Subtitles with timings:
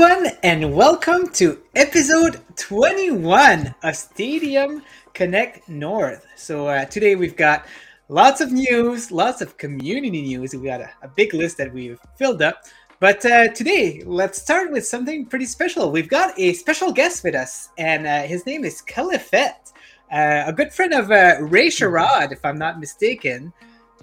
[0.00, 6.26] Everyone, and welcome to episode 21 of Stadium Connect North.
[6.36, 7.66] So, uh, today we've got
[8.08, 10.54] lots of news, lots of community news.
[10.54, 12.64] We got a, a big list that we've filled up.
[12.98, 15.90] But uh, today, let's start with something pretty special.
[15.90, 19.74] We've got a special guest with us, and uh, his name is Califett,
[20.10, 23.52] uh, a good friend of uh, Ray Sherrod, if I'm not mistaken.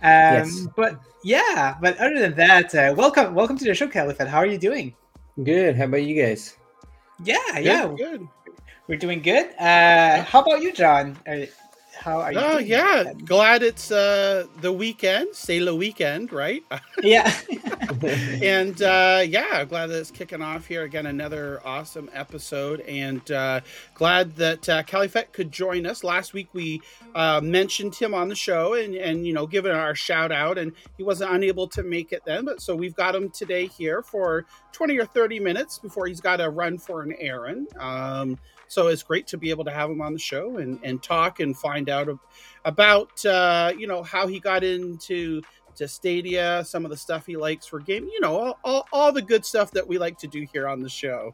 [0.03, 0.67] Um, yes.
[0.75, 4.27] But yeah, but other than that, uh, welcome, welcome to the show, Califett.
[4.27, 4.93] How are you doing?
[5.43, 5.75] Good.
[5.75, 6.57] How about you guys?
[7.23, 8.27] Yeah, good, yeah, good.
[8.87, 9.53] We're doing good.
[9.59, 11.17] Uh, how about you, John?
[11.99, 12.39] How are you?
[12.39, 16.63] Oh yeah, glad it's uh, the weekend, Sailor weekend, right?
[17.03, 17.31] Yeah.
[18.41, 21.05] and uh, yeah, glad that it's kicking off here again.
[21.05, 23.61] Another awesome episode, and uh,
[23.93, 26.03] glad that uh, Califett could join us.
[26.03, 26.81] Last week we
[27.13, 30.73] uh, mentioned him on the show, and and you know, given our shout out, and
[30.97, 34.45] he wasn't unable to make it then, but so we've got him today here for
[34.71, 37.67] twenty or thirty minutes before he's got to run for an errand.
[37.77, 41.01] Um, so it's great to be able to have him on the show and, and
[41.01, 42.07] talk and find out
[42.65, 45.41] about uh, you know how he got into
[45.77, 49.11] to Stadia, some of the stuff he likes for game, you know, all, all, all
[49.11, 51.33] the good stuff that we like to do here on the show.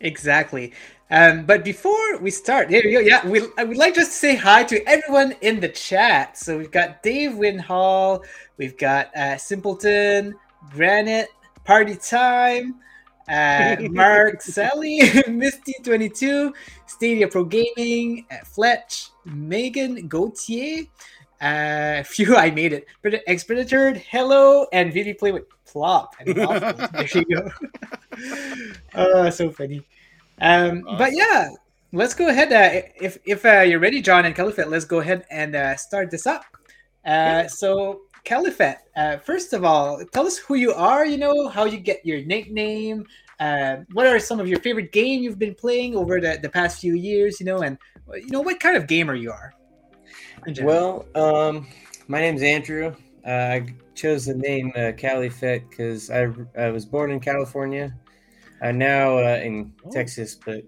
[0.00, 0.72] Exactly.
[1.10, 2.78] Um, but before we start, go.
[2.78, 6.38] Yeah, we, I would like just to say hi to everyone in the chat.
[6.38, 8.24] So we've got Dave Winhall,
[8.56, 10.36] we've got uh, Simpleton,
[10.72, 11.28] Granite,
[11.64, 12.76] Party Time,
[13.30, 16.52] uh, Mark Sally, Misty22,
[16.86, 20.84] Stadia Pro Gaming, uh, Fletch, Megan Gauthier,
[21.40, 22.86] uh, phew, I made it.
[23.26, 26.16] Expeditor, hello, and Vivi play with Plop.
[26.24, 27.50] there you go.
[28.94, 29.82] oh, so funny.
[30.40, 30.98] Um, awesome.
[30.98, 31.50] But yeah,
[31.92, 32.52] let's go ahead.
[32.52, 36.10] Uh, if if uh, you're ready, John and Califett, let's go ahead and uh, start
[36.10, 36.44] this up.
[37.04, 41.06] Uh, so Califett, uh, first of all, tell us who you are.
[41.06, 43.06] You know how you get your nickname.
[43.40, 46.78] Uh, what are some of your favorite game you've been playing over the, the past
[46.80, 47.40] few years?
[47.40, 47.78] You know, and
[48.14, 49.54] you know what kind of gamer you are.
[50.62, 51.66] Well, um,
[52.06, 52.94] my name's Andrew.
[53.26, 56.28] Uh, I chose the name uh, Califett because I,
[56.58, 57.94] I was born in California.
[58.62, 59.90] I'm now uh, in oh.
[59.90, 60.62] Texas, but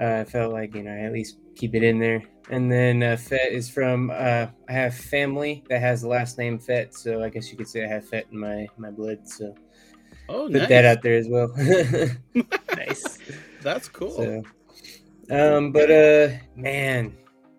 [0.00, 2.22] uh, I felt like you know I at least keep it in there.
[2.50, 6.58] And then uh, Fett is from uh, I have family that has the last name
[6.58, 9.28] Fett, so I guess you could say I have Fett in my my blood.
[9.28, 9.54] So
[10.30, 10.68] oh, put nice.
[10.68, 11.52] that out there as well.
[12.76, 13.18] nice,
[13.62, 14.10] that's cool.
[14.10, 14.42] So,
[15.30, 17.16] um, but uh, man,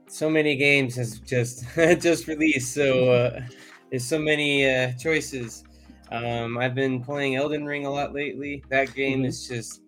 [0.07, 3.41] so many games has just just released, so uh,
[3.89, 5.63] there's so many uh, choices.
[6.11, 8.63] Um, I've been playing Elden Ring a lot lately.
[8.69, 9.25] That game mm-hmm.
[9.25, 9.81] is just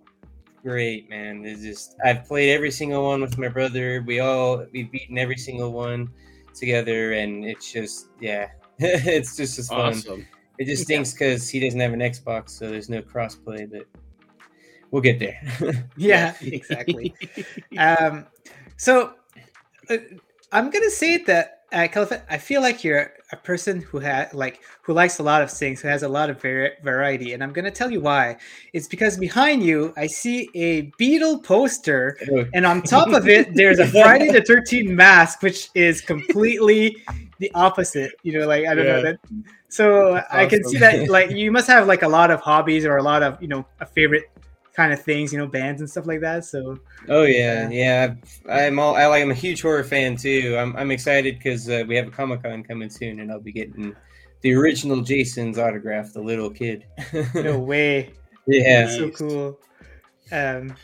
[0.63, 1.45] great, man.
[1.45, 4.03] It's just I've played every single one with my brother.
[4.07, 6.09] We all we've beaten every single one
[6.55, 8.47] together, and it's just yeah,
[8.79, 10.25] it's just as fun.
[10.59, 13.87] It just stinks because he doesn't have an Xbox, so there's no crossplay, but
[14.91, 15.89] we'll get there.
[15.97, 17.13] yeah, exactly.
[17.77, 18.27] um,
[18.77, 19.13] so
[19.89, 19.97] uh,
[20.51, 21.87] I'm gonna say that uh,
[22.29, 25.81] I feel like you're a person who has like who likes a lot of things,
[25.81, 28.37] who has a lot of var- variety, and I'm gonna tell you why.
[28.73, 32.17] It's because behind you, I see a Beetle poster,
[32.53, 36.95] and on top of it, there's a Friday the 13th mask, which is completely
[37.39, 38.11] the opposite.
[38.21, 38.93] You know, like I don't yeah.
[38.93, 39.19] know that.
[39.67, 42.85] So That's I can see that like you must have like a lot of hobbies
[42.85, 44.29] or a lot of you know a favorite
[44.73, 46.45] kind of things, you know, bands and stuff like that.
[46.45, 46.79] So.
[47.09, 48.15] Oh yeah, yeah.
[48.49, 48.95] I'm all.
[48.95, 49.21] I like.
[49.21, 50.57] I'm a huge horror fan too.
[50.59, 50.75] I'm.
[50.75, 53.95] I'm excited because uh, we have a Comic Con coming soon, and I'll be getting
[54.41, 56.85] the original Jason's autograph, the little kid.
[57.33, 58.11] no way.
[58.45, 58.85] Yeah.
[58.85, 59.59] That's so cool.
[60.31, 60.75] Um,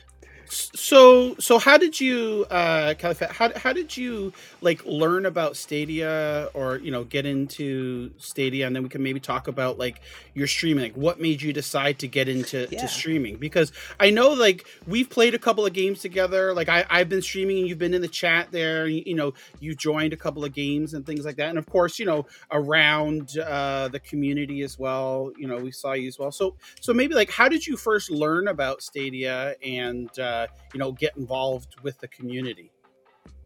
[0.49, 2.93] so so how did you uh
[3.31, 8.65] how, how did you like learn about stadia or you know get into stadia?
[8.65, 10.01] And then we can maybe talk about like
[10.33, 10.83] your streaming.
[10.83, 12.81] Like what made you decide to get into yeah.
[12.81, 13.37] to streaming?
[13.37, 16.53] Because i know like we've played a couple of games together.
[16.53, 18.87] Like I, i've been streaming and you've been in the chat there.
[18.87, 21.49] You, you know you joined a couple of games and things like that.
[21.49, 25.93] And of course you know around uh the community as well you know we saw
[25.93, 26.31] you as well.
[26.31, 30.79] So so maybe like how did you first learn about stadia and uh uh, you
[30.79, 32.71] know get involved with the community?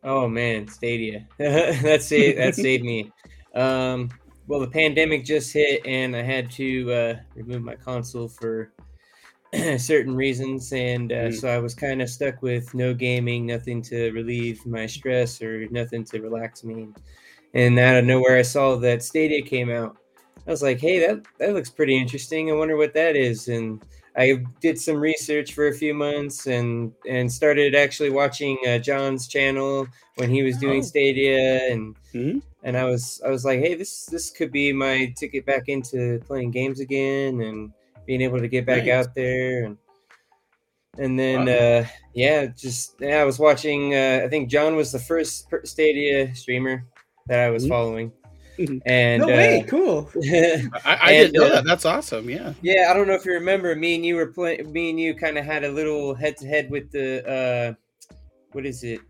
[0.04, 1.28] Oh man, Stadia.
[1.38, 3.12] that saved that saved me.
[3.56, 4.10] Um,
[4.48, 8.74] well, the pandemic just hit, and I had to uh, remove my console for
[9.78, 11.34] certain reasons, and uh, mm.
[11.34, 15.68] so I was kind of stuck with no gaming, nothing to relieve my stress, or
[15.69, 16.90] nothing to relax me.
[17.54, 19.98] And out of nowhere, I saw that Stadia came out.
[20.45, 22.50] I was like, "Hey, that that looks pretty interesting.
[22.50, 23.81] I wonder what that is." And
[24.15, 29.27] I did some research for a few months and and started actually watching uh, John's
[29.27, 30.83] channel when he was doing oh.
[30.83, 32.39] Stadia and mm-hmm.
[32.63, 36.19] and I was I was like, hey, this this could be my ticket back into
[36.27, 37.71] playing games again and
[38.06, 39.07] being able to get back nice.
[39.07, 39.77] out there and
[40.98, 43.95] and then uh, yeah, just yeah, I was watching.
[43.95, 46.86] Uh, I think John was the first Stadia streamer
[47.27, 47.71] that I was mm-hmm.
[47.71, 48.12] following.
[48.86, 50.12] And no way, uh, cool.
[50.24, 51.66] I, I and, didn't know uh, that.
[51.66, 52.30] That's awesome.
[52.30, 52.54] Yeah.
[52.62, 53.76] Yeah, I don't know if you remember.
[53.76, 54.72] Me and you were playing.
[54.72, 57.28] Me and you kind of had a little head to head with the.
[57.28, 57.74] uh
[58.52, 59.02] What is it?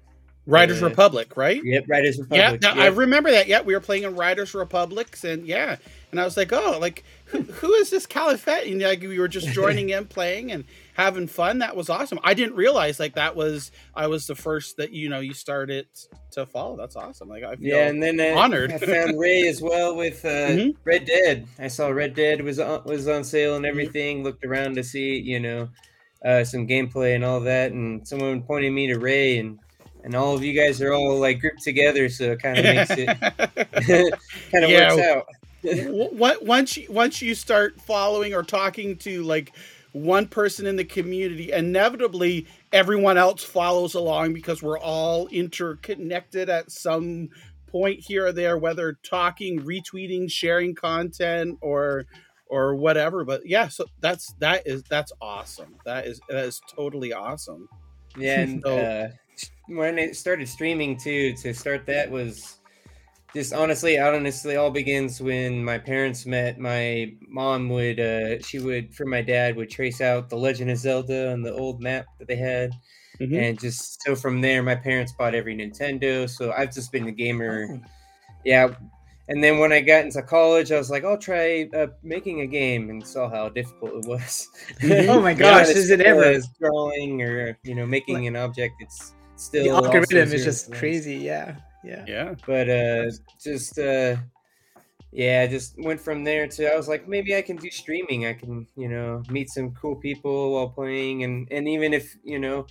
[0.46, 1.62] Riders uh, Republic, right?
[1.64, 2.62] Yep, Riders Republic.
[2.62, 3.48] Yeah, I remember that.
[3.48, 5.78] Yeah, we were playing in Riders Republics, and yeah,
[6.12, 8.70] and I was like, oh, like who, who is this Califett?
[8.70, 11.60] And like we were just joining in, playing and having fun.
[11.60, 12.20] That was awesome.
[12.24, 15.88] I didn't realize like that was I was the first that you know you started
[16.32, 16.78] to follow.
[16.78, 17.30] That's awesome.
[17.30, 18.72] Like I feel yeah, and then uh, honored.
[18.72, 20.70] I found Ray as well with uh, mm-hmm.
[20.84, 21.48] Red Dead.
[21.60, 23.70] I saw Red Dead was on, was on sale and mm-hmm.
[23.70, 24.18] everything.
[24.18, 24.26] Mm-hmm.
[24.26, 25.70] Looked around to see you know
[26.26, 29.60] uh, some gameplay and all that, and someone pointed me to Ray and
[30.04, 32.92] and all of you guys are all like grouped together, so it kind of makes
[32.92, 33.08] it
[34.52, 34.96] kind of yeah.
[34.96, 36.14] works out.
[36.14, 39.54] what once you, once you start following or talking to like
[39.94, 46.72] one person in the community, inevitably everyone else follows along because we're all interconnected at
[46.72, 47.30] some
[47.68, 52.06] point here or there, whether talking, retweeting, sharing content, or
[52.48, 53.24] or whatever.
[53.24, 55.76] But yeah, so that's that is that's awesome.
[55.86, 57.70] That is that is totally awesome.
[58.18, 59.10] Yeah, and so, uh,
[59.68, 62.60] when it started streaming too, to start that was
[63.34, 66.60] just honestly, honestly, all begins when my parents met.
[66.60, 70.78] My mom would, uh, she would, for my dad, would trace out the Legend of
[70.78, 72.72] Zelda on the old map that they had,
[73.20, 73.36] mm-hmm.
[73.36, 76.30] and just so from there, my parents bought every Nintendo.
[76.30, 77.68] So I've just been a gamer.
[77.72, 77.82] Oh.
[78.46, 78.76] Yeah,
[79.30, 82.48] and then when I got into college, I was like, I'll try uh, making a
[82.48, 84.50] game, and saw how difficult it was.
[84.80, 85.10] Mm-hmm.
[85.10, 88.76] oh my gosh, is it ever drawing or you know making an object?
[88.80, 91.16] It's still the algorithm is just crazy.
[91.16, 92.36] Yeah, yeah, yeah.
[92.46, 94.18] But uh, just uh,
[95.12, 98.26] yeah, just went from there to I was like, maybe I can do streaming.
[98.26, 102.40] I can you know meet some cool people while playing, and and even if you
[102.40, 102.66] know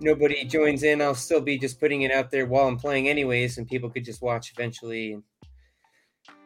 [0.00, 3.58] nobody joins in, I'll still be just putting it out there while I'm playing anyways,
[3.58, 5.22] and people could just watch eventually.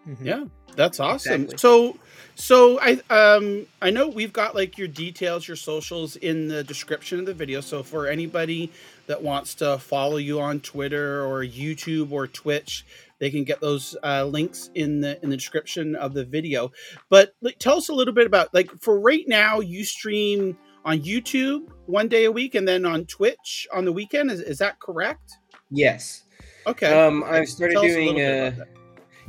[0.06, 0.26] Mm-hmm.
[0.26, 0.44] Yeah,
[0.76, 1.44] that's awesome.
[1.44, 1.58] Exactly.
[1.58, 1.98] So,
[2.34, 7.18] so I um I know we've got like your details, your socials in the description
[7.20, 7.60] of the video.
[7.60, 8.72] So for anybody
[9.06, 12.84] that wants to follow you on Twitter or YouTube or Twitch,
[13.19, 16.70] they can get those uh, links in the in the description of the video.
[17.08, 21.00] But like, tell us a little bit about like for right now, you stream on
[21.00, 24.31] YouTube one day a week, and then on Twitch on the weekend.
[24.31, 25.38] Is is that correct?
[25.70, 26.24] Yes.
[26.67, 26.93] Okay.
[26.93, 28.52] Um, I started doing uh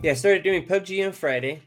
[0.04, 1.64] yeah, I started doing PUBG on Friday.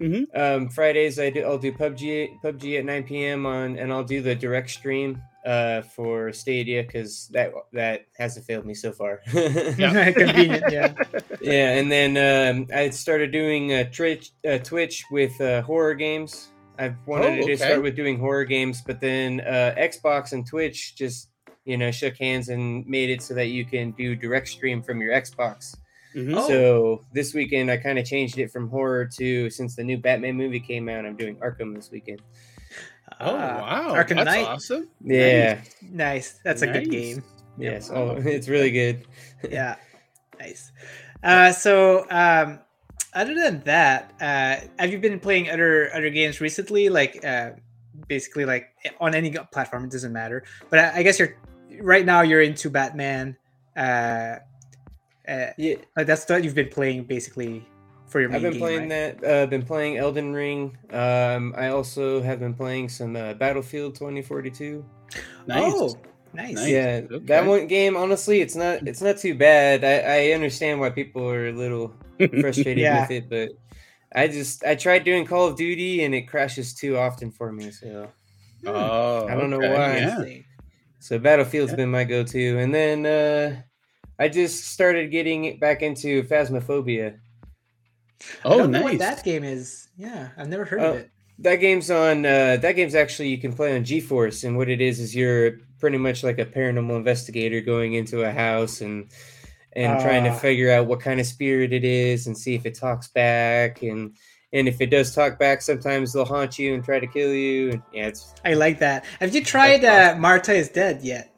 [0.00, 0.40] Mm-hmm.
[0.40, 3.46] Um, Fridays I do I'll do PUBG PUBG at 9 p.m.
[3.46, 8.64] on and I'll do the direct stream uh, for Stadia because that that hasn't failed
[8.64, 9.20] me so far.
[9.32, 10.64] yeah, convenient.
[10.70, 10.94] Yeah,
[11.40, 16.48] yeah, and then um, I started doing uh, Twitch uh, Twitch with uh, horror games.
[16.78, 17.46] I've wanted oh, okay.
[17.46, 21.28] to start with doing horror games, but then uh, Xbox and Twitch just
[21.64, 25.00] you know shook hands and made it so that you can do direct stream from
[25.00, 25.74] your Xbox.
[26.14, 26.34] Mm-hmm.
[26.36, 26.48] Oh.
[26.48, 30.36] So this weekend I kind of changed it from horror to since the new Batman
[30.36, 32.22] movie came out, I'm doing Arkham this weekend.
[33.20, 34.88] Oh uh, wow, Arkham That's Knight, awesome.
[35.02, 35.90] Yeah, nice.
[35.90, 36.40] nice.
[36.44, 36.70] That's nice.
[36.70, 37.24] a good game.
[37.56, 39.06] Yes, oh, it's really good.
[39.50, 39.76] yeah,
[40.38, 40.72] nice.
[41.22, 42.60] Uh, so um,
[43.14, 46.88] other than that, uh, have you been playing other other games recently?
[46.88, 47.52] Like uh,
[48.06, 48.68] basically like
[49.00, 50.44] on any platform, it doesn't matter.
[50.70, 51.36] But I, I guess you're
[51.80, 53.36] right now you're into Batman.
[55.28, 57.64] Uh, yeah, that's what you've been playing basically
[58.06, 58.32] for your.
[58.32, 59.20] I've been game, playing right?
[59.20, 59.24] that.
[59.24, 60.76] Uh, been playing Elden Ring.
[60.90, 64.84] Um, I also have been playing some uh, Battlefield 2042.
[65.46, 65.72] Nice.
[65.74, 65.96] Oh,
[66.32, 66.66] nice.
[66.66, 67.24] Yeah, okay.
[67.26, 67.96] that one game.
[67.96, 68.88] Honestly, it's not.
[68.88, 69.84] It's not too bad.
[69.84, 71.94] I, I understand why people are a little
[72.40, 73.02] frustrated yeah.
[73.02, 73.50] with it, but
[74.14, 77.70] I just I tried doing Call of Duty and it crashes too often for me.
[77.70, 78.08] So.
[78.66, 79.68] Oh, I don't okay.
[79.68, 79.98] know why.
[79.98, 80.42] Yeah.
[81.00, 81.76] So Battlefield's yeah.
[81.76, 83.62] been my go-to, and then uh,
[84.18, 87.18] I just started getting back into Phasmophobia.
[88.44, 88.82] Oh, nice.
[88.82, 89.88] what that game is.
[89.96, 91.10] Yeah, I've never heard uh, of it.
[91.38, 92.26] That game's on.
[92.26, 95.58] Uh, that game's actually you can play on GeForce, and what it is is you're
[95.78, 99.10] pretty much like a paranormal investigator going into a house and
[99.74, 100.38] and uh, trying to ah.
[100.38, 104.16] figure out what kind of spirit it is and see if it talks back and
[104.52, 107.70] and if it does talk back, sometimes they'll haunt you and try to kill you.
[107.72, 108.34] And yeah, it's.
[108.44, 109.04] I like that.
[109.20, 111.34] Have you tried uh, Martha is Dead yet?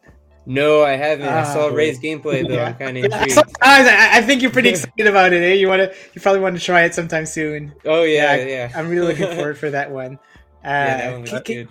[0.46, 1.28] No, I haven't.
[1.28, 1.74] I saw ah.
[1.74, 2.54] Ray's gameplay though.
[2.54, 2.68] Yeah.
[2.68, 3.32] I'm kind of intrigued.
[3.32, 5.42] Sometimes I, I, think you're pretty excited about it.
[5.42, 5.54] Eh?
[5.54, 7.74] You want to, you probably want to try it sometime soon.
[7.84, 8.46] Oh yeah, yeah.
[8.46, 8.72] yeah.
[8.74, 10.14] I'm really looking forward for that one.
[10.64, 11.68] Uh, yeah, that one was c- good.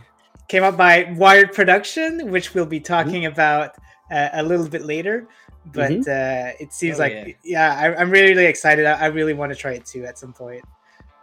[0.48, 3.34] Came out by Wired Production, which we'll be talking mm-hmm.
[3.34, 3.76] about
[4.12, 5.28] uh, a little bit later.
[5.66, 6.10] But mm-hmm.
[6.10, 8.86] uh, it seems oh, like, yeah, yeah I, am really, really excited.
[8.86, 10.64] I, I, really want to try it too at some point.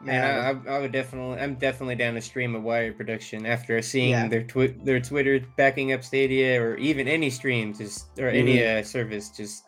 [0.00, 3.46] Man, Um, I, I, I would definitely, I'm definitely down to stream a Wired production
[3.46, 4.28] after seeing Yeah.
[4.28, 8.82] their twi- their Twitter backing up Stadia or even any stream, just or any uh,
[8.82, 9.30] service.
[9.30, 9.64] Just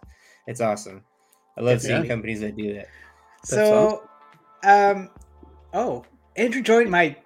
[0.46, 1.02] it's awesome.
[1.56, 2.08] I love seeing Yeah.
[2.08, 2.88] companies that do that.
[3.44, 4.08] So,
[4.64, 5.10] um,
[5.72, 6.04] oh,
[6.36, 7.16] Andrew joined my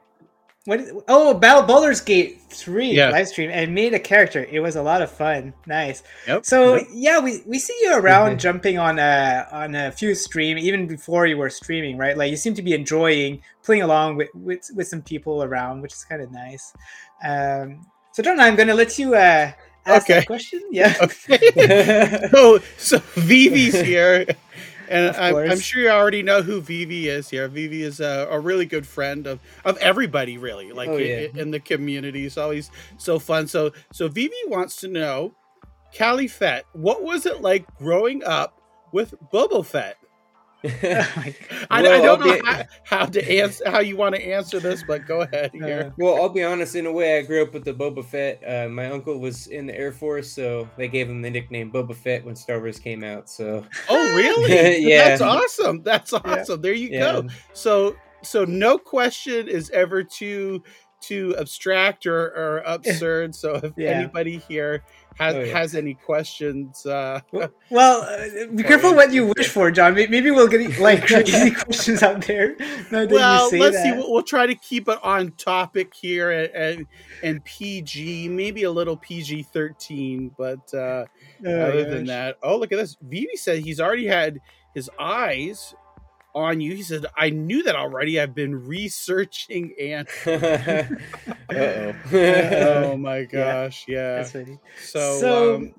[0.64, 0.81] what?
[0.81, 3.11] Is, oh, Battle Baldur's Gate three Yeah.
[3.11, 4.45] live stream and made a character.
[4.50, 5.52] It was a lot of fun.
[5.66, 6.02] Nice.
[6.28, 6.45] Yep.
[6.47, 6.87] So yep.
[6.92, 11.26] yeah, we, we see you around jumping on a on a few stream even before
[11.26, 12.16] you were streaming, right?
[12.16, 15.92] Like you seem to be enjoying playing along with with, with some people around, which
[15.95, 16.73] is kind of nice.
[17.25, 19.50] Um, so John, I'm gonna let you uh,
[19.87, 20.21] ask Okay.
[20.21, 20.62] that question.
[20.71, 20.95] Yeah.
[21.02, 22.28] Okay.
[22.31, 24.26] so so Vivi's here.
[24.93, 27.49] And I'm, I'm sure you already know who Vivi is here.
[27.49, 31.27] Vivi is a, a really good friend of, of everybody, really, like Oh, yeah.
[31.35, 32.27] i- in, the community.
[32.27, 33.47] It's always so fun.
[33.49, 35.35] So so Vivi wants to know,
[35.95, 38.61] Califett, what was it like growing up
[38.93, 39.97] with Boba Fett?
[40.64, 41.35] My I,
[41.71, 44.83] I don't I'll know be- how, how to answer how you want to answer this,
[44.87, 45.92] but go ahead here.
[45.99, 46.75] well, I'll be honest.
[46.76, 48.42] In a way, I grew up with the Boba Fett.
[48.47, 51.95] Uh, my uncle was in the Air Force, so they gave him the nickname Boba
[51.95, 53.28] Fett when Star Wars came out.
[53.28, 54.78] So Oh, really?
[54.87, 55.09] Yeah.
[55.09, 55.83] That's awesome.
[55.83, 56.61] That's awesome.
[56.62, 57.28] There you yeah, go.
[57.52, 60.62] So so no question is ever too
[61.00, 63.35] too abstract or, or absurd.
[63.35, 63.90] So if Yeah.
[63.90, 64.85] anybody here
[65.16, 65.59] has Oh, yeah.
[65.59, 67.21] has any questions, uh,
[67.71, 69.95] Well, uh, be careful what you wish for, John.
[69.95, 72.57] Maybe we'll get like crazy questions out there.
[72.90, 73.83] Now that you well, let's that.
[73.83, 73.92] see.
[73.92, 76.87] We'll, we'll try to keep it on topic here and and,
[77.23, 81.04] and PG, maybe a little PG thirteen, but uh,
[81.45, 82.97] Oh, other than that, oh look at this.
[83.02, 84.38] Vivi said he's already had
[84.75, 85.75] his eyes
[86.35, 86.75] on you.
[86.75, 88.21] He said, "I knew that already.
[88.21, 90.09] I've been researching and."
[91.53, 91.93] Uh
[92.87, 94.17] oh my gosh, yeah.
[94.17, 94.59] That's funny.
[94.83, 95.75] So, So, um,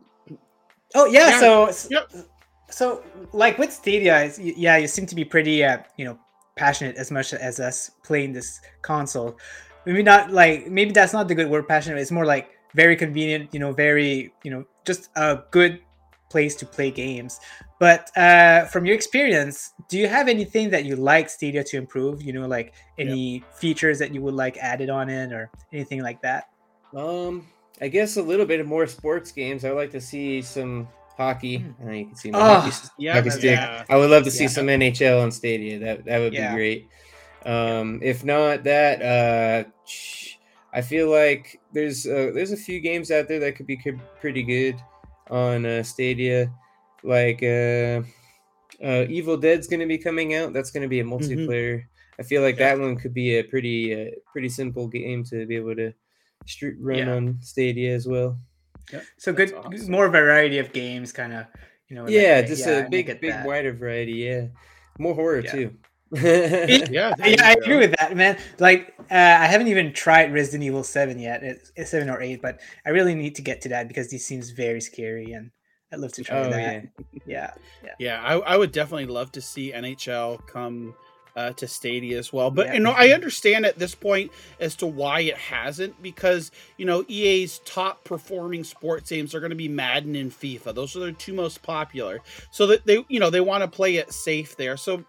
[0.96, 2.12] oh yeah, yeah, so yep.
[2.70, 6.20] so like with Stadia, it's- yeah, you seem to be pretty, uh, you know,
[6.56, 9.38] passionate as much as us playing this console.
[9.86, 12.00] Maybe not like maybe that's not the good word, passionate.
[12.00, 15.80] It's more like very convenient, you know, very, you know, just a good
[16.34, 17.40] place to play games.
[17.80, 22.24] But uh, from your experience, do you have anything that you like Stadia to improve?
[22.24, 26.20] You know, like any features that you would like added on it or anything like
[26.24, 26.46] that?
[26.96, 27.48] Um,
[27.80, 29.64] I guess a little bit of more sports games.
[29.64, 31.64] I would like to see some hockey.
[31.86, 33.60] Uh, you can see my Oh, hockey, yeah, hockey stick.
[33.60, 33.84] yeah.
[33.90, 34.58] I would love to see Yeah.
[34.58, 35.78] some NHL on Stadia.
[35.78, 36.50] That that would Yeah.
[36.50, 36.90] be great.
[37.46, 39.70] Um, if not that, uh,
[40.74, 43.78] I feel like there's uh, there's a few games out there that could be
[44.20, 44.76] pretty good
[45.30, 46.52] on uh, Stadia,
[47.04, 48.02] like uh,
[48.84, 50.54] uh, Evil Dead's going to be coming out.
[50.54, 51.84] That's going to be a multiplayer.
[52.20, 52.76] I feel like Yeah.
[52.76, 55.94] that one could be a pretty uh, pretty simple game to be able to
[56.46, 57.14] street run Yeah.
[57.16, 58.38] on Stadia as well.
[59.18, 59.90] So good, awesome.
[59.92, 61.46] more variety of games, kind of,
[61.88, 62.08] you know.
[62.08, 63.46] yeah, just yeah, a I big big that.
[63.46, 64.14] wider variety.
[64.14, 64.48] Yeah,
[65.00, 65.52] more horror Yeah.
[65.52, 65.78] too.
[66.68, 68.38] Yeah, Yeah, I agree with that, man.
[68.60, 71.44] Like, uh, I haven't even tried Resident Evil Seven yet.
[71.44, 74.26] It's, it's seven or eight, but I really need to get to that because this
[74.26, 75.52] seems very scary, and
[75.92, 76.60] I'd love to try oh that.
[76.60, 76.82] yeah.
[77.26, 77.52] Yeah,
[77.84, 80.96] yeah, Yeah, I, I would definitely love to see NHL come
[81.36, 82.52] uh, to Stadia as well.
[82.52, 82.74] But Yeah.
[82.76, 87.04] you know, I understand at this point as to why it hasn't because you know
[87.08, 90.76] EA's top performing sports games are going to be Madden and FIFA.
[90.76, 92.20] Those are their two most popular.
[92.52, 94.78] So that they you know they want to play it safe there.
[94.78, 95.04] So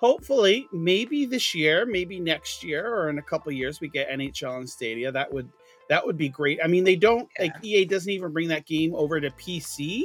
[0.00, 4.56] hopefully, maybe this year, maybe next year, or in a couple years, we get NHL
[4.56, 5.12] and Stadia.
[5.12, 5.48] That would
[5.90, 6.58] that would be great.
[6.64, 10.04] I mean, they don't like EA doesn't even bring that game over to PC,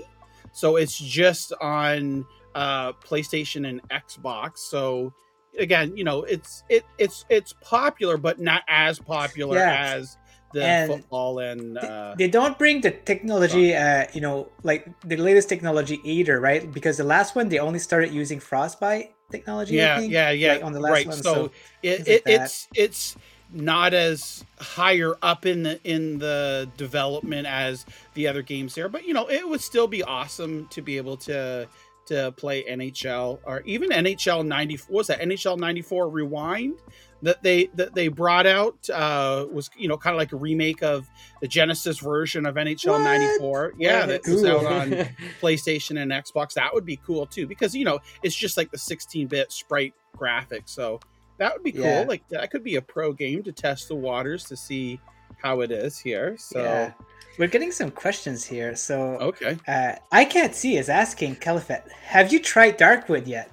[0.51, 2.25] so it's just on
[2.55, 4.57] uh, PlayStation and Xbox.
[4.59, 5.13] So
[5.57, 9.95] again, you know, it's it it's it's popular, but not as popular Yeah.
[9.95, 10.17] as
[10.53, 15.15] the And football and uh, They don't bring the technology, uh, you know, like the
[15.17, 16.69] latest technology either, right?
[16.71, 19.75] Because the last one they only started using Frostbite technology.
[19.75, 21.07] Yeah, yeah, yeah, like, on the last right.
[21.07, 21.17] one.
[21.17, 21.51] So, So,
[21.83, 23.15] it, like it's it's
[23.51, 29.05] not as higher up in the in the development as the other games there, but
[29.05, 31.67] you know, it would still be awesome to be able to
[32.07, 36.79] to play NHL or even NHL 90 what was that NHL 94 Rewind
[37.25, 40.81] that they that they brought out uh was you know kind of like a remake
[40.83, 41.07] of
[41.41, 42.99] the Genesis version of NHL What?
[43.01, 44.89] 94 yeah that was out on
[45.41, 48.77] PlayStation and Xbox that would be cool too because you know it's just like the
[48.77, 50.99] 16-bit sprite graphics so
[51.37, 52.05] that would be cool Yeah.
[52.07, 54.99] like that could be a pro game to test the waters to see
[55.41, 56.91] how it is here so yeah.
[57.37, 58.77] We're getting some questions here.
[58.77, 63.51] So, okay uh, I can't see is asking Califett, have you tried Darkwood yet?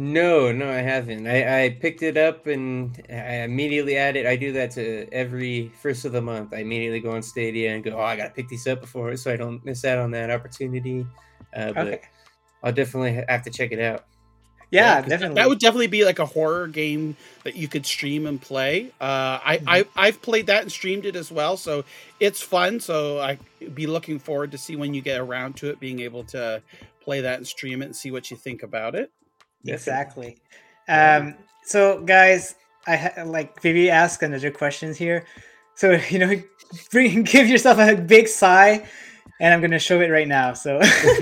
[0.00, 1.26] No, no, I haven't.
[1.26, 4.26] I, I picked it up and I immediately add it.
[4.26, 6.54] I do that to every first of the month.
[6.54, 9.32] I immediately go on Stadia and go, oh, I gotta pick these up before so
[9.32, 11.04] I don't miss out on that opportunity.
[11.52, 12.00] Uh, but Okay.
[12.62, 14.04] I'll definitely have to check it out.
[14.70, 15.34] Yeah, definitely.
[15.34, 18.92] That would definitely be like a horror game that you could stream and play.
[19.00, 19.68] Uh, I, Mm-hmm.
[19.68, 21.84] I I've played that and streamed it as well, so
[22.20, 22.78] it's fun.
[22.78, 23.38] So I
[23.74, 26.62] be looking forward to see when you get around to it, being able to
[27.00, 29.10] play that and stream it and see what you think about it.
[29.74, 30.38] Exactly.
[30.88, 31.34] Um,
[31.64, 32.54] so, guys,
[32.86, 35.26] I ha- like Vivi asked another questions here.
[35.74, 36.42] So, you know,
[36.90, 38.86] bring give yourself a big sigh,
[39.40, 40.54] and I'm gonna show it right now.
[40.54, 40.80] So,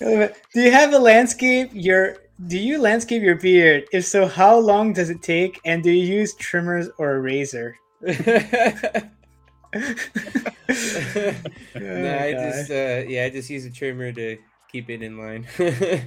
[0.00, 1.70] do you have a landscape?
[1.72, 2.16] Your
[2.46, 3.84] do you landscape your beard?
[3.92, 5.60] If so, how long does it take?
[5.64, 7.76] And do you use trimmers or a razor?
[8.02, 8.10] Oh,
[11.74, 14.38] no, I just uh, yeah, I just use a trimmer to
[14.72, 15.46] keep it in line.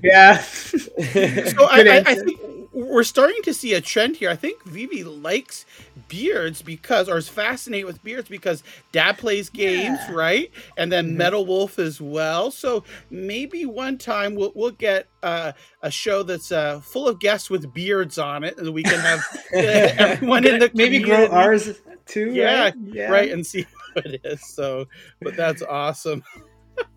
[0.03, 0.37] yeah.
[0.41, 2.39] So I, I, I think
[2.71, 4.29] we're starting to see a trend here.
[4.29, 5.65] I think Vivi likes
[6.07, 10.13] beards because, or is fascinated with beards because Dad plays games, Yeah.
[10.13, 10.51] right?
[10.77, 11.15] And then Mhm.
[11.17, 12.51] Metal Wolf as well.
[12.51, 17.49] So maybe one time we'll we'll get uh, a show that's uh, full of guests
[17.49, 19.19] with beards on it, and we can have
[19.53, 22.31] uh, everyone in the maybe grow ours too.
[22.33, 22.73] Yeah, right?
[22.85, 23.09] yeah.
[23.09, 24.45] right and see what it is.
[24.47, 24.87] So,
[25.21, 26.23] but that's awesome.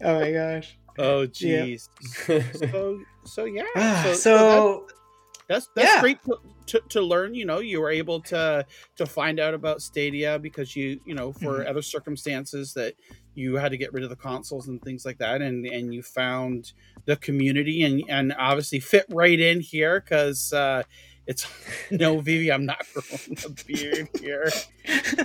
[0.03, 0.79] Oh my gosh.
[0.99, 1.67] Oh, Yeah.
[2.53, 3.65] So, so yeah.
[3.77, 4.81] Ah, so, so
[5.49, 6.01] that's that's Yeah.
[6.01, 9.81] great to, to, to learn you know you were able to to find out about
[9.81, 11.69] stadia because you you know for Mm-hmm.
[11.69, 12.95] other circumstances that
[13.35, 16.03] you had to get rid of the consoles and things like that and and you
[16.03, 16.73] found
[17.05, 20.83] the community and and obviously fit right in here because uh
[21.27, 21.47] it's
[21.91, 24.51] no Vivi, I'm not growing a beard here.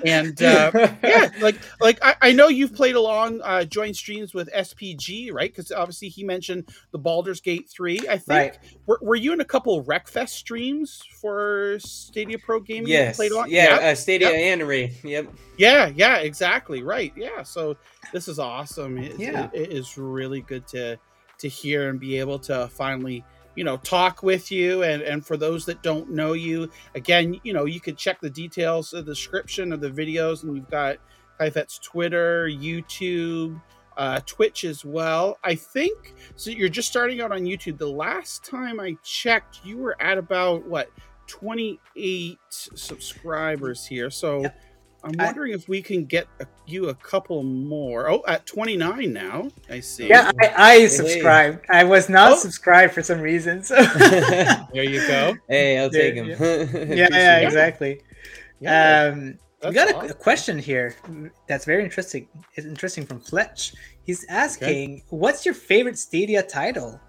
[0.04, 0.72] And uh
[1.04, 5.52] yeah, like like I, I know you've played along uh joint streams with SPG, right?
[5.52, 8.00] Because obviously he mentioned the Baldur's Gate 3.
[8.10, 8.58] I think Right.
[8.88, 12.88] were, were you in a couple Wreckfest streams for Stadia Pro Gaming?
[12.88, 13.52] yes, played along?
[13.52, 13.82] yeah, Yep.
[13.84, 14.60] uh, Stadia Yep.
[14.60, 14.92] and.
[15.04, 15.34] Yep.
[15.58, 16.82] Yeah, yeah, exactly.
[16.82, 17.14] Right.
[17.16, 17.44] Yeah.
[17.44, 17.78] So
[18.12, 18.98] this is awesome.
[18.98, 19.50] It, Yeah.
[19.54, 20.98] it- it is really good to
[21.38, 23.24] to hear and be able to finally,
[23.62, 24.82] you know, talk with you.
[24.82, 28.28] And and for those that don't know you, again, you know, you could check the
[28.28, 30.98] details of the description of the videos, and you've got
[31.38, 33.62] Califett's Twitter, YouTube.
[33.98, 35.38] Uh, Twitch as well.
[35.44, 36.50] I think so.
[36.50, 37.78] You're just starting out on YouTube.
[37.78, 40.90] The last time I checked, you were at about what
[41.28, 44.10] 28 subscribers here.
[44.10, 44.60] So Yep.
[45.04, 48.10] I'm I- wondering if we can get a, you a couple more.
[48.10, 49.50] Oh, at 29 now.
[49.70, 50.08] I see.
[50.08, 51.66] Yeah, I, I subscribed.
[51.70, 52.36] I was not Oh.
[52.36, 53.64] subscribed for some reason.
[53.64, 53.76] So
[54.74, 55.36] There you go.
[55.50, 56.98] hey, I'll take Yeah, him.
[56.98, 58.02] yeah, yeah, exactly.
[58.60, 60.12] Yeah, Um, we got a, awesome.
[60.12, 60.96] a question here
[61.48, 62.28] that's very interesting.
[62.56, 63.74] It's interesting from Fletch.
[64.04, 67.00] He's asking, "What's your favorite Stadia title?"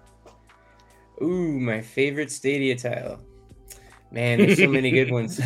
[1.21, 3.19] Ooh, my favorite Stadia title.
[4.11, 5.39] Man, there's so many good ones.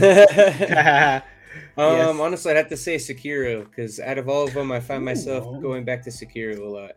[1.78, 2.20] Um, Yes.
[2.20, 5.43] honestly, I'd have to say Sekiro because out of all of them, I find myself
[5.62, 6.91] going back to Sekiro a lot.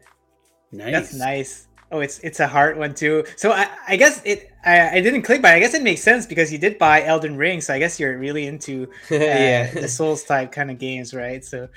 [0.72, 0.92] nice.
[0.92, 1.66] That's nice.
[1.92, 3.24] Oh, it's it's a hard one too.
[3.36, 6.24] So I, I guess it I, I didn't click, but I guess it makes sense
[6.24, 9.72] because you did buy Elden Ring, so I guess you're really into uh, yeah.
[9.72, 11.44] the Souls type kind of games, right?
[11.44, 11.68] So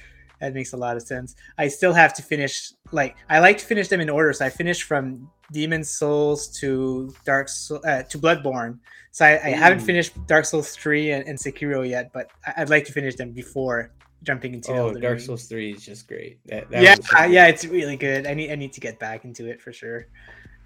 [0.43, 1.35] that makes a lot of sense.
[1.57, 4.33] I still have to finish like I like to finish them in order.
[4.33, 8.79] So I finished from Demon Souls to Dark Soul uh, to Bloodborne.
[9.11, 12.69] So I, I haven't finished Dark Souls three and, and Sekiro yet, but I- I'd
[12.69, 13.91] like to finish them before
[14.23, 15.25] jumping into oh, Elden Dark Ring.
[15.25, 16.39] Souls Three is just great.
[16.47, 18.27] That, that yeah, was so yeah, it's really good.
[18.27, 20.07] I need I need to get back into it for sure.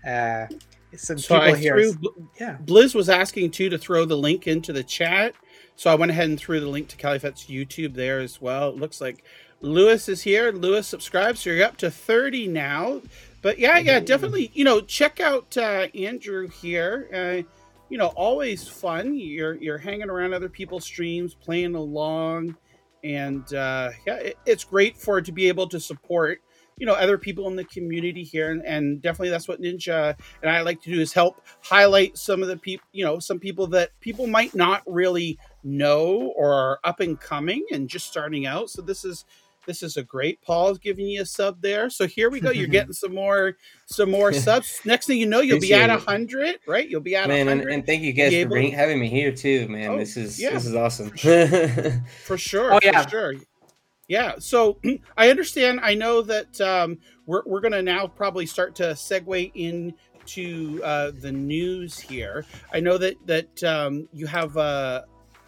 [0.07, 0.47] Uh,
[0.95, 2.57] some So people I here, threw, yeah.
[2.65, 5.35] Blizz was asking too to throw the link into the chat.
[5.75, 8.69] So I went ahead and threw the link to Califett's YouTube there as well.
[8.69, 9.23] It looks like
[9.61, 10.51] Lewis is here.
[10.51, 11.41] Lewis subscribes.
[11.41, 13.01] So you're up to 30 now.
[13.41, 17.07] But yeah, yeah, definitely, you know, check out uh, Andrew here.
[17.13, 17.47] Uh,
[17.89, 19.15] you know, always fun.
[19.15, 22.57] You're you're hanging around other people's streams, playing along,
[23.03, 26.41] and uh, yeah, it, it's great for to be able to support
[26.77, 30.51] you know other people in the community here, and, and definitely that's what Ninja and
[30.51, 33.67] I like to do is help highlight some of the people, you know, some people
[33.67, 38.69] that people might not really know or are up and coming and just starting out.
[38.69, 39.25] So this is
[39.67, 40.41] this is a great.
[40.41, 41.89] Paul's giving you a sub there.
[41.91, 42.49] So here we go.
[42.49, 44.81] You're getting some more some more subs.
[44.85, 46.11] Next thing you know, you'll be at a Appreciate it.
[46.11, 46.89] hundred, right?
[46.89, 48.77] You'll be at a man, and, hundred and thank you guys for able bring, to-
[48.77, 49.91] having me here too, man.
[49.91, 50.51] Oh, this is yeah.
[50.51, 51.11] this is awesome.
[51.11, 52.73] for sure.
[52.77, 53.03] Oh, yeah.
[53.03, 53.33] for sure.
[54.07, 54.35] Yeah.
[54.39, 54.79] So
[55.17, 55.81] I understand.
[55.83, 61.31] I know that um, we're we're gonna now probably start to segue into uh, the
[61.31, 62.45] news here.
[62.73, 65.03] I know that that um, you have uh,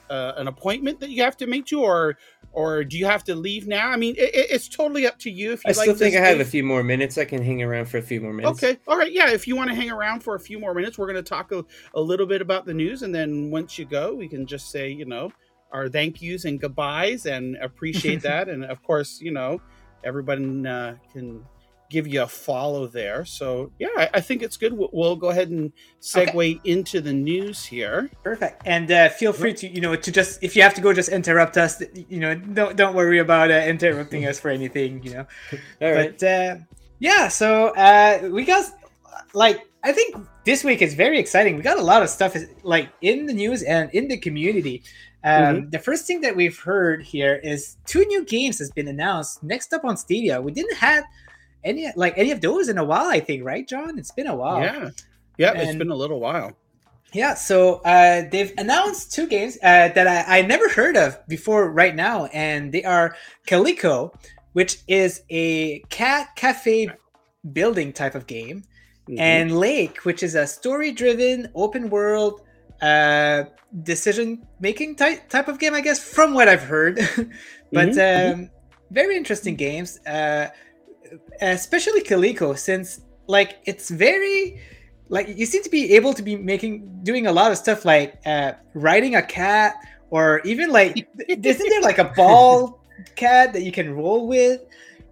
[0.10, 2.18] uh, an appointment that you have to make to, or
[2.52, 3.90] or do you have to leave now?
[3.90, 5.52] I mean, it, it- it's totally up to you.
[5.54, 7.18] If you I still like think I have a few more minutes.
[7.18, 8.64] I can hang around for a few more minutes.
[8.64, 8.80] Okay.
[8.88, 9.12] All right.
[9.12, 9.30] Yeah.
[9.32, 11.52] If you want to hang around for a few more minutes, we're going to talk
[11.52, 13.04] a, a little bit about the news.
[13.04, 15.32] And then once you go, we can just say, you know,
[15.72, 18.50] our thank yous and goodbyes and appreciate that.
[18.50, 19.62] and of course, you know,
[20.04, 21.44] everybody uh, can
[21.90, 23.26] give you a follow there.
[23.26, 24.74] So yeah, I, I think it's good.
[24.74, 26.60] We'll, we'll, go ahead and segue okay.
[26.64, 28.10] into the news here.
[28.24, 28.62] Perfect.
[28.66, 31.10] And uh, feel free to you know to just if you have to go, just
[31.10, 31.82] interrupt us.
[32.10, 35.04] You know, don't don't worry about uh, interrupting us for anything.
[35.04, 35.28] You know,
[35.82, 36.18] All right.
[36.18, 36.56] but uh,
[37.00, 37.28] yeah.
[37.28, 38.66] So uh, we got
[39.34, 41.56] like I think this week is very exciting.
[41.56, 44.84] We got a lot of stuff like in the news and in the community.
[45.24, 45.70] Um, mm-hmm.
[45.70, 49.74] The first thing that we've heard here is two new games has been announced next
[49.74, 50.42] up on Stadia.
[50.42, 51.04] We didn't have
[51.64, 54.00] any like any of those in a while, I think, right, John?
[54.00, 54.62] It's been a while.
[54.62, 54.90] Yeah,
[55.38, 56.56] yeah, and, it's been a little while.
[57.14, 61.72] Yeah, so uh, they've announced two games uh, that I, I never heard of before
[61.72, 63.16] right now, and they are
[63.48, 64.14] Calico,
[64.54, 66.90] which is a cat cafe
[67.52, 68.64] building type of game,
[69.10, 69.20] mm-hmm.
[69.20, 72.42] and Lake, which is a story-driven open world
[72.82, 73.46] uh,
[73.84, 76.96] decision making type type of game, I guess, from what I've heard.
[77.72, 78.42] but mm-hmm.
[78.42, 78.50] um,
[78.92, 80.00] very interesting games.
[80.06, 80.50] Uh,
[81.42, 84.62] especially Calico, since like it's very
[85.10, 88.20] like you seem to be able to be making doing a lot of stuff like
[88.26, 89.76] uh, riding a cat
[90.10, 92.82] or even like isn't there like a ball
[93.16, 94.62] cat that you can roll with?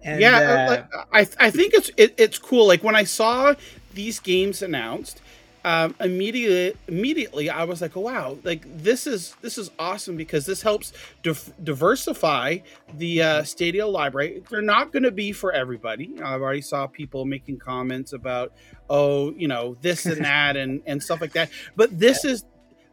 [0.02, 2.66] And, yeah, uh, like, I I think it's it, it's cool.
[2.66, 3.54] Like when I saw
[3.94, 5.20] these games announced,
[5.64, 10.46] um, immediately immediately I was like, oh, wow, like this is this is awesome because
[10.46, 10.92] this helps
[11.22, 12.58] dif- diversify
[12.94, 14.42] the uh, Stadia library.
[14.50, 16.14] They're not going to be for everybody.
[16.22, 18.52] I've already saw people making comments about,
[18.88, 21.50] oh, you know, this and that and and stuff like that.
[21.76, 22.44] But this is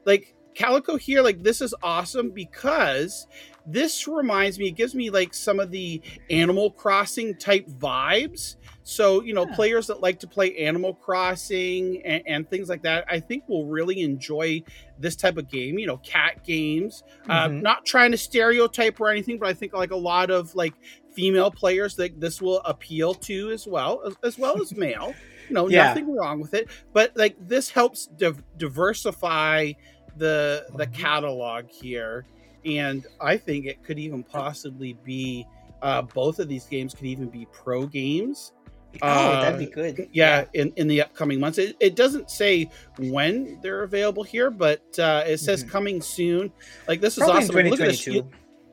[0.06, 3.28] like Calico here, like this is awesome because
[3.66, 8.56] this reminds me, it gives me like some of the Animal Crossing type vibes
[8.88, 9.56] so, you know, yeah.
[9.56, 13.66] players that like to play Animal Crossing and, and, things like that, I think will
[13.66, 14.62] really enjoy
[15.00, 15.80] this type of game.
[15.80, 17.04] You know, cat games.
[17.28, 17.58] Uh, mm-hmm.
[17.58, 20.76] Uh, not trying to stereotype or anything, but I think like a lot of like
[21.14, 25.16] female players that this will appeal to as well, as, as well as male.
[25.50, 25.88] You know, yeah.
[25.88, 29.72] nothing wrong with it, but like this helps div- diversify
[30.16, 30.94] the the mm-hmm.
[30.94, 32.28] catalog here,
[32.66, 35.48] and I think it could even possibly be.
[35.82, 38.54] Uh, both of these games could even be pro games
[39.02, 40.10] Oh, uh, that'd be good.
[40.12, 41.58] Yeah, yeah, in, in the upcoming months.
[41.58, 45.72] It, it doesn't say when they're available here, but uh, it says mm-hmm.
[45.72, 46.52] coming soon.
[46.88, 47.56] Like this is Probably awesome.
[47.56, 48.08] Look at this.
[48.08, 48.28] You,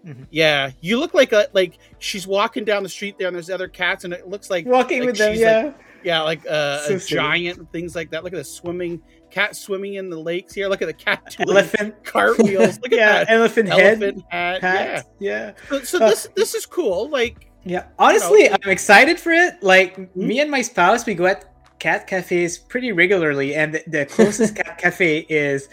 [0.07, 0.25] mm-hmm.
[0.31, 3.69] Yeah, you look like a like she's walking down the street there, and there's other
[3.69, 5.33] cats, and it looks like walking like with them.
[5.33, 5.73] Like, yeah,
[6.05, 8.25] like uh, a giant and things like that.
[8.25, 10.69] Look at the swimming cat swimming in the lakes here.
[10.69, 12.79] Look at the cat elephant cartwheels.
[12.81, 14.63] Look at yeah, that elephant, elephant head.
[14.63, 15.07] hat.
[15.19, 15.79] Yeah, yeah.
[15.81, 17.09] So, so this this is cool.
[17.09, 19.63] Like yeah, honestly, you know, I'm excited for it.
[19.63, 20.27] Like mm-hmm.
[20.27, 24.57] me and my spouse, we go at cat cafes pretty regularly, and the, the closest
[24.63, 25.69] cat cafe is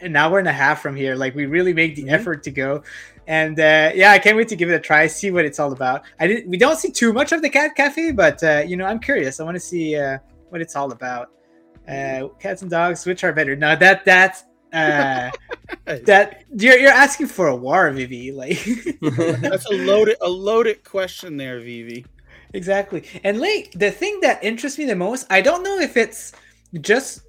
[0.00, 1.14] an hour and a half from here.
[1.14, 2.14] Like we really make the mm-hmm.
[2.14, 2.82] effort to go,
[3.26, 5.72] and uh, yeah, I can't wait to give it a try, see what it's all
[5.72, 6.02] about.
[6.20, 8.84] I did, we don't see too much of the cat cafe, but uh, you know,
[8.84, 9.40] I'm curious.
[9.40, 10.18] I want to see uh,
[10.50, 11.30] what it's all about.
[11.88, 13.56] Uh, cats and dogs, which are better?
[13.56, 15.30] Now that that's uh,
[15.84, 18.32] that you're you're asking for a war, Vivi.
[18.32, 18.62] Like
[19.40, 22.04] that's a loaded a loaded question there, Vivi.
[22.52, 23.04] Exactly.
[23.24, 26.32] And like the thing that interests me the most, I don't know if it's
[26.80, 27.22] just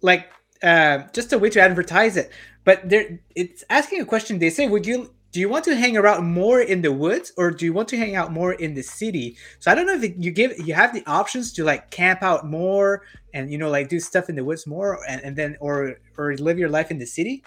[0.00, 0.30] like
[0.62, 2.32] uh, just a way to advertise it,
[2.64, 4.38] but there it's asking a question.
[4.38, 7.50] They say, "Would you do you want to hang around more in the woods or
[7.50, 9.36] do you want to hang out more in the city?
[9.60, 12.46] So i don't know if you give you have the options to like camp out
[12.46, 15.98] more and you know like do stuff in the woods more and, and then or
[16.18, 17.44] or live your life in the city.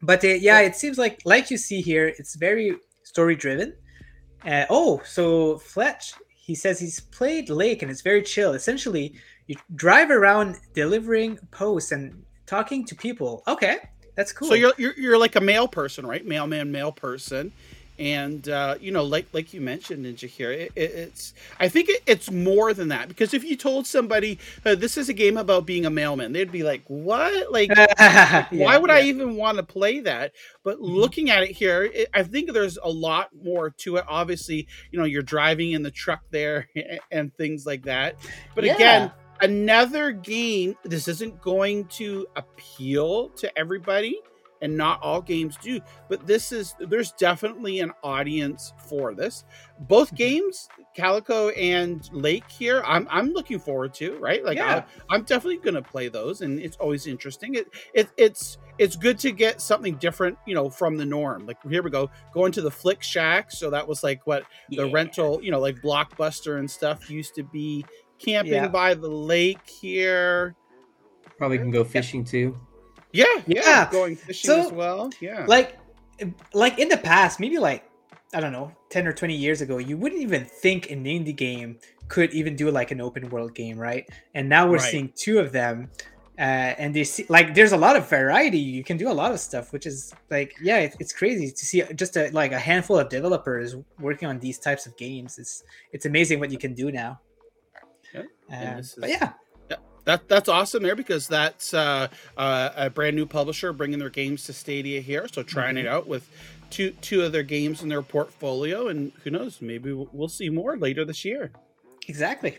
[0.00, 3.74] But uh, yeah it seems like like you see here it's very story driven
[4.46, 8.54] uh, oh so fletch he says he's played lake and it's very chill.
[8.54, 9.14] Essentially
[9.48, 13.42] you drive around delivering posts and talking to people.
[13.46, 13.78] Okay
[14.14, 14.48] that's cool.
[14.48, 16.24] So you're, you're you're like a mail person, right?
[16.24, 17.52] Mailman, mail person,
[17.98, 21.88] and uh, you know, like like you mentioned, Ninja here, it, it, it's I think
[21.88, 25.36] it, it's more than that because if you told somebody uh, this is a game
[25.36, 27.52] about being a mailman, they'd be like, "What?
[27.52, 28.96] Like, yeah, why would yeah.
[28.96, 30.32] I even want to play that?"
[30.64, 30.94] But mm-hmm.
[30.94, 34.04] looking at it here, I think there's a lot more to it.
[34.08, 36.68] Obviously, you know, you're driving in the truck there
[37.10, 38.16] and things like that.
[38.54, 38.74] But yeah.
[38.74, 44.20] again another game this isn't going to appeal to everybody
[44.62, 49.44] and not all games do but this is there's definitely an audience for this
[49.80, 50.16] both mm-hmm.
[50.16, 54.84] games calico and lake here i'm, I'm looking forward to right like yeah.
[55.10, 59.18] I, am definitely gonna play those and it's always interesting it, it it's it's good
[59.18, 62.62] to get something different you know from the norm like here we go going to
[62.62, 64.92] the flick shack so that was like what the yeah.
[64.92, 67.84] rental you know like blockbuster and stuff used to be
[68.24, 68.68] camping yeah.
[68.68, 70.54] by the lake here.
[71.38, 72.56] Probably can go fishing too.
[73.12, 75.10] Yeah, yeah, going fishing so, as well.
[75.20, 75.78] Yeah, like,
[76.54, 77.84] like in the past, maybe like
[78.34, 81.78] I don't know, 10 or 20 years ago, you wouldn't even think an indie game
[82.08, 84.08] could even do like an open world game, right?
[84.34, 84.90] And now we're Right.
[84.90, 85.90] seeing two of them.
[86.38, 88.58] Uh, and they see like there's a lot of variety.
[88.58, 91.64] You can do a lot of stuff, which is like yeah, it, it's crazy to
[91.64, 95.38] see just a, like a handful of developers working on these types of games.
[95.38, 97.20] It's it's amazing what you can do now.
[98.14, 98.22] Yeah,
[98.78, 99.32] Uh, but yeah,
[100.04, 104.44] That that's awesome there because that's uh, uh, a brand new publisher bringing their games
[104.44, 105.28] to Stadia here.
[105.28, 106.28] So trying it out with
[106.70, 110.50] two two of their games in their portfolio, and who knows, maybe we'll we'll see
[110.50, 111.52] more later this year.
[112.08, 112.58] Exactly.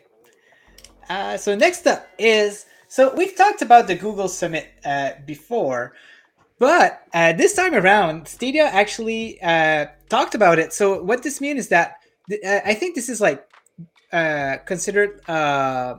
[1.09, 5.93] Uh, so next up is so we've talked about the Google Summit uh, before,
[6.59, 10.71] but uh, this time around, Stadia actually uh, talked about it.
[10.71, 11.97] So what this means is that
[12.29, 13.45] th- uh, I think this is like
[14.13, 15.95] uh, considered uh,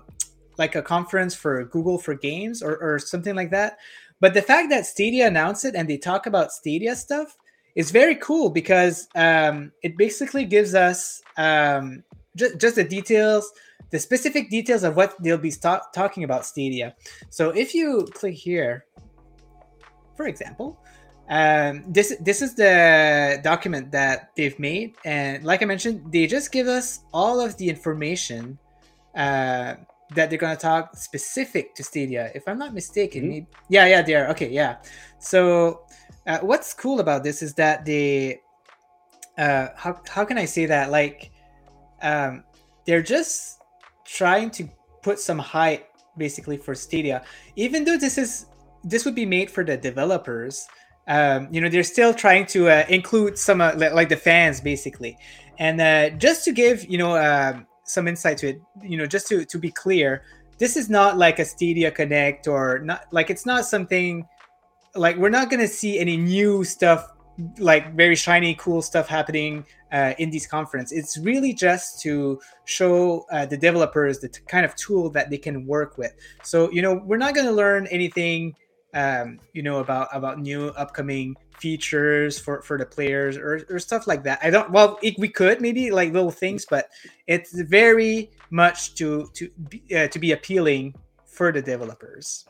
[0.57, 3.79] like a conference for Google for games or, or something like that.
[4.21, 7.37] But the fact that Stadia announced it and they talk about Stadia stuff
[7.75, 12.05] is very cool because um, it basically gives us um,
[12.37, 13.53] just, just the details,
[13.91, 16.95] the specific details of what they'll be sta- talking about Stadia.
[17.31, 18.87] So if you click here,
[20.17, 20.79] for example,
[21.29, 26.53] um, this this is the document that they've made, and like I mentioned, they just
[26.53, 28.59] give us all of the information
[29.17, 29.75] uh,
[30.15, 32.31] that they're going to talk specific to Stadia.
[32.35, 33.29] If I'm not mistaken, Mhm.
[33.29, 34.29] maybe- yeah, yeah, they are.
[34.31, 34.77] Okay, yeah.
[35.19, 35.87] So
[36.27, 38.41] uh, what's cool about this is that they,
[39.39, 40.91] uh, how how can I say that?
[40.91, 41.31] Like,
[42.03, 42.45] um,
[42.87, 43.61] they're just
[44.05, 44.69] trying to
[45.03, 47.25] put some hype basically for Stadia,
[47.57, 48.47] even though this is
[48.85, 50.67] this would be made for the developers.
[51.07, 55.19] Um, you know, they're still trying to uh, include some uh, like the fans basically,
[55.59, 59.29] and uh, just to give you know um some insight to it, you know, just
[59.29, 60.23] to to be clear,
[60.59, 64.27] this is not like a Stadia Connect or not like it's not something
[64.95, 67.11] like we're not gonna see any new stuff
[67.59, 70.93] like very shiny cool stuff happening uh, in these conference.
[70.93, 75.39] It's really just to show uh, the developers the t- kind of tool that they
[75.39, 76.15] can work with.
[76.43, 78.55] So you know we're not going to learn anything
[78.95, 84.07] um, you know about about new upcoming features for for the players or, or stuff
[84.07, 84.39] like that.
[84.43, 86.89] I don't well it, we could maybe like little things but
[87.27, 90.95] it's very much to to be, uh, to be appealing
[91.27, 92.47] for the developers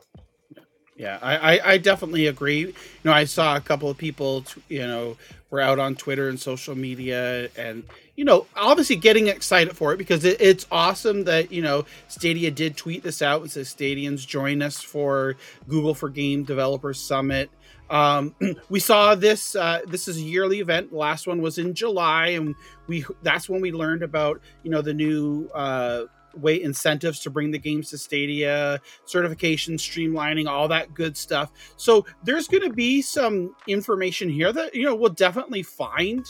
[0.97, 2.61] Yeah, I, I, I definitely agree.
[2.61, 5.17] You know, I saw a couple of people, you know,
[5.51, 7.83] were out on Twitter and social media, and
[8.15, 12.53] you know, obviously getting excited for it because it, it's awesome that you know Stadia
[12.53, 15.35] did tweet this out and says Stadians join us for
[15.69, 17.51] Google for Game Developers Summit.
[17.91, 18.35] Um,
[18.69, 19.57] we saw this.
[19.57, 20.91] Uh, this is a yearly event.
[20.91, 22.55] The last one was in July, and
[22.87, 26.05] we that's when we learned about you know the new uh,
[26.39, 31.53] way incentives to bring the games to Stadia certification, streamlining, all that good stuff.
[31.77, 36.25] So there's going to be some information here that you know we'll definitely find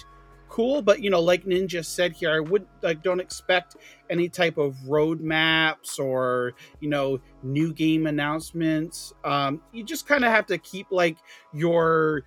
[0.54, 0.82] cool.
[0.82, 3.76] But you know, like Ninja said here, I would like don't expect
[4.08, 9.12] any type of roadmaps or you know new game announcements.
[9.24, 11.16] Um, you just kind of have to keep like
[11.52, 12.22] your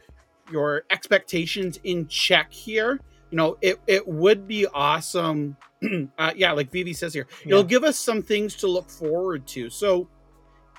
[0.52, 3.00] your expectations in check here.
[3.32, 5.56] You know, it it would be awesome.
[6.18, 9.70] uh, yeah, like Vivi says here, it'll give us some things to look forward to.
[9.70, 10.08] So,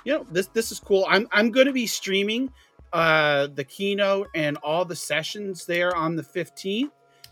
[0.05, 1.07] you know, this this is cool.
[1.09, 2.51] I'm I'm going to be streaming
[2.93, 6.91] uh the keynote and all the sessions there on the 15th.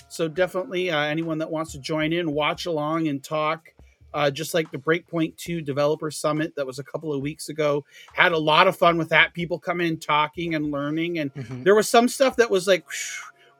[0.08, 3.68] So definitely uh, anyone that wants to join in, watch along and talk.
[4.14, 7.84] Uh, just like the Breakpoint 2 Developer Summit that was a couple of weeks ago,
[8.14, 9.34] had a lot of fun with that.
[9.34, 11.64] People come in talking and learning, and Mhm.
[11.64, 12.86] there was some stuff that was like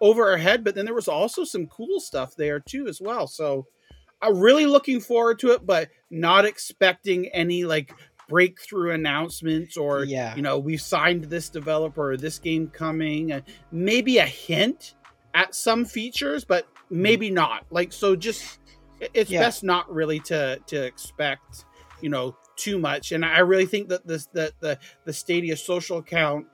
[0.00, 3.26] over our head, but then there was also some cool stuff there too as well.
[3.26, 3.66] So
[4.26, 7.92] I'm really looking forward to it, but not expecting any like
[8.28, 10.34] breakthrough announcements or Yeah.
[10.34, 13.32] you know we've signed this developer or this game coming.
[13.32, 14.94] Uh, maybe a hint
[15.34, 17.66] at some features, but maybe not.
[17.70, 18.58] Like so, just
[19.14, 19.40] it's Yeah.
[19.40, 21.64] best not really to to expect
[22.00, 23.12] you know too much.
[23.12, 26.46] And I really think that this that the the Stadia social account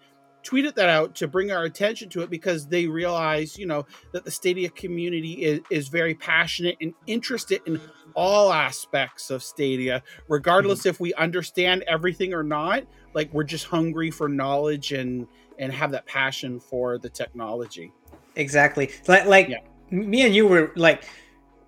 [0.45, 4.25] tweeted that out to bring our attention to it because they realize, you know, that
[4.25, 7.81] the Stadia community is, is very passionate and interested in
[8.15, 10.91] all aspects of Stadia, regardless mm-hmm.
[10.91, 12.85] if we understand everything or not.
[13.15, 15.27] Like we're just hungry for knowledge and
[15.59, 17.93] and have that passion for the technology.
[18.37, 18.91] Exactly.
[19.07, 19.59] Like like Yeah.
[19.91, 21.05] me and you were like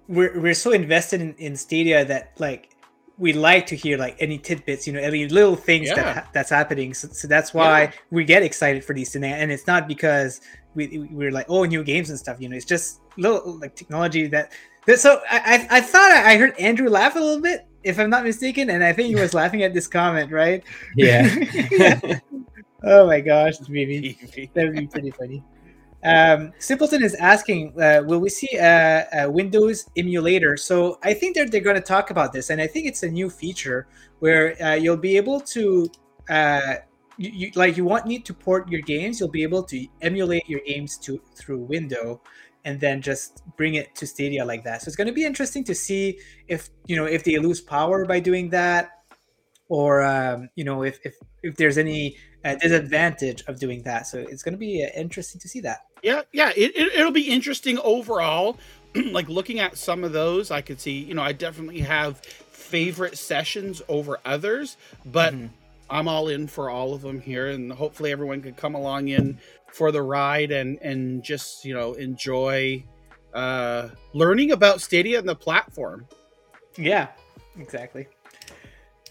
[0.09, 2.74] we're we're so invested in, in Stadia that like
[3.19, 5.95] we like to hear like any tidbits, you know, any little things Yeah.
[6.03, 6.95] that that's happening.
[6.95, 10.41] So, so that's why we get excited for these things, and it's not because
[10.75, 12.39] we we're like oh new games and stuff.
[12.41, 14.53] You know, it's just little like technology that.
[14.87, 15.39] that- So I
[15.71, 18.69] I, I thought I I heard Andrew laugh a little bit, if I'm not mistaken,
[18.71, 20.65] and I think he was laughing at this comment, right?
[20.97, 21.23] Yeah.
[22.83, 24.19] oh my gosh, baby.
[24.55, 25.43] That would be pretty funny.
[26.05, 30.57] Um, Simpleton is asking, uh, will we see a, a, Windows emulator?
[30.57, 33.09] So I think they're, they're going to talk about this, and I think it's a
[33.09, 33.87] new feature
[34.19, 35.91] where uh, you'll be able to,
[36.29, 36.75] uh,
[37.17, 39.19] you, you, like you won't need to port your games.
[39.19, 42.21] You'll be able to emulate your games to through Window,
[42.67, 44.83] and then just bring it to Stadia like that.
[44.83, 48.05] So it's going to be interesting to see if you know if they lose power
[48.05, 49.05] by doing that,
[49.69, 54.07] or um, you know if if if there's any uh, disadvantage of doing that.
[54.07, 55.87] So it's going to be uh, interesting to see that.
[56.03, 58.59] Yeah, yeah, it, it, it'll be interesting overall.
[58.95, 63.17] like looking at some of those, I could see, you know, I definitely have favorite
[63.17, 64.77] sessions over others,
[65.07, 65.47] but mm-hmm.
[65.89, 69.39] I'm all in for all of them here, and hopefully everyone can come along in
[69.73, 72.83] for the ride and and just you know enjoy
[73.35, 76.07] uh, learning about Stadia and the platform.
[76.77, 77.09] Yeah,
[77.59, 78.09] exactly.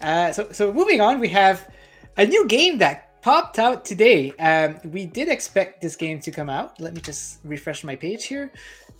[0.00, 1.70] Uh, so so moving on, we have
[2.16, 4.32] a new game that popped out today.
[4.32, 6.78] Um, we did expect this game to come out.
[6.78, 8.52] Let me just refresh my page here.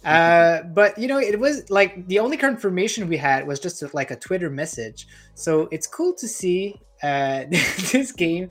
[0.03, 4.11] Uh, but you know, it was like the only confirmation we had was just like
[4.11, 5.07] a Twitter message.
[5.35, 7.45] So it's cool to see uh,
[7.93, 8.49] this game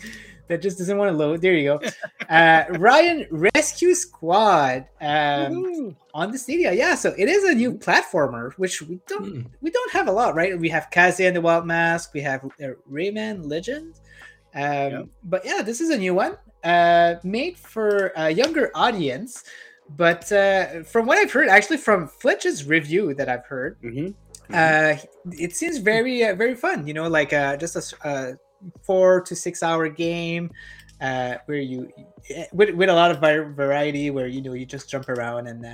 [0.47, 1.41] that just doesn't want to load.
[1.41, 1.89] There you go.
[2.29, 6.73] Uh, Ryan Rescue Squad um, on the Stadia.
[6.73, 9.45] Yeah, so it is a new platformer, which we don't mm.
[9.61, 10.59] we don't have a lot, right?
[10.59, 12.13] We have Kaze and the Wild Mask.
[12.13, 13.95] We have uh, Rayman Legend.
[14.55, 15.05] Um, yep.
[15.23, 19.43] But yeah, this is a new one uh, made for a younger audience.
[19.95, 24.11] But uh, from what I've heard, actually from Fletch's review that I've heard, mm-hmm.
[24.51, 24.95] Uh,
[25.31, 26.85] it seems very uh, very fun.
[26.85, 28.37] You know, like uh, just a, a,
[28.81, 30.51] four to six hour game
[31.01, 31.91] uh, where you
[32.51, 33.19] with, with a lot of
[33.55, 35.73] variety, where you know you just jump around and uh,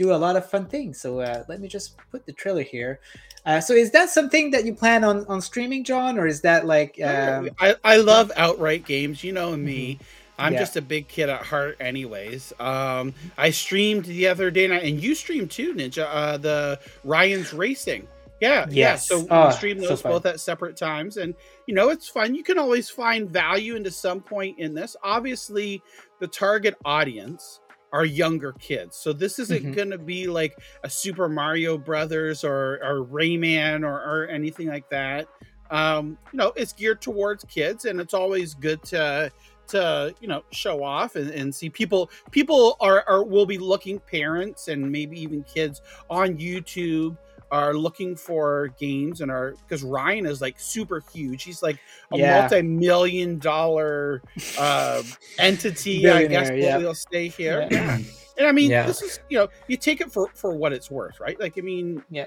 [0.00, 0.98] do a lot of fun things.
[0.98, 3.00] So uh, let me just put the trailer here.
[3.44, 6.66] Uh, so is that something that you plan on on streaming, John, or is that
[6.66, 6.98] like?
[7.02, 7.50] Um...
[7.58, 9.22] I I love outright games.
[9.22, 9.94] You know me.
[9.94, 10.04] Mm-hmm.
[10.38, 10.58] I'm yeah.
[10.60, 12.54] just a big kid at heart, anyways.
[12.58, 16.06] Um, I streamed the other day, and you streamed too, Ninja.
[16.10, 18.08] Uh, the Ryan's Racing.
[18.40, 18.74] Yeah, yes.
[18.74, 18.96] yeah.
[18.96, 21.34] So oh, we stream those so both at separate times, and
[21.66, 22.34] you know it's fun.
[22.34, 24.96] You can always find value into some point in this.
[25.02, 25.82] Obviously,
[26.20, 27.60] the target audience
[27.92, 28.96] are younger kids.
[28.96, 29.72] So this isn't mm-hmm.
[29.72, 34.88] going to be like a Super Mario Brothers or, or Rayman or, or anything like
[34.90, 35.28] that.
[35.70, 39.30] Um, you know, it's geared towards kids, and it's always good to
[39.68, 42.10] to you know show off and, and see people.
[42.32, 47.16] People are, are will be looking parents and maybe even kids on YouTube
[47.50, 51.42] are looking for games and are because Ryan is like super huge.
[51.42, 51.78] He's like
[52.12, 52.40] a yeah.
[52.40, 54.22] multi-million dollar
[54.58, 55.02] uh,
[55.38, 56.08] entity.
[56.08, 56.76] I guess yeah.
[56.76, 57.68] we'll stay here.
[57.70, 57.98] Yeah.
[58.38, 61.20] And I mean, this is you know, you take it for for what it's worth,
[61.20, 61.38] right?
[61.38, 62.24] Like, I mean, yeah,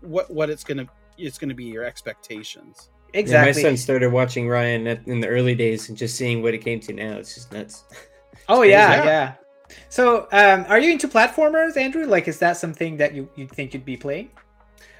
[0.00, 0.86] what what it's gonna
[1.18, 2.88] it's gonna be your expectations.
[3.12, 3.62] Exactly.
[3.62, 6.80] my son started watching Ryan in the early days and just seeing what it came
[6.80, 7.18] to now.
[7.18, 7.84] It's just nuts.
[8.48, 9.34] oh yeah, yeah.
[9.88, 12.06] So, um, are you into platformers, Andrew?
[12.06, 14.30] Like, is that something that you you think you'd be playing?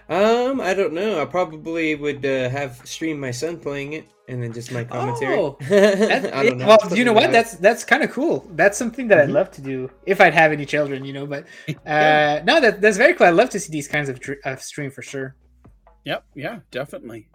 [0.09, 1.21] Um, I don't know.
[1.21, 5.35] I probably would uh, have streamed my son playing it, and then just my commentary.
[5.35, 6.67] Oh, I don't know.
[6.69, 7.33] Well, you know what?
[7.33, 8.47] That's that's kind of cool.
[8.53, 9.31] That's something that mm-hmm.
[9.31, 11.05] I'd love to do if I'd have any children.
[11.05, 11.47] You know, but
[11.87, 13.27] uh, no, that that's very cool.
[13.27, 15.35] I'd love to see these kinds of, of stream for sure.
[16.05, 16.25] Yep.
[16.37, 16.61] Yeah.
[16.71, 17.29] Definitely.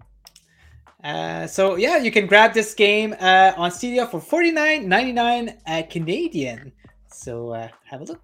[1.04, 5.12] Uh, so yeah, you can grab this game uh, on Stadia for forty nine ninety
[5.12, 6.72] nine uh, Canadian.
[7.22, 8.24] So uh, have a look.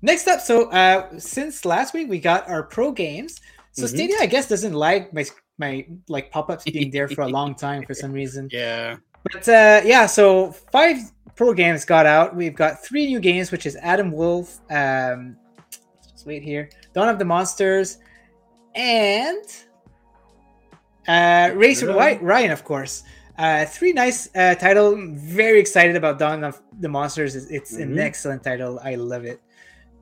[0.00, 3.40] Next up, so uh, since last week we got our pro games.
[3.72, 3.94] So mm-hmm.
[3.94, 5.26] Stadia, I guess, doesn't like my
[5.58, 8.48] my like pop ups being there for a long time for some reason.
[8.50, 8.96] Yeah.
[9.30, 10.96] But uh, yeah, so five
[11.36, 12.34] pro games got out.
[12.34, 14.58] We've got three new games, which is Adam Wolfe.
[14.70, 15.36] Um,
[16.10, 16.70] just wait here.
[16.94, 17.98] Dawn of the Monsters,
[18.74, 19.44] and
[21.06, 23.04] uh, Race with Ryan, of course.
[23.38, 24.96] Uh, three nice uh, title.
[25.14, 27.34] Very excited about Dawn of the Monsters.
[27.34, 27.92] It's mm-hmm.
[27.92, 28.80] an excellent title.
[28.82, 29.40] I love it.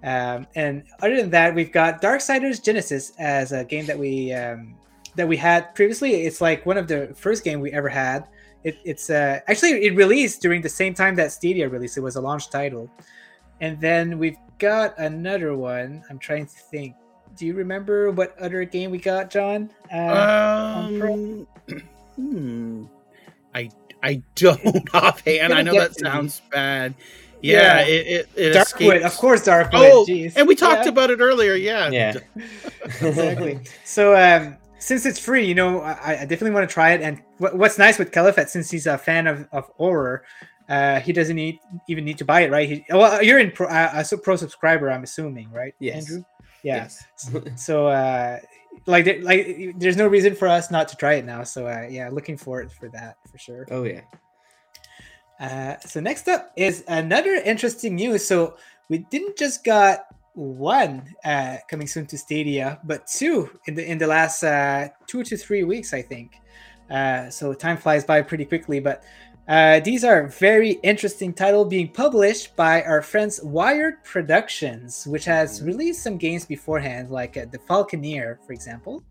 [0.03, 4.75] Um, and other than that, we've got Darksiders Genesis as a game that we um,
[5.17, 6.23] that we had previously.
[6.23, 8.27] It's like one of the first game we ever had.
[8.65, 11.97] It, it's uh, actually it released during the same time that Stadia released.
[11.97, 12.91] It was a launch title,
[13.61, 16.03] and then we've got another one.
[16.11, 16.95] I'm trying to think
[17.37, 19.71] do you remember what other game we got, John?
[19.93, 21.47] Uh, um,
[22.17, 22.85] hmm.
[23.55, 23.71] I
[24.03, 25.53] I don't offhand.
[25.53, 26.95] I know that sounds bad.
[27.43, 27.87] Yeah, yeah.
[27.87, 29.71] it, it, it Darkwood, of course, Darkwood.
[29.73, 30.35] Oh, Jeez.
[30.37, 30.91] and we talked yeah.
[30.91, 31.55] about it earlier.
[31.55, 32.15] Yeah, yeah,
[32.85, 33.61] exactly.
[33.85, 37.01] So, um, since it's free, you know, I, I definitely want to try it.
[37.01, 40.25] And what, what's nice with Califett, since he's a fan of, of horror,
[40.69, 42.69] uh, he doesn't need even need to buy it, right?
[42.69, 45.75] He, well, you're in pro, uh, a pro subscriber, I'm assuming, right?
[45.79, 46.11] Yes.
[46.11, 46.25] Andrew.
[46.63, 46.77] Yeah.
[46.77, 47.05] Yes.
[47.57, 48.39] so, uh,
[48.87, 51.45] like, like, there's no reason for us not to try it now.
[51.45, 53.67] So, uh, yeah, looking forward for that for sure.
[53.71, 54.03] Oh yeah.
[55.39, 58.27] Uh, so next up is another interesting news.
[58.27, 58.57] So
[58.89, 60.01] we didn't just got
[60.35, 65.23] one uh, coming soon to Stadia, but two in the in the last uh, two
[65.25, 66.37] to three weeks, I think.
[66.91, 69.05] Uh, so time flies by pretty quickly, but
[69.49, 75.59] uh, these are very interesting title being published by our friends Wired Productions, which has
[75.59, 75.67] mm-hmm.
[75.67, 79.03] released some games beforehand, like uh, the Falconeer, for example.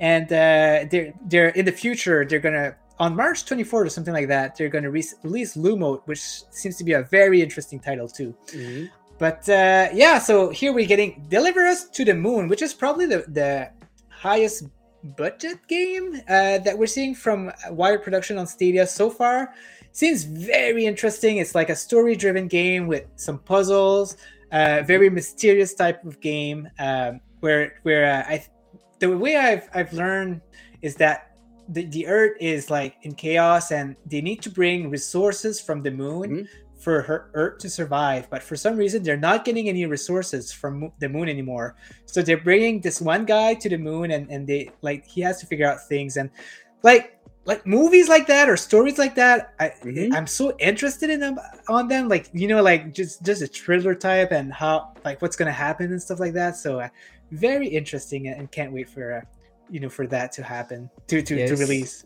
[0.00, 4.28] And uh, they're they're in the future they're gonna on March 24th or something like
[4.28, 8.34] that they're gonna re- release Lumos, which seems to be a very interesting title too.
[8.48, 8.86] Mm-hmm.
[9.18, 13.06] But uh, yeah, so here we're getting Deliver Us to the Moon, which is probably
[13.06, 13.70] the the
[14.08, 14.64] highest
[15.16, 19.54] budget game uh, that we're seeing from Wired Production on Stadia so far.
[19.92, 21.38] Seems very interesting.
[21.38, 24.16] It's like a story-driven game with some puzzles,
[24.52, 26.68] uh, very mysterious type of game.
[26.78, 28.44] Um, where where uh, I,
[28.98, 30.40] the way I've I've learned
[30.82, 31.36] is that
[31.68, 35.90] the, the Earth is like in chaos, and they need to bring resources from the
[35.90, 36.30] moon.
[36.30, 40.52] Mm-hmm for her Earth to survive, but for some reason they're not getting any resources
[40.52, 41.74] from the moon anymore.
[42.04, 45.40] So they're bringing this one guy to the moon, and and they like he has
[45.40, 46.30] to figure out things and
[46.84, 49.52] like like movies like that or stories like that.
[49.58, 50.14] I mm-hmm.
[50.14, 53.96] I'm so interested in them on them, like you know, like just just a thriller
[53.96, 56.56] type and how like what's gonna happen and stuff like that.
[56.56, 56.88] So uh,
[57.32, 59.22] very interesting and can't wait for uh,
[59.68, 61.50] you know for that to happen to to, yes.
[61.50, 62.04] to release.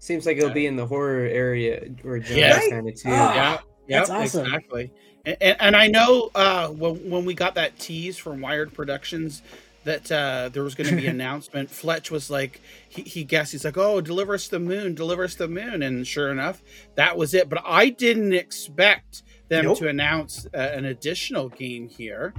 [0.00, 2.60] Seems like it'll be in the horror area or genre yeah.
[2.68, 3.08] kind of too.
[3.08, 3.32] Oh.
[3.32, 3.58] Yeah.
[3.88, 4.46] That's awesome.
[4.46, 4.90] Exactly.
[5.24, 9.42] And, and, and I know uh, when, when we got that tease from Wired Productions
[9.84, 13.52] that uh, there was going to be an announcement, Fletch was like, he, he guessed,
[13.52, 15.82] he's like, oh, deliver us the moon, deliver us the moon.
[15.82, 16.62] And sure enough,
[16.94, 17.48] that was it.
[17.48, 19.78] But I didn't expect them nope.
[19.78, 22.34] to announce uh, an additional game here.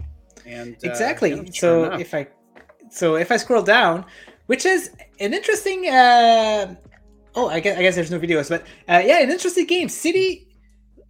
[0.45, 1.33] And uh, exactly.
[1.33, 2.01] Yeah, so enough.
[2.01, 2.27] if I
[2.89, 4.05] so if I scroll down,
[4.47, 5.87] which is an interesting.
[5.87, 6.75] Uh,
[7.35, 9.89] oh, I guess I guess there's no videos, but uh, yeah, an interesting game.
[9.89, 10.47] City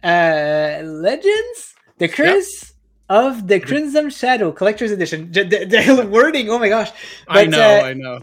[0.02, 2.72] uh, Legends, the Curse yep.
[3.08, 5.30] of the Crimson Shadow Collector's Edition.
[5.32, 6.90] The, the, the wording, oh my gosh!
[7.26, 8.20] But, I know, uh, I know.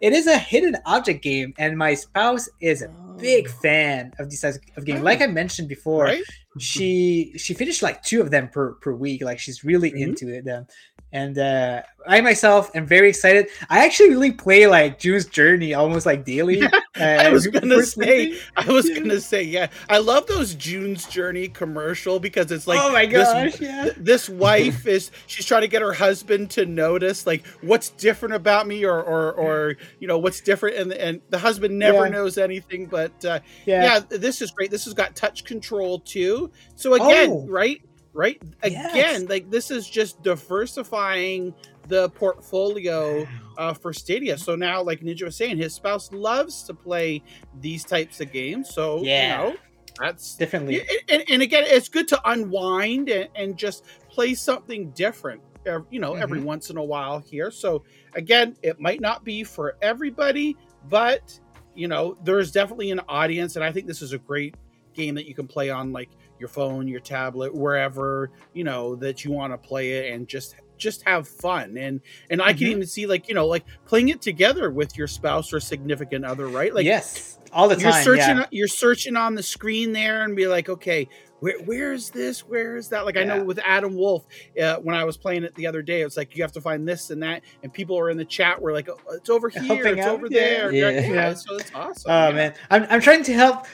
[0.00, 3.52] It is a hidden object game, and my spouse is a big oh.
[3.62, 5.02] fan of these types of games.
[5.02, 6.22] Like I mentioned before, right?
[6.58, 9.22] she she finished like two of them per per week.
[9.22, 10.10] Like she's really mm-hmm.
[10.10, 10.44] into it.
[10.44, 10.66] Them
[11.12, 13.48] and uh, I myself am very excited.
[13.68, 16.62] I actually really play like June's Journey almost like daily.
[16.94, 21.48] Uh, I was gonna say, I was gonna say, yeah, I love those June's Journey
[21.48, 23.88] commercial because it's like, oh my gosh, this, yeah.
[23.96, 28.66] this wife is she's trying to get her husband to notice like what's different about
[28.66, 32.12] me, or or or you know what's different, and and the husband never yeah.
[32.12, 32.84] knows anything.
[32.84, 34.00] But uh, yeah.
[34.10, 34.70] yeah, this is great.
[34.70, 36.50] This has got touch control too.
[36.76, 37.46] So again, oh.
[37.48, 37.80] right
[38.12, 38.40] right?
[38.62, 39.22] Again, yes.
[39.28, 41.54] like this is just diversifying
[41.88, 43.26] the portfolio
[43.58, 44.38] uh, for Stadia.
[44.38, 47.22] So now, like Ninja was saying, his spouse loves to play
[47.60, 48.72] these types of games.
[48.72, 49.44] So yeah.
[49.44, 49.56] you know,
[49.98, 50.82] that's differently.
[51.08, 55.42] And, and, again, it's good to unwind and, and just play something different.
[55.90, 56.22] You know, mm-hmm.
[56.22, 57.52] every once in a while here.
[57.52, 57.84] So
[58.14, 60.56] again, it might not be for everybody,
[60.88, 61.38] but
[61.74, 64.56] you know, there's definitely an audience, and I think this is a great
[64.92, 69.24] game that you can play on like your phone, your tablet, wherever you know that
[69.24, 71.76] you want to play it, and just just have fun.
[71.76, 72.72] And and I can mm-hmm.
[72.72, 76.48] even see like you know like playing it together with your spouse or significant other,
[76.48, 76.74] right?
[76.74, 77.84] Like yes, all the time.
[77.84, 78.36] You're searching.
[78.36, 78.46] Yeah.
[78.50, 81.08] You're searching on the screen there and be like, okay,
[81.42, 82.46] where where is this?
[82.46, 83.04] Where is that?
[83.04, 83.22] Like yeah.
[83.22, 84.24] I know with Adam Wolfe,
[84.60, 86.86] uh, when I was playing it the other day, it's like you have to find
[86.86, 89.62] this and that, and people are in the chat were like, oh, it's over here,
[89.62, 90.14] Helping it's out.
[90.14, 90.40] over yeah.
[90.40, 90.72] there.
[90.72, 90.90] Yeah.
[91.00, 91.34] yeah.
[91.34, 92.10] so it's awesome.
[92.10, 93.66] Oh man, I'm I'm trying to help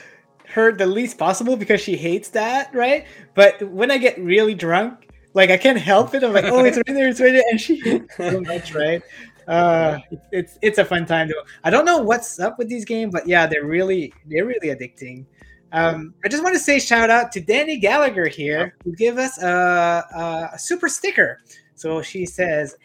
[0.53, 3.05] her the least possible because she hates that, right?
[3.35, 6.23] But when I get really drunk, like I can't help it.
[6.23, 9.01] I'm like, oh, it's right there, it's right there, and she hates so much, right?
[9.47, 9.99] Uh,
[10.31, 11.43] it's it's a fun time though.
[11.63, 15.25] I don't know what's up with these games, but yeah, they're really they're really addicting.
[15.71, 19.41] Um, I just want to say shout out to Danny Gallagher here who give us
[19.41, 21.39] a, a super sticker.
[21.75, 22.75] So she says,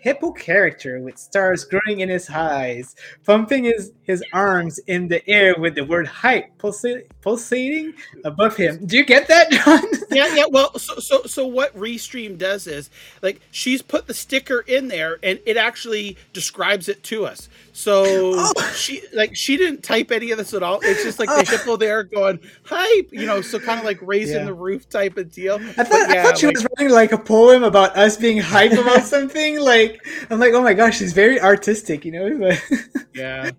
[0.00, 5.54] hippo character with stars growing in his eyes, pumping his, his arms in the air
[5.58, 7.94] with the word hype pulsa- pulsating
[8.24, 8.84] above him.
[8.86, 9.82] Do you get that, John?
[10.10, 10.46] yeah, yeah.
[10.50, 12.90] Well, so, so so what Restream does is
[13.22, 17.48] like she's put the sticker in there and it actually describes it to us.
[17.72, 18.72] So oh.
[18.74, 20.80] she like she didn't type any of this at all.
[20.82, 21.42] It's just like oh.
[21.42, 24.44] the hippo there going hype, you know, so kind of like raising yeah.
[24.44, 25.54] the roof type of deal.
[25.78, 28.38] I thought, yeah, I thought she like, was writing like a poem about us being
[28.38, 29.60] hype about something.
[29.60, 32.56] Like I'm like, oh my gosh, she's very artistic, you know.
[33.14, 33.50] yeah.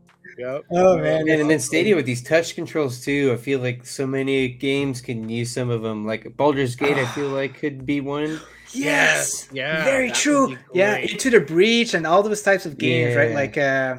[0.41, 0.65] Yep.
[0.71, 3.31] Oh man, and, and then Stadia with these touch controls too.
[3.31, 6.05] I feel like so many games can use some of them.
[6.05, 8.39] Like Baldur's Gate, I feel like could be one.
[8.73, 10.57] Yes, yeah, very true.
[10.73, 13.19] Yeah, Into the Breach and all those types of games, yeah.
[13.19, 13.35] right?
[13.35, 13.97] Like, uh,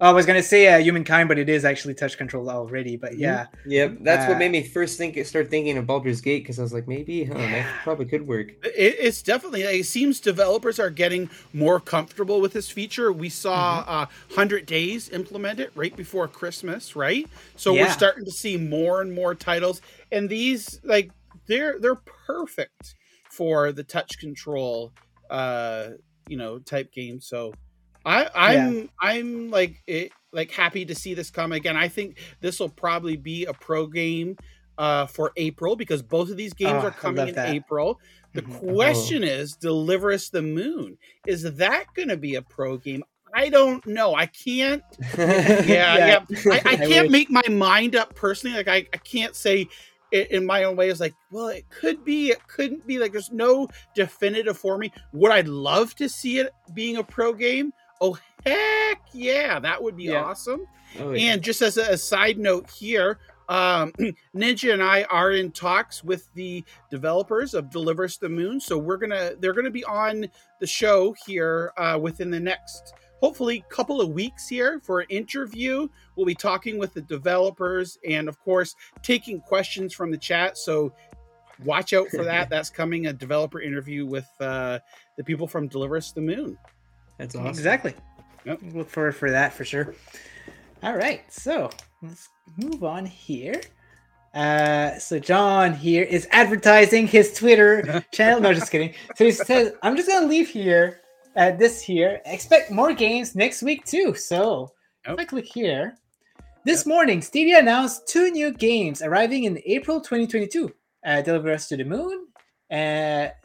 [0.00, 2.96] I was gonna say uh, humankind, but it is actually touch control already.
[2.96, 6.42] But yeah, Yep, that's Uh, what made me first think start thinking of Baldur's Gate
[6.42, 7.62] because I was like, maybe, huh, Yeah.
[7.62, 8.48] that probably could work.
[8.62, 9.62] It, it's definitely.
[9.62, 13.10] It seems developers are getting more comfortable with this feature.
[13.10, 13.90] We saw Mm-hmm.
[13.90, 17.26] uh, Hundred Days implement it right before Christmas, right?
[17.56, 19.80] So we're starting to see more and more titles,
[20.12, 21.10] and these like
[21.46, 22.94] they're they're perfect
[23.30, 24.92] for the touch control,
[25.30, 25.90] uh,
[26.28, 27.20] you know, type game.
[27.20, 27.54] So
[28.06, 31.76] I I'm I'm like it, like happy to see this come again.
[31.76, 34.36] I think this will probably be a pro game
[34.78, 37.48] uh, for April because both of these games Oh, are coming in that.
[37.50, 37.98] April.
[38.34, 38.58] The Mhm.
[38.74, 40.98] question is, Deliver Us the Moon.
[41.26, 43.02] Is that going to be a pro game?
[43.34, 44.14] I don't know.
[44.14, 44.82] I can't.
[45.18, 46.24] Yeah, yeah.
[46.52, 47.10] I, I I can't wish.
[47.10, 48.56] make my mind up personally.
[48.56, 49.66] Like I, I can't say
[50.12, 50.90] it in my own way.
[50.90, 52.28] It's like, well, it could be.
[52.30, 52.98] It couldn't be.
[52.98, 54.92] Like there's no definitive for me.
[55.14, 57.72] Would I love to see it being a pro game?
[58.00, 60.22] Oh heck yeah, that would be Yeah.
[60.22, 60.66] awesome.
[60.98, 61.32] Oh, yeah.
[61.32, 63.18] And just as a, a side note here,
[63.48, 63.92] um,
[64.34, 68.76] Ninja and I are in talks with the developers of Deliver Us the Moon, so
[68.78, 70.26] we're gonna they're gonna be on
[70.60, 75.88] the show here uh, within the next hopefully couple of weeks here for an interview.
[76.16, 80.58] We'll be talking with the developers and of course taking questions from the chat.
[80.58, 80.92] So
[81.64, 82.48] watch out for that.
[82.50, 84.80] That's coming a developer interview with uh,
[85.16, 86.58] the people from Deliver Us the Moon.
[87.18, 87.48] That's awesome.
[87.48, 87.94] Exactly.
[88.44, 88.60] Yep.
[88.74, 89.94] Look forward for that for sure.
[90.82, 91.70] All right, so
[92.02, 93.60] let's move on here.
[94.34, 98.40] Uh, so John here is advertising his Twitter channel.
[98.40, 98.94] No, just kidding.
[99.16, 101.00] So he says, "I'm just gonna leave here
[101.34, 102.20] at this here.
[102.26, 104.72] Expect more games next week too." So
[105.06, 105.96] if I click here,
[106.64, 110.70] this morning Stadia announced two new games arriving in April 2022:
[111.06, 112.26] uh, Deliver Us to the Moon
[112.70, 112.74] uh,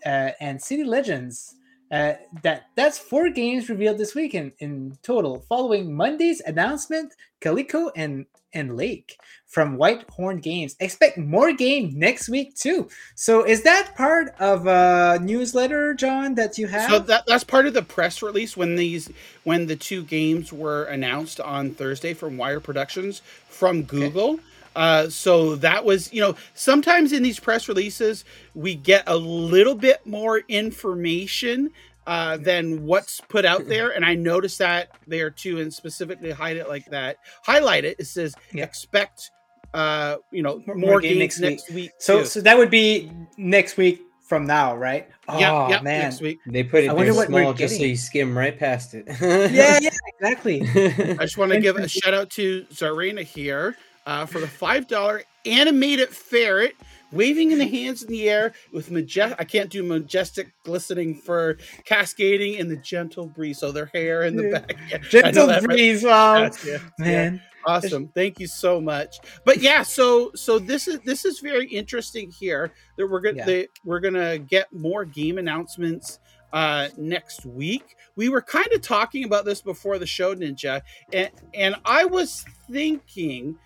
[0.05, 1.55] uh, and City Legends.
[1.91, 7.13] Uh, that that's four games revealed this week in, in total, following Monday's announcement.
[7.41, 9.17] Calico and and Lake
[9.47, 12.89] from Whitethorn Games expect more game next week too.
[13.15, 16.89] So is that part of a newsletter, John, that you have?
[16.89, 19.09] So that that's part of the press release when these
[19.43, 24.39] when the two games were announced on Thursday from Wired Productions from Google.
[24.75, 28.23] Uh, so that was you know sometimes in these press releases
[28.55, 31.69] we get a little bit more information
[32.07, 36.57] uh, than what's put out there, and I noticed that there too, and specifically hide
[36.57, 37.17] it like that.
[37.43, 37.97] Highlight it.
[37.99, 38.63] It says Yeah.
[38.63, 39.31] expect
[39.73, 41.91] uh, you know More- more, more game games next next week.
[41.99, 42.25] so too.
[42.25, 45.07] so that would be next week from now, right?
[45.37, 46.03] yeah, oh, yeah, man.
[46.03, 46.39] next week.
[46.45, 48.93] They put it I wonder there what we're small just so you skim right past
[48.93, 49.05] it.
[49.21, 50.61] Yeah, yeah, exactly.
[50.61, 54.87] I just want to give a shout out to Zarena here uh, for the five
[54.87, 56.75] dollar animated ferret
[57.11, 59.39] waving in the hands in the air with majestic.
[59.39, 63.59] I can't do majestic glistening fur cascading in the gentle breeze.
[63.59, 64.59] So their hair in the Yeah.
[64.59, 64.75] back.
[64.89, 67.41] Yeah, Gentle breeze, wow, yeah, man.
[67.65, 68.07] Awesome.
[68.15, 69.19] Thank you so much.
[69.45, 73.67] But yeah, so so this is this is very interesting here that we're gonna that
[73.85, 76.19] we're gonna get more game announcements
[76.53, 77.95] uh next week.
[78.15, 80.81] We were kind of talking about this before the show, Ninja,
[81.13, 83.57] and and I was thinking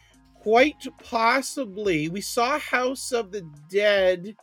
[0.46, 4.36] quite possibly we saw House of the Dead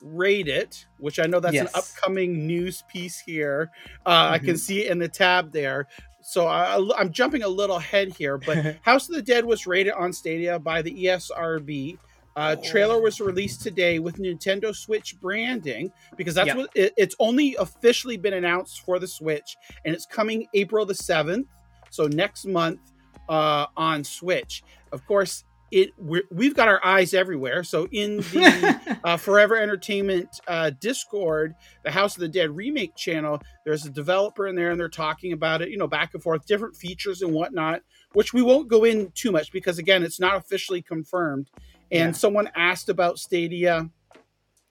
[0.00, 3.70] rate it, which I know that's an upcoming news piece here.
[4.06, 4.58] Uh, I can Mhm.
[4.58, 5.86] see it in the tab there.
[6.22, 9.92] So I, I'm jumping a little ahead here, but House of the Dead was rated
[9.92, 11.98] on Stadia by the ESRB.
[12.36, 16.56] Uh, Trailer was released today with Nintendo Switch branding because that's Yep.
[16.56, 20.94] what it, it's only officially been announced for the Switch, and it's coming April the
[20.94, 21.48] seventh,
[21.90, 22.80] so next month
[23.28, 24.62] uh, on Switch.
[24.92, 27.62] Of course, it we're, we've got our eyes everywhere.
[27.64, 31.54] So in the uh, Forever Entertainment uh, Discord,
[31.84, 35.32] the House of the Dead remake channel, there's a developer in there and they're talking
[35.32, 38.84] about it, you know, back and forth, different features and whatnot, which we won't go
[38.84, 41.50] in too much because, again, it's not officially confirmed.
[41.92, 42.12] And Yeah.
[42.12, 43.90] someone asked about Stadia,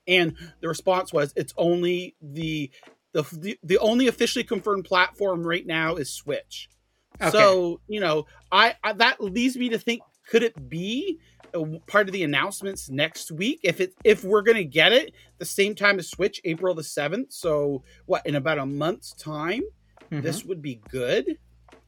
[0.07, 2.71] and the response was it's only the
[3.11, 6.69] the, the, the only officially confirmed platform right now is Switch.
[7.21, 7.31] Okay.
[7.31, 11.19] So, you know, I, I that leads me to think could it be
[11.87, 13.59] part of the announcements next week?
[13.63, 16.83] If it if we're going to get it the same time as Switch April the
[16.83, 19.63] 7th so what in about a month's time?
[20.11, 20.21] Mhm.
[20.23, 21.37] this would be good.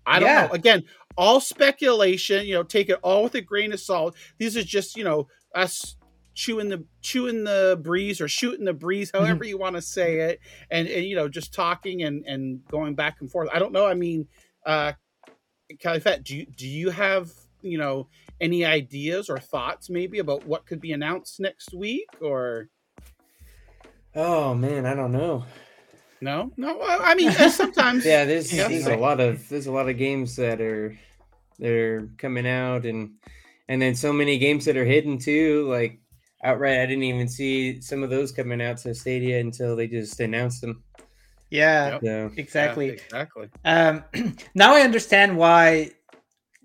[0.05, 0.47] I don't Yeah.
[0.47, 0.53] know.
[0.53, 0.83] Again
[1.17, 4.15] all speculation you know take it all with a grain of salt.
[4.39, 5.95] These are just you know us
[6.33, 9.25] chewing the chewing the breeze or shooting the breeze Mm-hmm.
[9.25, 10.39] however you want to say it
[10.71, 13.49] and and you know just talking and and going back and forth.
[13.53, 13.85] I don't know.
[13.85, 14.27] I mean
[14.65, 14.93] uh
[15.83, 17.29] Califett, do you do you have
[17.61, 18.07] you know
[18.41, 22.67] any ideas or thoughts maybe about what could be announced next week or
[24.15, 25.45] oh man, I don't know.
[26.21, 28.67] no no I mean uh, sometimes Yeah, there's, Yeah.
[28.67, 30.97] there's a lot of there's a lot of games that are
[31.59, 33.11] that are coming out, and
[33.69, 35.67] and then so many games that are hidden too.
[35.69, 35.99] Like
[36.43, 40.19] outright, I didn't even see some of those coming out to Stadia until they just
[40.19, 40.83] announced them.
[41.51, 42.89] Yeah, So Yeah, exactly.
[42.89, 43.49] exactly.
[43.63, 44.03] Um,
[44.55, 45.91] now I understand why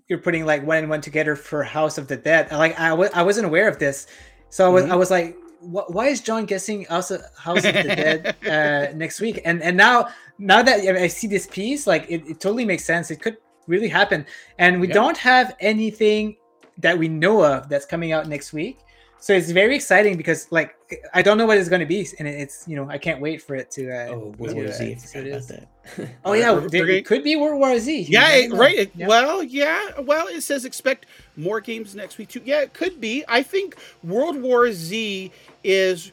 [0.07, 2.51] you're putting like one and one together for House of the Dead.
[2.51, 4.07] Like I w- I wasn't aware of this,
[4.49, 4.91] so I was Mhm.
[4.91, 9.19] I was like, why is John guessing House of, House of the Dead uh, next
[9.19, 9.41] week?
[9.43, 13.11] And and now now that I see this piece, like it, it totally makes sense.
[13.11, 13.37] It could
[13.67, 14.25] really happen,
[14.59, 14.93] and we Yeah.
[14.93, 16.37] don't have anything
[16.77, 18.77] that we know of that's coming out next week.
[19.19, 20.75] So it's very exciting because like
[21.13, 23.41] I don't know what it's going to be, and it's you know I can't wait
[23.41, 23.91] for it to.
[23.91, 25.67] Uh, oh, to, War uh, Z, I so forgot it about that.
[26.25, 27.99] Oh yeah, We're- there- we're it could be World War Z.
[28.01, 28.77] You Yeah, it, right.
[28.77, 29.07] it- Yeah.
[29.07, 29.99] Well, yeah.
[30.01, 32.41] Well, it says expect more games next week too.
[32.45, 33.23] Yeah, it could be.
[33.27, 35.31] I think World War Z
[35.63, 36.11] is.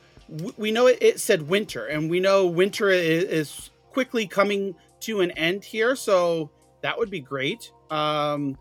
[0.56, 5.20] We know it, it said winter, and we know winter is, is quickly coming to
[5.20, 5.94] an end here.
[5.96, 6.50] So
[6.80, 7.70] that would be great.
[7.90, 8.56] Um,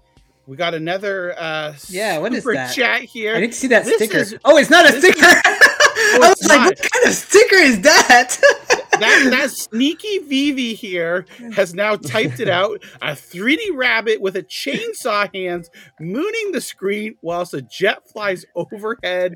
[0.46, 2.74] we got another uh, Yeah, what is super that?
[2.76, 3.34] chat here.
[3.36, 4.18] I didn't see that This sticker.
[4.18, 5.26] is- oh, it's not a this is- sticker.
[5.46, 8.38] I it's was like, what kind of sticker is that?
[9.04, 12.84] that that sneaky Vivi here has now typed it out.
[13.02, 19.36] A 3D rabbit with a chainsaw hands mooning the screen whilst a jet flies overhead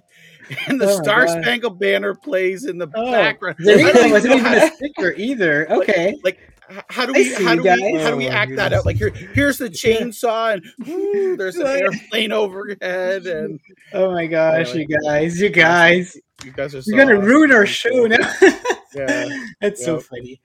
[0.68, 1.28] and the Oh Star.
[1.28, 3.57] Spangled Banner plays in the Oh, background.
[3.59, 3.99] there I you don't go.
[3.99, 5.68] even wasn't even a sticker either.
[5.78, 6.13] Okay.
[6.24, 6.39] Like
[6.70, 8.86] h- how do we how you do we how do we Oh act that out?
[8.86, 13.59] Like here here's the chainsaw and woo, there's an airplane overhead and
[13.93, 17.30] Oh my gosh, you guys, you guys, you guys are so you're gonna awesome.
[17.30, 18.34] ruin our show now.
[18.96, 19.28] Yeah.
[19.62, 20.42] That's so funny.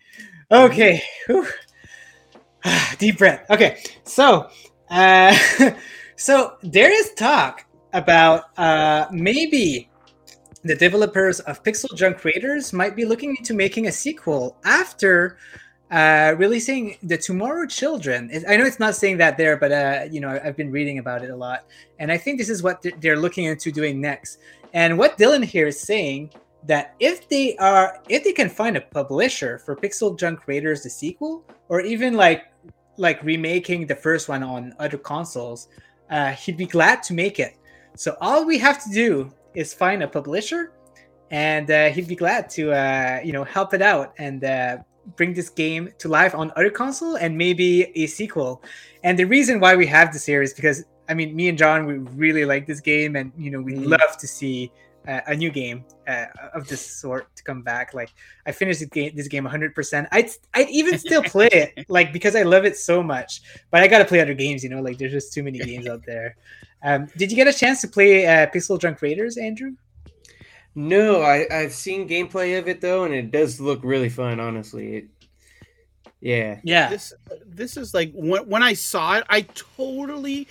[0.51, 1.03] Okay.
[2.99, 3.49] Deep breath.
[3.49, 3.83] Okay.
[4.05, 4.51] So,
[4.91, 5.35] uh,
[6.17, 7.65] so there is talk
[7.95, 9.89] about uh, maybe
[10.65, 15.39] the developers of Pixel Junk Raiders might be looking into making a sequel after
[15.91, 18.31] uh, releasing the Tomorrow Children.
[18.49, 21.23] I know it's not saying that there, but uh, you know I've been reading about
[21.23, 21.67] it a lot,
[21.99, 24.39] and I think this is what they're looking into doing next.
[24.73, 26.31] And what Dylan here is saying
[26.65, 30.91] that if they are if they can find a publisher for Pixel Junk Raiders the
[30.91, 32.45] sequel, or even like
[32.97, 35.69] like remaking the first one on other consoles,
[36.11, 37.57] uh, he'd be glad to make it.
[37.97, 40.73] So all we have to do is find a publisher,
[41.31, 44.77] and uh, he'd be glad to uh, you know help it out and uh,
[45.17, 48.63] bring this game to life on other console and maybe a sequel.
[49.03, 51.85] And the reason why we have this here is because I mean, me and John
[51.85, 51.95] we
[52.25, 53.89] really like this game, and you know we Mhm.
[53.99, 54.73] love to see
[55.07, 57.93] uh, a new game uh, of this sort to come back.
[57.93, 58.11] Like
[58.47, 60.09] I finished this game, this game 100%.
[60.13, 63.43] I'd I'd even still play it, like because I love it so much.
[63.71, 64.81] But I gotta play other games, you know.
[64.81, 66.37] Like there's just too many games out there.
[66.83, 69.73] Um, did you get a chance to play uh, Pixel Junk Raiders, Andrew?
[70.75, 74.41] No, I I've seen gameplay of it though, and it does look really fun.
[74.41, 75.05] Honestly, it,
[76.21, 76.61] yeah.
[76.63, 76.89] Yeah.
[76.91, 77.13] this
[77.45, 79.43] this is like when, when I saw it, I
[79.77, 80.47] totally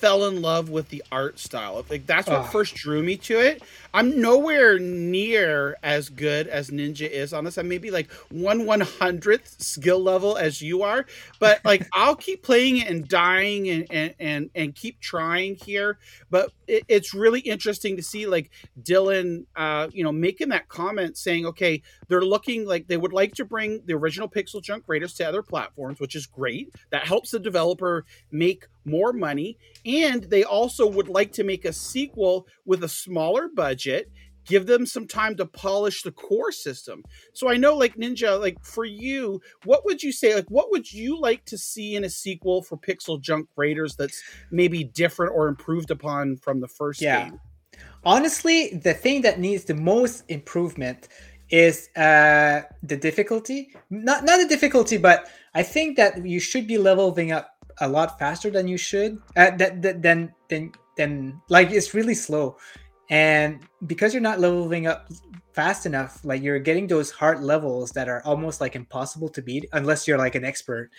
[0.00, 1.84] fell in love with the art style.
[1.88, 2.42] Like that's what Oh.
[2.44, 3.62] first drew me to it.
[3.92, 7.58] I'm nowhere near as good as Ninja is on this.
[7.58, 11.06] I'm maybe like one one hundredth skill level as you are,
[11.38, 15.98] but like I'll keep playing it and dying and and and, and keep trying here.
[16.30, 18.50] But it, it's really interesting to see like
[18.80, 23.34] Dylan, uh, you know, making that comment saying, okay, they're looking like they would like
[23.34, 26.72] to bring the original Pixel Junk Raiders to other platforms, which is great.
[26.90, 29.58] That helps the developer make more money.
[29.84, 34.10] And they also would like to make a sequel with a smaller budget,
[34.50, 37.02] give them some time to polish the core system.
[37.32, 40.34] So I know, like Ninja, like for you, what would you say?
[40.34, 44.20] Like, what would you like to see in a sequel for Pixel Junk Raiders that's
[44.50, 47.30] maybe different or improved upon from the first Yeah.
[47.30, 47.40] game?
[48.04, 51.08] Honestly, the thing that needs the most improvement
[51.50, 53.58] is uh, the difficulty.
[53.90, 57.46] Not not the difficulty, but I think that you should be leveling up
[57.80, 59.18] a lot faster than you should.
[59.36, 62.56] Uh, that, that than than than like it's really slow,
[63.10, 65.10] and because you're not leveling up
[65.52, 69.68] fast enough, like you're getting those hard levels that are almost like impossible to beat
[69.72, 70.90] unless you're like an expert.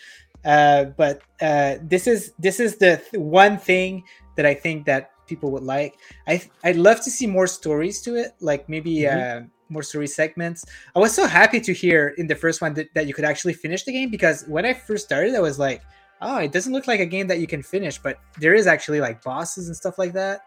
[0.43, 4.03] Uh, but uh, this is this is the th- one thing
[4.35, 5.97] that I think that people would like.
[6.27, 10.65] I I'd love to see more stories to it, like maybe uh, more story segments.
[10.95, 13.53] I was so happy to hear in the first one that, that you could actually
[13.53, 15.81] finish the game because when I first started, I was like,
[16.21, 18.99] oh, it doesn't look like a game that you can finish, but there is actually
[18.99, 20.41] like bosses and stuff like that.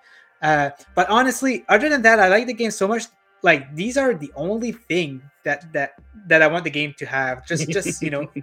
[0.44, 3.04] Uh, but honestly, other than that, I like the game so much.
[3.42, 5.94] Like these are the only thing that that
[6.28, 7.46] that I want the game to have.
[7.46, 8.30] Just just you know.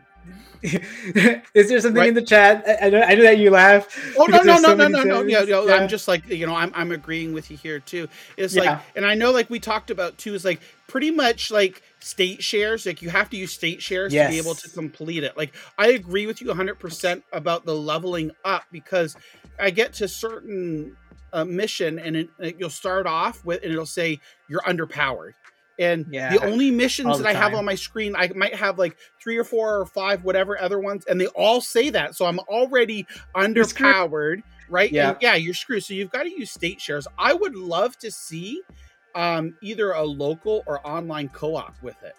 [0.64, 2.10] is there something Right.
[2.10, 2.64] in the chat?
[2.68, 4.14] I, I know I know that you laugh.
[4.18, 5.74] Oh no no no so no no no yeah, Yeah.
[5.74, 8.08] I'm just like you know I'm I'm agreeing with you here too.
[8.38, 8.64] It's Yeah.
[8.64, 12.44] like and I know like we talked about too is like pretty much like state
[12.44, 12.86] shares.
[12.86, 14.28] Like you have to use state shares yes.
[14.28, 15.36] to be able to complete it.
[15.36, 19.16] Like I agree with you 100% about the leveling up because
[19.60, 20.96] I get to certain
[21.34, 24.20] uh, mission and it, it, you'll start off with and it'll say
[24.50, 25.34] you're underpowered.
[25.80, 28.78] And yeah, the only missions the that I have on my screen, I might have
[28.78, 32.16] like three or four or five, whatever other ones, and they all say that.
[32.16, 34.92] So I'm already underpowered, right?
[34.92, 35.84] Yeah, and yeah, you're screwed.
[35.84, 37.08] So you've got to use state shares.
[37.18, 38.62] I would love to see
[39.16, 42.16] um, either a local or online co-op with it.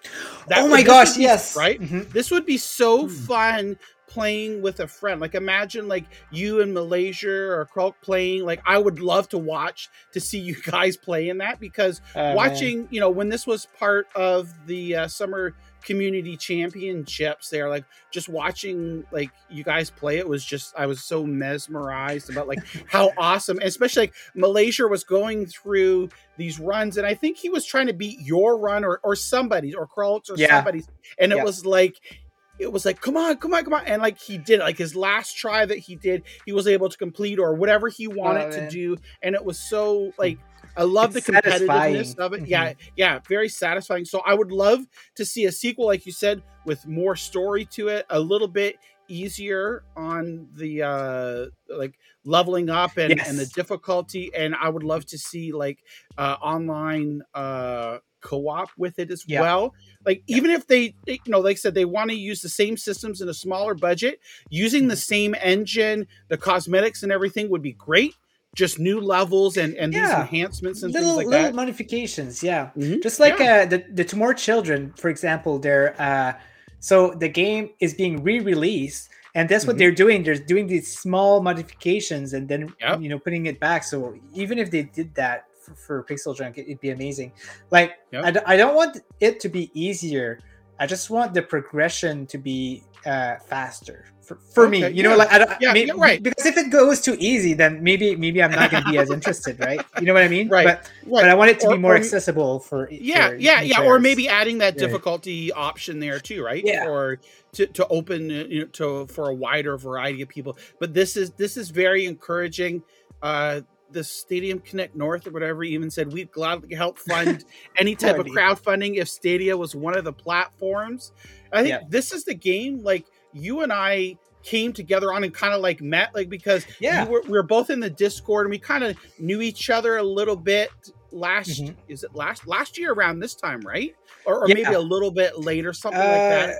[0.48, 1.56] That oh my gosh, be, yes.
[1.56, 1.80] Right?
[1.80, 2.10] Mm-hmm.
[2.10, 3.10] This would be so mm.
[3.10, 3.76] fun
[4.07, 5.20] playing with a friend.
[5.20, 8.44] Like imagine like you in Malaysia or Krulk playing.
[8.44, 12.34] Like I would love to watch to see you guys play in that because oh,
[12.34, 12.88] watching, man.
[12.90, 18.28] you know, when this was part of the uh, summer community championships there like just
[18.28, 23.11] watching like you guys play it was just i was so mesmerized about like how
[23.18, 27.66] awesome and especially like malaysia was going through these runs and i think he was
[27.66, 30.48] trying to beat your run or or somebody's or Krulk's or yeah.
[30.48, 30.88] somebody's
[31.18, 31.44] and it yeah.
[31.44, 32.22] was like
[32.62, 34.94] it was like come on come on come on and like he did like his
[34.94, 38.50] last try that he did he was able to complete or whatever he wanted oh,
[38.52, 40.38] to do and it was so like
[40.74, 41.96] I love it's the competitiveness satisfying.
[42.18, 42.36] of it.
[42.36, 42.46] Mm-hmm.
[42.46, 44.06] Yeah, yeah, very satisfying.
[44.06, 44.80] So I would love
[45.16, 48.78] to see a sequel, like you said, with more story to it, a little bit
[49.08, 53.28] easier on the uh like leveling up and, yes.
[53.28, 55.80] and the difficulty and i would love to see like
[56.16, 59.41] uh online uh co-op with it as yeah.
[59.41, 59.75] well
[60.07, 60.37] like yeah.
[60.37, 63.20] even if they you know like i said they want to use the same systems
[63.20, 64.99] in a smaller budget using the mm-hmm.
[64.99, 68.14] same engine the cosmetics and everything would be great
[68.55, 70.07] just new levels and and yeah.
[70.07, 71.55] these enhancements and little, things like little that.
[71.55, 72.70] modifications, yeah.
[72.77, 73.01] Mm-hmm.
[73.03, 76.35] Just like uh, the the Tomorrow Children, for example, they're uh,
[76.79, 79.79] so the game is being re-released, and that's what mm-hmm.
[79.79, 80.23] they're doing.
[80.23, 83.01] They're doing these small modifications and then yep.
[83.01, 83.85] you know putting it back.
[83.85, 87.32] So even if they did that for, for Pixel Junk, it, would be amazing.
[87.70, 88.24] Like yep.
[88.24, 90.40] I d- I don't want it to be easier.
[90.78, 94.78] I just want the progression to be uh, faster for, for okay, me.
[94.78, 95.02] You yeah.
[95.02, 95.50] know, like I don't.
[95.60, 96.22] Yeah, maybe, right.
[96.22, 99.10] Because if it goes too easy, then maybe maybe I'm not going to be as
[99.10, 99.80] interested, right?
[99.98, 100.48] You know what I mean?
[100.48, 100.64] Right.
[100.64, 101.22] But, right.
[101.22, 102.88] but I want it to or, be more or, accessible for.
[102.90, 103.82] Yeah, for yeah, yeah.
[103.82, 105.54] Or maybe adding that difficulty yeah.
[105.54, 106.62] option there too, right?
[106.64, 106.88] Yeah.
[106.88, 107.18] Or
[107.52, 110.56] to, to open you know, to for a wider variety of people.
[110.78, 112.82] But this is this is very encouraging.
[113.22, 113.60] Uh,
[113.93, 117.45] the Stadium Connect North or whatever even said we'd gladly help fund
[117.76, 121.12] any type of crowdfunding if Stadia was one of the platforms.
[121.53, 121.88] I think yeah.
[121.88, 125.80] this is the game like you and I came together on and kind of like
[125.80, 128.82] met like because yeah we were, we were both in the discord and we kind
[128.82, 130.70] of knew each other a little bit
[131.12, 131.72] last mm-hmm.
[131.88, 134.55] is it last last year around this time right or, or yeah.
[134.55, 136.55] maybe a little bit later something uh, like that uh,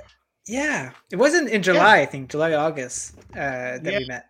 [0.47, 2.03] yeah it wasn't in july yeah.
[2.03, 3.99] i think july august uh that yeah.
[3.99, 4.27] we met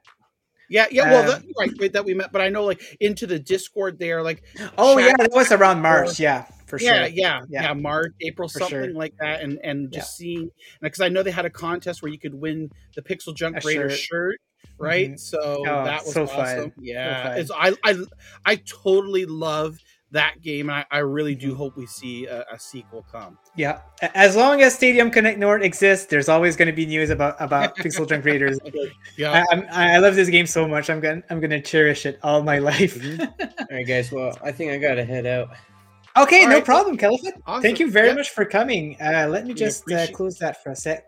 [0.74, 1.12] yeah, yeah.
[1.12, 4.24] Well, um, that, right, that we met, but I know like into the Discord there,
[4.24, 4.44] like
[4.76, 6.20] oh yeah, it was around March.
[6.20, 7.14] Yeah, for yeah, sure.
[7.14, 7.74] Yeah, yeah, yeah.
[7.74, 8.94] March, April, for something sure.
[8.94, 10.26] like that, and and just yeah.
[10.26, 10.50] seeing
[10.82, 13.92] because I know they had a contest where you could win the Pixel Junk Raider
[13.92, 14.00] shirt.
[14.00, 14.42] shirt
[14.80, 15.10] right?
[15.10, 15.18] Mm-hmm.
[15.18, 16.72] So oh, that was so awesome.
[16.72, 16.74] Fun.
[16.82, 17.98] Yeah, so it's I I
[18.46, 19.78] I totally love
[20.14, 20.70] that game.
[20.70, 21.58] And I, I really do mm-hmm.
[21.58, 23.38] hope we see a, a, sequel come.
[23.56, 23.82] Yeah,
[24.14, 27.76] as long as Stadium Connect North exists, there's always going to be news about about
[27.78, 28.58] Pixel Junk Raiders.
[29.18, 30.90] yeah, I, I, love this game so much.
[30.90, 32.96] I'm gonna I'm gonna cherish it all my life.
[32.96, 33.22] mm-hmm.
[33.42, 34.12] all right, guys.
[34.12, 35.50] Well, I think I gotta head out.
[36.16, 36.66] Okay, all no right.
[36.66, 37.42] problem, Califett.
[37.46, 37.64] Awesome.
[37.64, 38.96] Thank you very much for coming.
[39.02, 41.06] Uh, let me just uh, close that for a sec.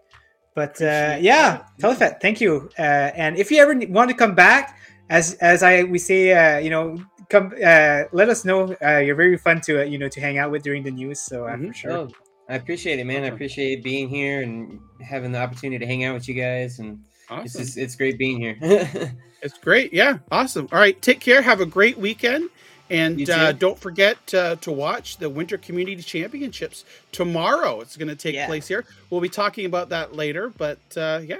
[0.55, 2.69] But uh, yeah, Califett, thank you.
[2.79, 4.79] Uh, and if you ever want to come back,
[5.09, 6.97] as as I we say, uh, you know,
[7.29, 8.75] come uh, let us know.
[8.81, 11.21] Uh, you're very fun to uh, you know to hang out with during the news.
[11.21, 11.71] So uh, mm-hmm.
[11.71, 11.91] sure.
[11.91, 12.09] Oh,
[12.49, 13.23] I appreciate it, man.
[13.23, 16.79] I appreciate being here and having the opportunity to hang out with you guys.
[16.79, 17.45] And awesome.
[17.45, 18.57] it's just, it's great being here.
[19.41, 19.93] it's great.
[19.93, 20.67] Yeah, awesome.
[20.71, 21.41] All right, take care.
[21.41, 22.49] Have a great weekend.
[22.89, 27.81] And uh, don't forget uh, to watch the Winter Community Championships tomorrow.
[27.81, 28.45] It's going to take yeah.
[28.45, 28.85] place here.
[29.09, 30.53] We'll be talking about that later.
[30.55, 31.37] But uh, yeah,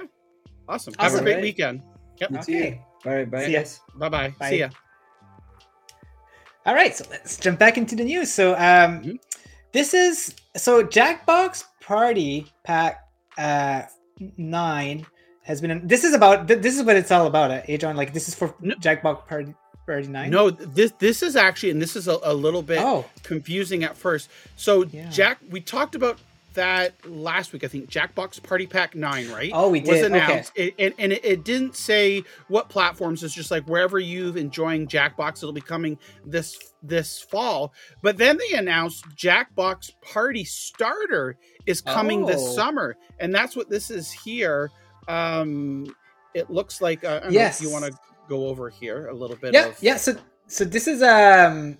[0.68, 0.94] awesome.
[0.98, 1.12] awesome.
[1.12, 1.42] Have a great right.
[1.42, 1.82] weekend.
[2.20, 2.32] Yep.
[2.40, 2.82] Okay.
[3.04, 3.30] All right.
[3.30, 3.46] Bye.
[3.46, 3.62] See ya.
[3.94, 4.34] Bye-bye.
[4.40, 4.50] Bye.
[4.50, 4.70] See ya.
[6.66, 8.32] All right, so let's jump back into the news.
[8.32, 9.12] So, um, mm-hmm.
[9.70, 13.08] this is so Jackbox Party Pack
[13.38, 13.82] uh,
[14.36, 15.06] Nine
[15.42, 15.86] has been.
[15.86, 16.48] This is about.
[16.48, 17.52] This is what it's all about.
[17.52, 18.74] Uh, Adrian, like this is for no.
[18.74, 19.54] Jackbox Party
[19.86, 20.30] Party Nine.
[20.30, 23.04] No, this this is actually, and this is a, a little bit oh.
[23.22, 24.28] confusing at first.
[24.56, 25.08] So, yeah.
[25.08, 26.18] Jack, we talked about
[26.56, 27.64] that last week.
[27.64, 29.50] I think Jackbox Party Pack Nine, right?
[29.54, 29.92] Oh, we did.
[29.92, 30.66] Was announced, okay.
[30.66, 33.22] it, and, and it, it, didn't say what platforms.
[33.22, 37.72] It's just like wherever you've enjoying Jackbox, it'll be coming this this fall.
[38.02, 42.26] But then they announced Jackbox Party Starter is coming oh.
[42.26, 44.70] this summer, and that's what this is here.
[45.08, 45.94] Um,
[46.34, 47.04] it looks like.
[47.04, 47.62] Uh, yes.
[47.62, 47.92] you want to
[48.28, 49.54] go over here a little bit?
[49.54, 49.82] Yeah, of...
[49.82, 49.96] yeah.
[49.96, 50.16] So
[50.48, 51.78] so this is um.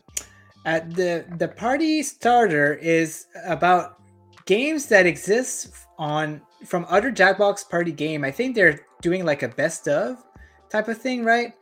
[0.65, 4.01] Uh, the the party starter is about
[4.47, 8.25] games that exist on from other Jackbox Party game.
[8.25, 10.25] I think they're doing like a best of
[10.71, 11.53] type of thing, right?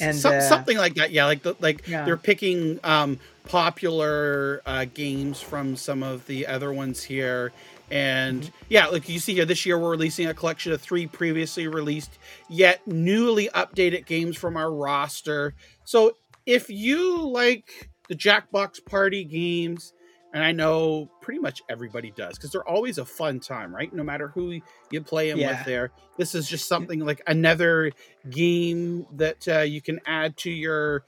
[0.00, 1.24] And Some, uh, something like that, yeah.
[1.26, 2.04] Like the, like yeah.
[2.04, 7.52] they're picking um, popular uh, games from some of the other ones here.
[7.90, 8.54] And mm-hmm.
[8.70, 12.18] yeah, like you see here, this year we're releasing a collection of three previously released
[12.48, 15.54] yet newly updated games from our roster.
[15.84, 16.16] So
[16.46, 19.92] if you like the Jackbox Party games,
[20.32, 23.92] and I know pretty much everybody does because they're always a fun time, right?
[23.92, 24.60] No matter who
[24.90, 25.58] you play them yeah.
[25.58, 25.90] with, there.
[26.16, 27.92] This is just something like another
[28.30, 31.04] game that uh, you can add to your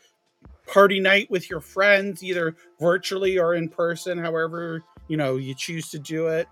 [0.67, 5.91] party night with your friends, either virtually or in person, however you know you choose
[5.91, 6.49] to do it.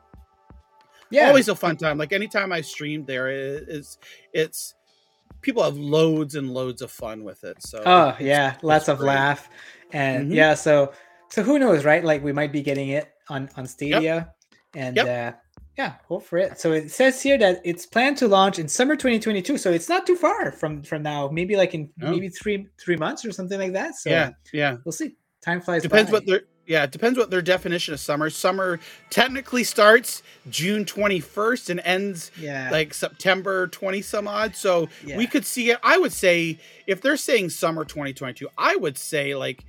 [1.10, 1.98] Yeah, always a fun time.
[1.98, 3.98] Like anytime I stream there, it's
[4.32, 4.74] it's
[5.42, 7.62] people have loads and loads of fun with it.
[7.62, 9.50] So oh yeah, lots of laugh,
[9.92, 10.34] and mm-hmm.
[10.34, 10.92] yeah, so
[11.32, 12.04] so who knows, right?
[12.04, 14.36] Like we might be getting it on on Stadia, yep.
[14.74, 15.06] and yep.
[15.06, 15.36] uh,
[15.78, 16.60] yeah, hope for it.
[16.60, 19.56] So it says here that it's planned to launch in summer 2022.
[19.56, 21.30] So it's not too far from from now.
[21.32, 22.10] Maybe like in oh.
[22.10, 23.94] maybe three three months or something like that.
[23.94, 25.16] So yeah, yeah, we'll see.
[25.42, 25.82] Time flies.
[25.82, 26.18] Depends by.
[26.18, 28.28] what their yeah, it depends what their definition of summer.
[28.28, 28.78] Summer
[29.08, 32.68] technically starts June 21st and ends yeah.
[32.70, 34.54] like September 20 some odd.
[34.54, 35.16] So yeah.
[35.16, 35.78] we could see it.
[35.82, 39.64] I would say if they're saying summer 2022, I would say like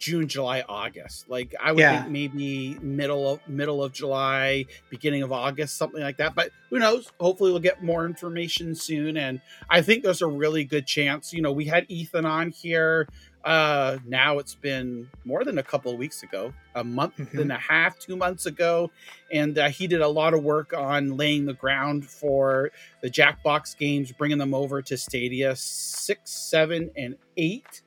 [0.00, 1.28] June, July, August.
[1.28, 2.00] Like I would yeah.
[2.00, 6.34] think maybe middle of middle of July, beginning of August, something like that.
[6.34, 7.12] But who knows?
[7.20, 9.18] Hopefully we'll get more information soon.
[9.18, 11.32] And I think there's a really good chance.
[11.32, 13.06] You know, we had Ethan on here.
[13.44, 17.38] Uh now it's been more than a couple of weeks ago, a month mm-hmm.
[17.38, 18.90] and a half, two months ago.
[19.32, 22.70] And uh, he did a lot of work on laying the ground for
[23.02, 27.82] the Jackbox games, bringing them over to Stadia six, seven, and eight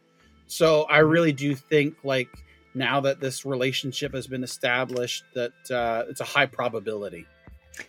[0.54, 2.30] so I really do think like
[2.76, 7.26] now that this relationship has been established that uh, it's a high probability.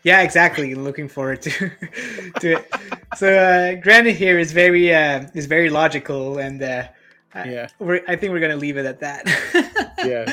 [0.02, 0.74] Yeah, exactly.
[0.74, 1.50] Looking forward to
[2.40, 2.74] to it.
[3.16, 6.88] So uh, granted here is very uh, is very logical, and uh,
[7.34, 9.94] yeah, we're, I think we're gonna leave it at that.
[10.04, 10.24] yeah.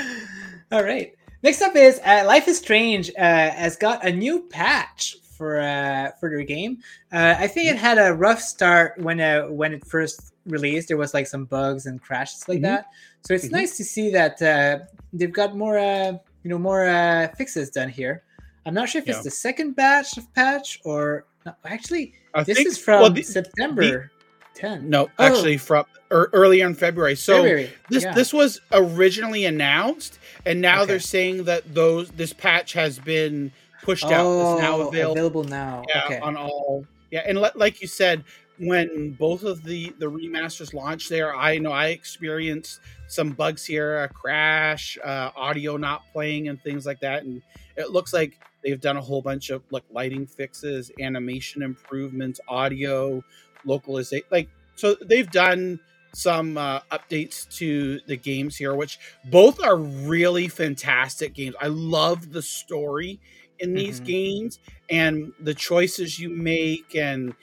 [0.71, 1.13] All right.
[1.43, 6.11] Next up is uh, Life is Strange uh, has got a new patch for uh,
[6.19, 6.77] for their game.
[7.11, 10.87] Uh, I think it had a rough start when uh, when it first released.
[10.87, 12.65] There was like some bugs and crashes like mm-hmm.
[12.65, 12.85] that.
[13.21, 13.55] So it's mm-hmm.
[13.55, 16.13] nice to see that uh, they've got more uh,
[16.43, 18.23] you know more uh, fixes done here.
[18.65, 19.15] I'm not sure if yeah.
[19.15, 23.09] it's the second batch of patch or no, actually I this think, is from well,
[23.11, 23.81] the, September.
[23.81, 24.09] The,
[24.53, 24.89] 10.
[24.89, 25.25] No, oh.
[25.25, 27.15] actually from er, earlier in February.
[27.15, 27.69] So February.
[27.89, 28.13] this yeah.
[28.13, 30.87] this was originally announced, and now okay.
[30.87, 34.53] they're saying that those this patch has been pushed oh, out.
[34.53, 35.11] It's now oh, available.
[35.13, 35.83] Available now.
[35.87, 36.19] Yeah, okay.
[36.19, 36.85] on all.
[37.11, 38.23] Yeah, and le- like you said,
[38.62, 44.03] when both of the the remasters launched there, I know I experienced some bugs here,
[44.03, 47.24] a crash, uh, audio not playing, and things like that.
[47.24, 47.41] And
[47.76, 53.24] it looks like they've done a whole bunch of like lighting fixes, animation improvements, audio
[53.66, 54.28] localization.
[54.32, 55.80] Like so, they've done
[56.14, 61.55] some uh, updates to the games here, which both are really fantastic games.
[61.59, 63.20] I love the story
[63.59, 64.05] in these mm-hmm.
[64.05, 64.59] games
[64.89, 67.34] and the choices you make and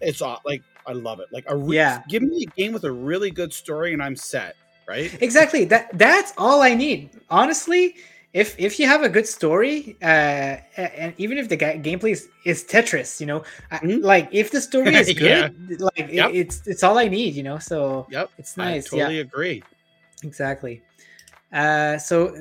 [0.00, 1.26] it's all like I love it.
[1.32, 4.16] Like a re- yeah, give me a game with a really good story and I'm
[4.16, 4.56] set.
[4.86, 5.16] Right?
[5.22, 5.64] Exactly.
[5.66, 7.10] That that's all I need.
[7.28, 7.94] Honestly,
[8.32, 12.28] if if you have a good story, uh, and even if the ga- gameplay is,
[12.44, 13.42] is Tetris, you know,
[13.72, 14.04] mm-hmm.
[14.04, 15.76] like if the story is good, yeah.
[15.78, 16.30] like yep.
[16.30, 17.34] it, it's it's all I need.
[17.34, 18.86] You know, so yep, it's nice.
[18.86, 19.22] I totally yeah.
[19.22, 19.62] agree.
[20.22, 20.82] Exactly.
[21.52, 22.34] Uh, so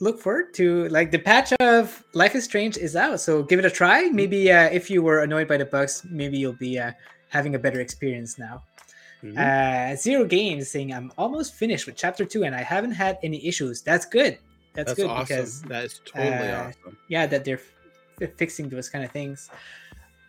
[0.00, 3.20] look forward to like the patch of Life is Strange is out.
[3.20, 4.08] So give it a try.
[4.08, 6.92] Maybe uh, if you were annoyed by the bugs, maybe you'll be uh,
[7.28, 8.62] having a better experience now.
[9.22, 9.38] Mm-hmm.
[9.38, 13.46] Uh, Zero Games saying I'm almost finished with chapter two and I haven't had any
[13.46, 13.82] issues.
[13.82, 14.38] That's good.
[14.74, 15.36] That's, That's good awesome.
[15.36, 16.98] because that is totally uh, awesome.
[17.08, 17.60] Yeah, that they're
[18.20, 19.50] f- fixing those kind of things.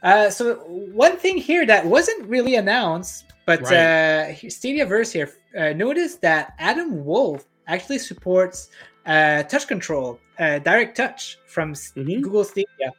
[0.04, 0.56] Uh, so
[0.94, 4.36] one thing here that wasn't really announced, but right.
[4.36, 8.70] uh, Stadia Verse here uh, noticed that Adam Wolfe actually supports
[9.06, 12.22] uh, touch control, uh, direct touch from mm-hmm.
[12.22, 12.92] Google Stadia.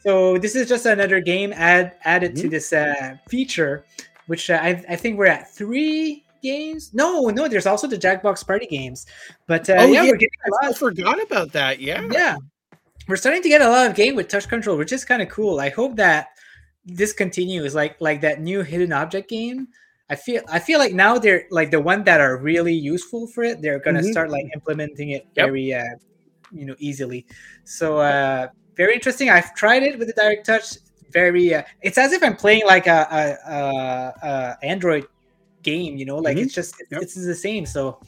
[0.00, 2.42] So this is just another game add, added mm-hmm.
[2.42, 3.84] to this uh, feature,
[4.26, 6.94] which uh, I, I think we're at three games.
[6.94, 9.06] No, no, there's also the Jackbox Party games.
[9.46, 10.70] But uh, oh, yeah, yeah, we're getting a lot.
[10.70, 11.80] I forgot about that.
[11.80, 12.36] Yeah, yeah,
[13.08, 15.28] we're starting to get a lot of game with touch control, which is kind of
[15.28, 15.60] cool.
[15.60, 16.28] I hope that
[16.84, 19.68] this continues, like like that new hidden object game
[20.10, 23.44] I feel I feel like now they're like the one that are really useful for
[23.44, 23.60] it.
[23.60, 24.10] They're gonna mm-hmm.
[24.10, 25.46] start like implementing it yep.
[25.46, 25.84] very uh,
[26.52, 27.26] you know easily.
[27.64, 29.28] So uh, very interesting.
[29.28, 30.78] I've tried it with the direct touch.
[31.10, 35.06] Very, uh, it's as if I'm playing like a, a, a, a Android
[35.62, 35.96] game.
[35.96, 36.44] You know, like mm-hmm.
[36.44, 37.02] it's just yep.
[37.02, 37.66] it's the same.
[37.66, 38.00] So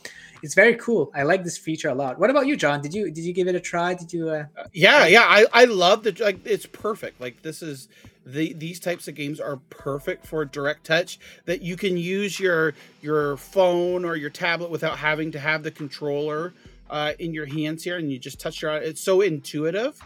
[0.42, 1.10] it's very cool.
[1.14, 2.18] I like this feature a lot.
[2.18, 2.80] What about you, John?
[2.80, 3.94] Did you did you give it a try?
[3.94, 4.30] Did you?
[4.30, 4.44] Uh...
[4.72, 5.24] Yeah, yeah.
[5.24, 6.46] I I love the like.
[6.46, 7.20] It's perfect.
[7.20, 7.88] Like this is
[8.24, 12.74] the these types of games are perfect for direct touch that you can use your
[13.00, 16.52] your phone or your tablet without having to have the controller
[16.90, 18.72] uh, in your hands here, and you just touch your.
[18.76, 20.00] It's so intuitive.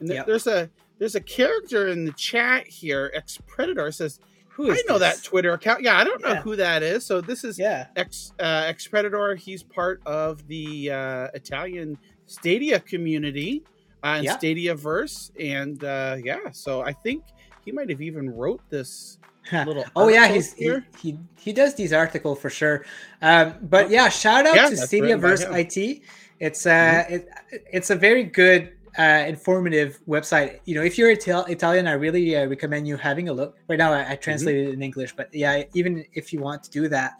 [0.00, 0.26] And th- yep.
[0.26, 3.10] there's a there's a character in the chat here.
[3.14, 4.20] Ex Predator says
[4.54, 5.16] who is I know this?
[5.16, 5.82] that Twitter account.
[5.82, 6.34] Yeah, I don't yeah.
[6.34, 7.04] know who that is.
[7.04, 7.88] So this is yeah.
[7.96, 9.34] ex uh, ex Predator.
[9.34, 13.64] He's part of the uh, Italian Stadia community
[14.04, 14.36] uh, and yeah.
[14.36, 16.50] Stadia verse, and uh, yeah.
[16.52, 17.24] So I think
[17.64, 19.18] he might have even wrote this
[19.52, 19.84] little.
[19.96, 22.84] oh yeah, he's he, he, he does these article for sure.
[23.22, 26.02] Um, but yeah, shout out yeah, to Stadia verse IT.
[26.40, 27.14] It's uh, mm-hmm.
[27.14, 27.28] it,
[27.72, 30.60] it's a very good uh, informative website.
[30.64, 33.56] You know, if you're Ital- Italian, I really uh, recommend you having a look.
[33.68, 34.72] Right now, I, I translated mm-hmm.
[34.72, 37.14] it in English, but yeah, even if you want to do that,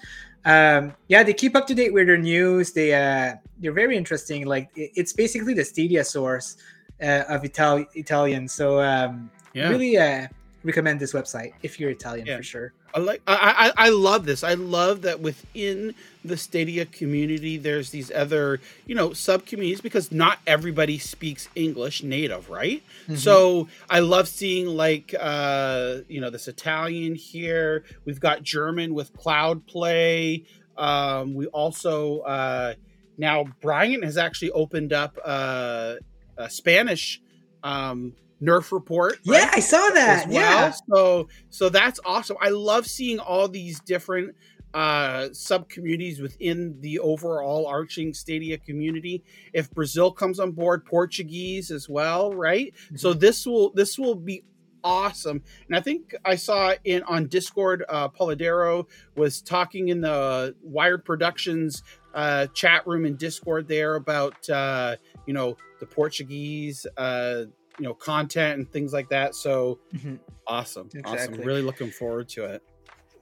[0.45, 2.73] um, yeah, they keep up to date with their news.
[2.73, 4.47] They uh, they're very interesting.
[4.47, 6.57] Like it, it's basically the Stadia source
[7.03, 8.49] uh, of Ital- Italian.
[8.49, 9.69] So um, yeah.
[9.69, 10.29] really uh,
[10.65, 12.37] recommend this website if you're Italian yeah.
[12.39, 12.73] for sure.
[12.95, 14.45] I like I, I I love this.
[14.45, 15.95] I love that within
[16.25, 22.05] the Stadia community, there's these other you know sub communities because not everybody speaks English
[22.05, 22.85] native, right?
[23.05, 23.17] Mm-hmm.
[23.17, 27.85] So I love seeing like uh, you know this Italian here.
[28.05, 30.45] We've got German with Cloud Play.
[30.77, 32.75] Um, we also uh,
[33.19, 35.97] now Brian has actually opened up uh,
[36.37, 37.21] a Spanish
[37.65, 39.19] um, Nerf report.
[39.27, 39.41] Right?
[39.41, 40.27] Yeah, I saw that.
[40.27, 40.35] Well.
[40.35, 40.73] Yeah.
[40.93, 42.37] So so that's awesome.
[42.41, 44.35] I love seeing all these different
[44.75, 49.23] uh sub communities within the overall arching stadia community
[49.53, 52.97] if brazil comes on board portuguese as well right mm-hmm.
[52.97, 54.43] so this will this will be
[54.83, 60.55] awesome and i think i saw in on discord uh polidero was talking in the
[60.61, 67.45] wired productions uh chat room in discord there about uh you know the portuguese uh
[67.79, 70.17] you know content and things like that so mm-hmm.
[70.47, 71.19] awesome exactly.
[71.19, 72.63] awesome really looking forward to it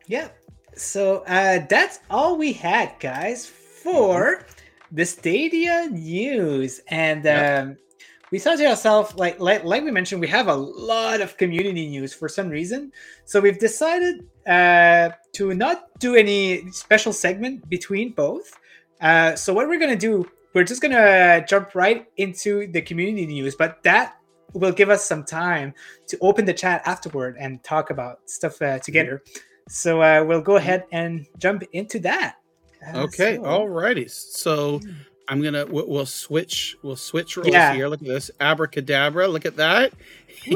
[0.07, 0.28] yeah
[0.74, 4.96] so uh that's all we had guys for mm-hmm.
[4.96, 7.62] the stadia news and yep.
[7.64, 7.76] um
[8.30, 11.86] we thought to ourselves like, like like we mentioned we have a lot of community
[11.88, 12.90] news for some reason
[13.24, 18.59] so we've decided uh to not do any special segment between both
[19.00, 23.55] uh so what we're gonna do we're just gonna jump right into the community news
[23.55, 24.16] but that
[24.55, 25.74] will give us some time
[26.07, 29.22] to open the chat afterward and talk about stuff uh, together.
[29.68, 32.36] So uh, we'll go ahead and jump into that.
[32.86, 33.42] Uh, okay, so.
[33.42, 34.11] alrighty.
[34.11, 34.80] So
[35.28, 37.74] I'm gonna we'll switch we'll switch roles yeah.
[37.74, 37.88] here.
[37.88, 39.28] Look at this abracadabra.
[39.28, 39.92] Look at that,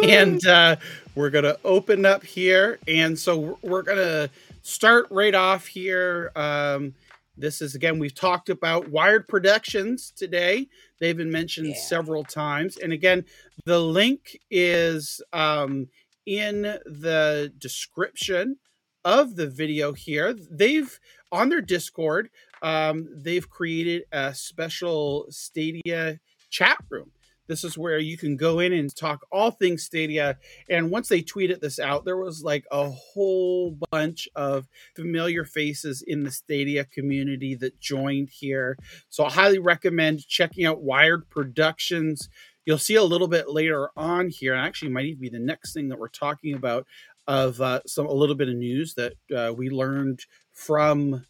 [0.03, 0.76] and uh,
[1.14, 2.78] we're gonna open up here.
[2.88, 4.28] And so we're gonna
[4.62, 6.32] start right off here.
[6.34, 6.94] Um,
[7.37, 10.68] this is again, we've talked about Wired Productions today.
[11.01, 11.80] They've been mentioned yeah.
[11.80, 12.76] several times.
[12.78, 13.24] And again,
[13.64, 15.89] the link is um,
[16.24, 18.57] in the description
[19.05, 20.34] of the video here.
[20.51, 20.99] They've
[21.32, 22.30] on their Discord,
[22.62, 26.18] um, they've created a special Stadia
[26.51, 27.11] chat room.
[27.47, 30.38] This is where you can go in and talk all things Stadia.
[30.68, 36.03] And once they tweeted this out, there was like a whole bunch of familiar faces
[36.07, 38.76] in the Stadia community that joined here.
[39.09, 42.28] So I highly recommend checking out Wired Productions.
[42.64, 45.72] You'll see a little bit later on here, and actually might even be the next
[45.72, 46.86] thing that we're talking about
[47.28, 50.20] of uh, some a little bit of news that uh, we learned
[50.53, 51.24] from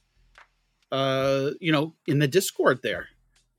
[0.93, 3.09] uh, you know in the Discord there.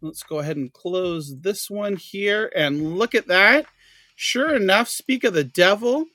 [0.01, 3.65] Let's go ahead and close this one here and look at that.
[4.15, 6.05] Sure enough, speak of the devil.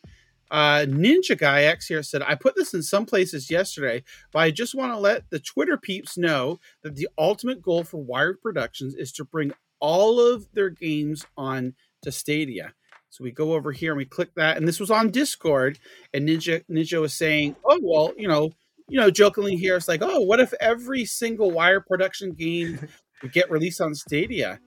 [0.51, 4.51] Uh, Ninja Guy X here said, I put this in some places yesterday, but I
[4.51, 8.95] just want to let the Twitter peeps know that the ultimate goal for Wired Productions
[8.95, 12.75] is to bring all of their games on to Stadia.
[13.09, 15.79] So we go over here and we click that, and this was on Discord,
[16.15, 18.53] and Ninja Ninja was saying, "Oh well, you know,
[18.89, 22.89] you know, jokingly here, it's like, oh, what if every single Wire production game
[23.29, 24.61] get released on Stadia.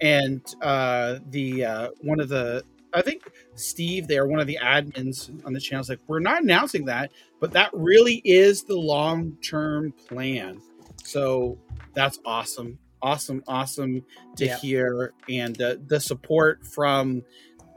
[0.00, 5.30] And uh, the uh, one of the I think Steve there, one of the admins
[5.44, 9.36] on the channel, is like, we're not announcing that, but that really is the long
[9.42, 10.60] term plan.
[11.04, 11.58] So
[11.94, 14.04] that's awesome, awesome, awesome
[14.36, 14.58] to yeah.
[14.58, 17.22] hear, and uh, the support from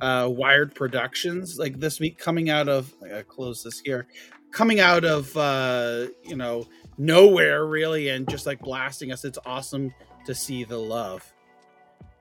[0.01, 2.93] uh, Wired Productions, like this week coming out of.
[3.03, 4.07] I gotta close this here,
[4.51, 6.67] coming out of uh, you know
[6.97, 9.23] nowhere really, and just like blasting us.
[9.23, 9.93] It's awesome
[10.25, 11.31] to see the love.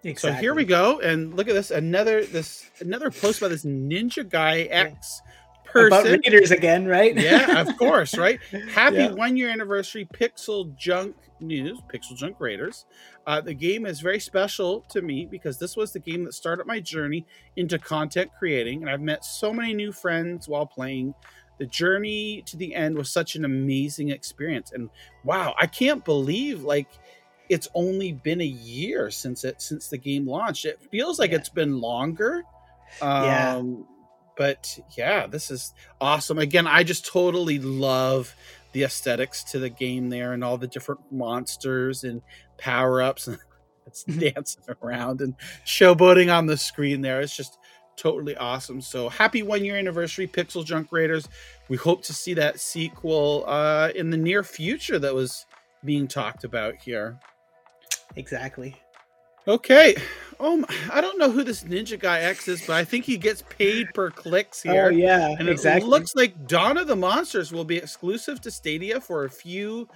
[0.04, 0.36] Exactly.
[0.36, 4.28] So here we go, and look at this another this another post by this Ninja
[4.28, 5.22] Guy X
[5.64, 5.86] person.
[5.86, 7.16] About Raiders again, right?
[7.16, 8.40] yeah, of course, right?
[8.72, 9.12] Happy Yeah.
[9.12, 12.84] one year anniversary, Pixel Junk News, Pixel Junk Raiders.
[13.28, 16.66] Uh, the game is very special to me because this was the game that started
[16.66, 17.24] my journey
[17.54, 21.14] into content creating, and I've met so many new friends while playing.
[21.58, 24.90] The journey to the end was such an amazing experience, and
[25.22, 26.88] wow, I can't believe like
[27.48, 30.64] it's only been a year since it since the game launched.
[30.64, 31.38] It feels like Yeah.
[31.38, 32.42] it's been longer.
[33.00, 33.62] Um, Yeah.
[34.36, 36.38] but yeah, this is awesome.
[36.38, 38.34] Again, I just totally love
[38.72, 42.22] the aesthetics to the game there and all the different monsters and
[42.58, 43.38] power ups and
[43.86, 45.34] it's dancing around and
[45.66, 47.20] showboating on the screen there.
[47.20, 47.58] It's just
[47.96, 48.80] totally awesome.
[48.80, 51.28] So happy one year anniversary, Pixel Junk Raiders.
[51.68, 55.44] We hope to see that sequel uh, in the near future that was
[55.84, 57.18] being talked about here.
[58.16, 58.76] Exactly.
[59.48, 59.96] Okay.
[60.38, 63.42] Um, I don't know who this Ninja Guy X is, but I think he gets
[63.42, 64.86] paid per clicks here.
[64.86, 65.86] Oh yeah, And exactly.
[65.86, 69.88] it looks like Dawn of the Monsters will be exclusive to Stadia for a few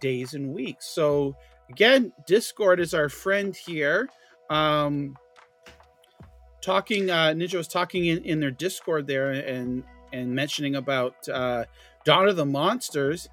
[0.00, 0.86] days and weeks.
[0.86, 1.36] So
[1.68, 4.08] again, Discord is our friend here.
[4.50, 5.16] Um
[6.60, 9.82] talking uh Ninja was talking in, in their Discord there and
[10.12, 11.64] and mentioning about uh
[12.04, 13.28] Dawn of the Monsters.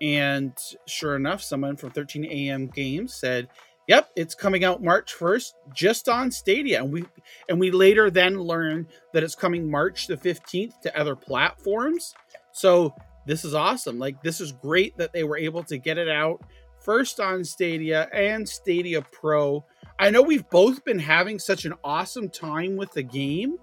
[0.00, 0.52] And
[0.86, 3.48] sure enough, someone from 13 AM Games said,
[3.88, 6.80] Yep, it's coming out March 1st, just on Stadia.
[6.82, 7.04] And we
[7.48, 12.14] and we later then learned that it's coming March the 15th to other platforms.
[12.52, 12.94] So
[13.26, 13.98] this is awesome.
[13.98, 16.40] Like this is great that they were able to get it out
[16.78, 19.64] first on Stadia and Stadia Pro.
[19.98, 23.56] I know we've both been having such an awesome time with the game.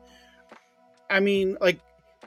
[1.10, 1.80] I mean, like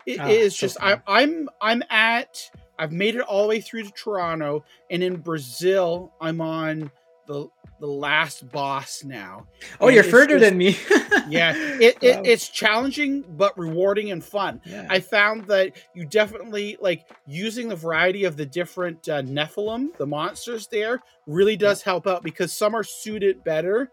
[0.07, 1.01] it Ah, is so just I.
[1.07, 2.51] I'm I'm at
[2.81, 6.91] I've made it all the way through to Toronto, and in Brazil I'm on
[7.27, 9.47] the the last boss now.
[9.81, 10.77] oh, and you're further just- than me.
[11.29, 12.23] Yeah, it, it Wow.
[12.25, 14.61] it's challenging but rewarding and fun.
[14.65, 14.87] Yeah.
[14.91, 20.07] I found that you definitely like using the variety of the different uh, Nephilim, the
[20.07, 23.91] monsters there, really does help out because some are suited better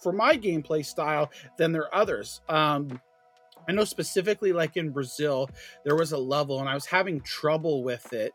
[0.00, 2.40] for my gameplay style than their others.
[2.48, 3.00] Um,
[3.68, 5.48] I know specifically, like in Brazil,
[5.84, 8.32] there was a level and I was having trouble with it,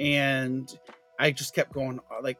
[0.00, 0.68] and
[1.18, 2.38] I just kept going uh, like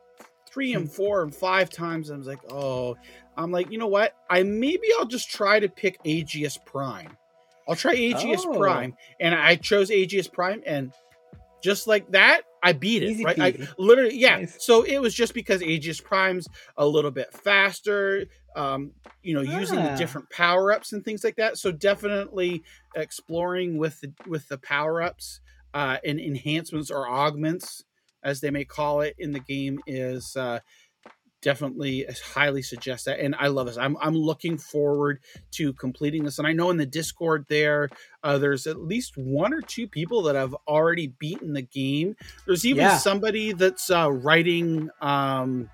[0.49, 2.11] three and four and five times.
[2.11, 2.97] I was like, oh,
[3.37, 4.15] I'm like, you know what?
[4.31, 7.17] I maybe I'll just try to pick Aegis Prime.
[7.69, 8.59] I'll try Aegis Oh.
[8.59, 10.93] Prime, and I chose Aegis Prime, and
[11.63, 13.11] just like that, I beat it.
[13.11, 13.41] Easy right?
[13.41, 14.37] I, literally, yeah.
[14.37, 14.63] Nice.
[14.63, 18.27] So it was just because Aegis Prime's a little bit faster.
[18.55, 19.97] Um, you know, using the Ah.
[19.97, 21.57] different power ups and things like that.
[21.59, 22.63] So definitely
[22.95, 25.41] exploring with the with the power ups
[25.73, 27.85] uh, and enhancements or augments,
[28.23, 30.61] as they may call it in the game, is uh,
[31.43, 33.21] definitely highly suggest that.
[33.21, 33.77] And I love this.
[33.77, 35.21] I'm I'm looking forward
[35.53, 36.39] to completing this.
[36.39, 40.23] And I know in the Discord there, uh, there's at least one or two people
[40.23, 42.17] that have already beaten the game.
[42.47, 42.99] There's even Yeah.
[43.03, 45.71] somebody that's uh, writing um,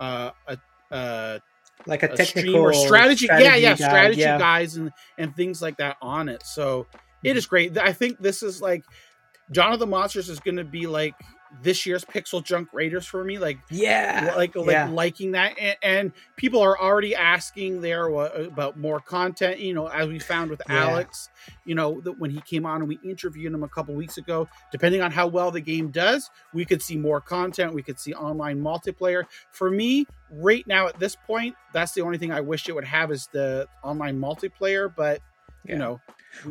[0.00, 0.58] uh, a,
[0.90, 1.40] a
[1.86, 4.38] like a a technical stream or strategy, yeah yeah guide, strategy yeah.
[4.38, 6.42] guys and and things like that on it.
[6.44, 6.86] So
[7.22, 7.38] it mm-hmm.
[7.38, 7.78] is great.
[7.78, 8.84] I think this is like
[9.52, 11.14] Dawn of the Monsters is going to be like
[11.62, 13.38] this year's Pixel Junk Raiders for me.
[13.38, 14.34] Like, Yeah.
[14.36, 14.88] like, like yeah.
[14.88, 19.60] liking that, and, and people are already asking there about more content.
[19.60, 20.88] You know, as we found with Yeah.
[20.88, 21.28] Alex,
[21.64, 24.48] you know, that when he came on and we interviewed him a couple weeks ago,
[24.72, 27.74] depending on how well the game does, we could see more content.
[27.74, 29.24] We could see online multiplayer.
[29.50, 32.84] For me, right now at this point, that's the only thing I wish it would
[32.84, 34.92] have is the online multiplayer.
[34.94, 35.20] But
[35.64, 35.72] Yeah.
[35.72, 36.00] you know,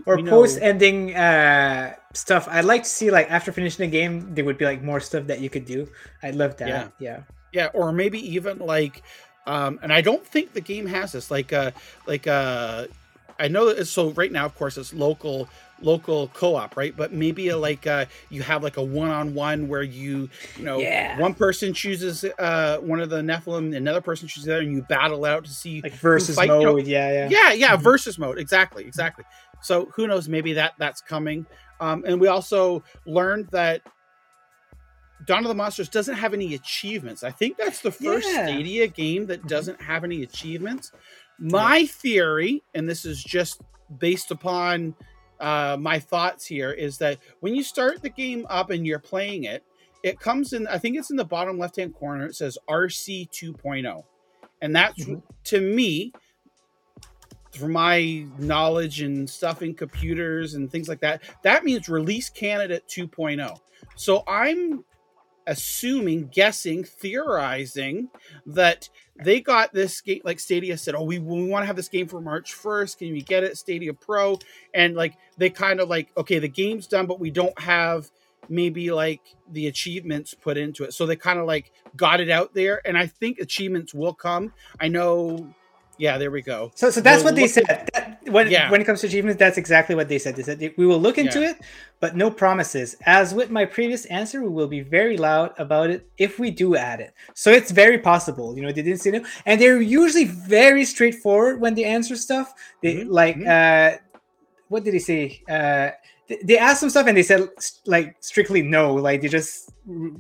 [0.06, 3.92] or we know- post ending uh stuff i'd like to see like after finishing the
[3.92, 5.88] game there would be like more stuff that you could do
[6.24, 6.88] i'd love that Yeah.
[7.00, 7.20] yeah
[7.52, 9.04] yeah or maybe even like
[9.46, 11.72] um and i don't think the game has this like uh
[12.08, 12.86] like uh
[13.40, 15.50] i know that it's so right now of course it's local
[15.84, 20.30] local co-op right but maybe uh, like uh you have like a one-on-one where you
[20.58, 21.20] you know Yeah.
[21.20, 24.82] one person chooses uh one of the nephilim another person chooses the other and you
[24.84, 27.82] battle out to see like versus fight, you know, mode yeah yeah yeah yeah Mhm.
[27.84, 29.26] versus mode exactly exactly
[29.62, 31.46] so who knows maybe that that's coming
[31.80, 33.82] um and we also learned that
[35.26, 37.24] Dawn of the Monsters doesn't have any achievements.
[37.24, 38.44] I think that's the first Yeah.
[38.46, 40.92] Stadia game that doesn't have any achievements.
[41.40, 43.62] My theory, and this is just
[44.00, 44.96] based upon
[45.44, 49.44] uh, my thoughts here, is that when you start the game up and you're playing
[49.44, 49.64] it,
[50.02, 53.30] it comes in, I think it's in the bottom left hand corner, it says RC
[53.30, 54.04] 2.0.
[54.62, 55.22] And that's Mhm.
[55.46, 56.14] to me,
[57.52, 62.88] from my knowledge and stuff in computers and things like that, that means release candidate
[62.88, 63.60] 2.0.
[63.96, 64.84] So I'm
[65.48, 68.10] assuming, guessing, theorizing
[68.46, 70.22] that they got this game.
[70.24, 73.00] Like Stadia said, "Oh, we, we want to have this game for March first.
[73.00, 74.40] Can we get it, Stadia Pro?"
[74.74, 78.10] And like they kind of like, okay, the game's done, but we don't have
[78.50, 79.22] maybe like
[79.52, 80.94] the achievements put into it.
[80.94, 84.54] So they kind of like got it out there, and I think achievements will come.
[84.80, 85.54] I know
[85.98, 86.72] yeah, there we go.
[86.76, 87.90] So, so that's we'll what they said.
[87.94, 88.72] That, when yeah.
[88.72, 90.36] when it comes to achievements, that's exactly what they said.
[90.36, 91.52] They said we will look into yeah.
[91.52, 91.58] it,
[92.00, 92.96] but no promises.
[93.06, 96.76] As with my previous answer, we will be very loud about it if we do
[96.76, 97.14] add it.
[97.34, 98.56] So it's very possible.
[98.56, 102.54] You know, they didn't say no, and they're usually very straightforward when they answer stuff.
[102.82, 103.12] They mm-hmm.
[103.12, 103.96] like, mm-hmm.
[103.96, 103.98] uh,
[104.70, 105.44] what did he say?
[105.48, 105.92] Uh,
[106.44, 107.48] they asked some stuff and they said
[107.86, 109.72] like strictly no like they just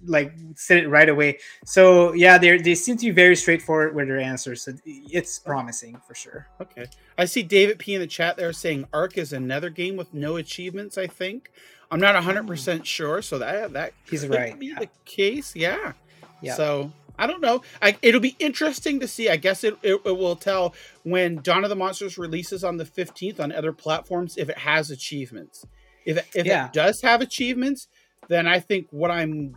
[0.05, 4.07] like said it right away so yeah they they seem to be very straightforward with
[4.07, 6.85] their answers so it's promising for sure okay
[7.17, 10.35] i see david p in the chat there saying ark is another game with no
[10.35, 11.51] achievements i think
[11.91, 12.85] i'm not 100% mm.
[12.85, 14.79] sure so that that he's right be yeah.
[14.79, 15.93] the case yeah
[16.41, 17.61] yeah so I don't know.
[17.81, 19.29] I, it'll be interesting to see.
[19.29, 20.73] I guess it, it, it, will tell
[21.03, 24.89] when Dawn of the Monsters releases on the 15th on other platforms if it has
[24.89, 25.65] achievements.
[26.05, 26.67] If if yeah.
[26.67, 27.87] it does have achievements,
[28.27, 29.55] then I think what I'm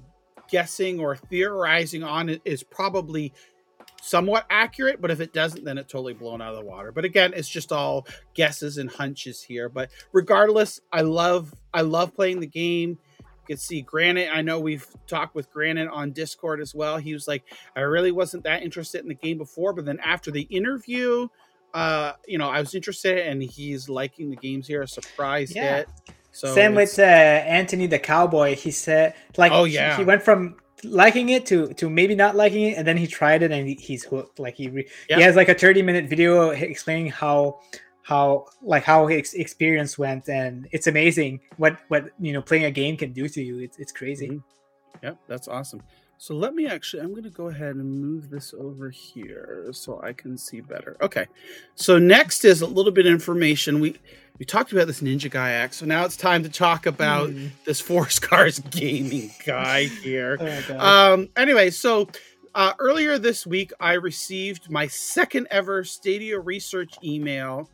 [0.51, 3.33] guessing or theorizing on it is probably
[4.03, 5.01] somewhat accurate.
[5.01, 6.93] But if it doesn't, then it's totally blown out of the water.
[6.93, 9.69] But again, it's just all guesses and hunches here.
[9.69, 12.99] But regardless, I love I love playing the game.
[13.21, 14.31] You can see Granite.
[14.33, 16.97] I know we've talked with Granite on Discord as well.
[16.97, 17.45] He was like,
[17.77, 21.29] I really wasn't that interested in the game before, but then after the interview,
[21.73, 24.83] uh, you know, I was interested, and he's liking the games here.
[24.83, 25.77] A surprise yeah.
[25.77, 25.89] hit.
[26.37, 28.57] So Same with uh, Anthony the Cowboy.
[28.57, 32.65] He said, like, oh yeah, he, went from liking it to to maybe not liking
[32.65, 34.39] it, and then he tried it and he, he's hooked.
[34.39, 35.17] Like he re- yeah.
[35.17, 37.61] he has like a thirty minute video explaining how
[38.03, 42.71] how like how his experience went, and it's amazing what what you know playing a
[42.71, 43.61] game can do to you.
[43.61, 44.29] It's it's crazy.
[44.29, 45.07] Mm-hmm.
[45.07, 45.81] Yep, that's awesome.
[46.19, 50.01] So let me actually, I'm going to go ahead and move this over here so
[50.03, 50.97] I can see better.
[51.03, 51.27] Okay.
[51.75, 53.81] So next is a little bit of information.
[53.81, 53.97] We
[54.39, 57.51] we talked about this Ninja Guy X, so now it's time to talk about mm.
[57.65, 60.37] this 4Scarrs gaming guy here.
[60.71, 60.79] oh
[61.15, 61.29] um.
[61.37, 62.09] Anyway, so
[62.55, 67.69] uh, earlier this week, I received my second ever Stadia research email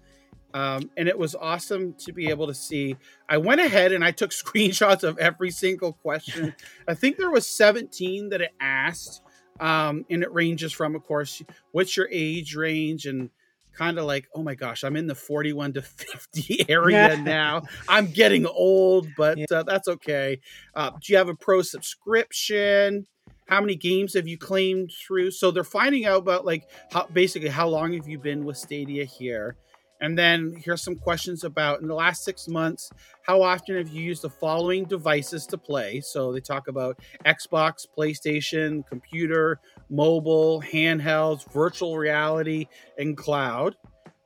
[0.55, 2.97] um, and it was awesome to be able to see.
[3.29, 6.55] I went ahead and I took screenshots of every single question.
[6.89, 9.23] I think there was 17 that it asked,
[9.61, 13.31] um, and it ranges from, of course, what's your age range and
[13.77, 17.63] kind of like, oh my gosh, I'm in the 41 to 50 area now.
[17.89, 19.47] I'm getting old, but yeah.
[19.51, 20.41] uh, that's okay.
[20.75, 23.07] Uh, do you have a pro subscription?
[23.49, 25.33] How many games have you claimed through?
[25.33, 29.05] So they're finding out about like how basically how long have you been with Stadia
[29.05, 29.57] here.
[30.03, 32.91] And then here's some questions about in the last six months,
[33.23, 36.01] how often have you used the following devices to play?
[36.01, 39.61] So they talk about Xbox, PlayStation, computer,
[39.93, 42.67] mobile, handhelds, virtual reality,
[42.99, 43.77] and cloud.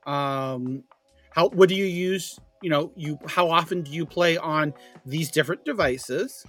[0.05, 0.83] Um,
[1.31, 2.39] how what do you use?
[2.63, 4.73] You know, you how often do you play on
[5.05, 6.45] these different devices?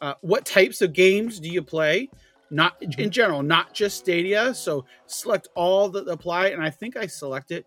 [0.00, 2.08] Uh, what types of games do you play?
[2.50, 4.54] Not in general, not just Stadia.
[4.54, 7.64] So select all that apply, and I think I selected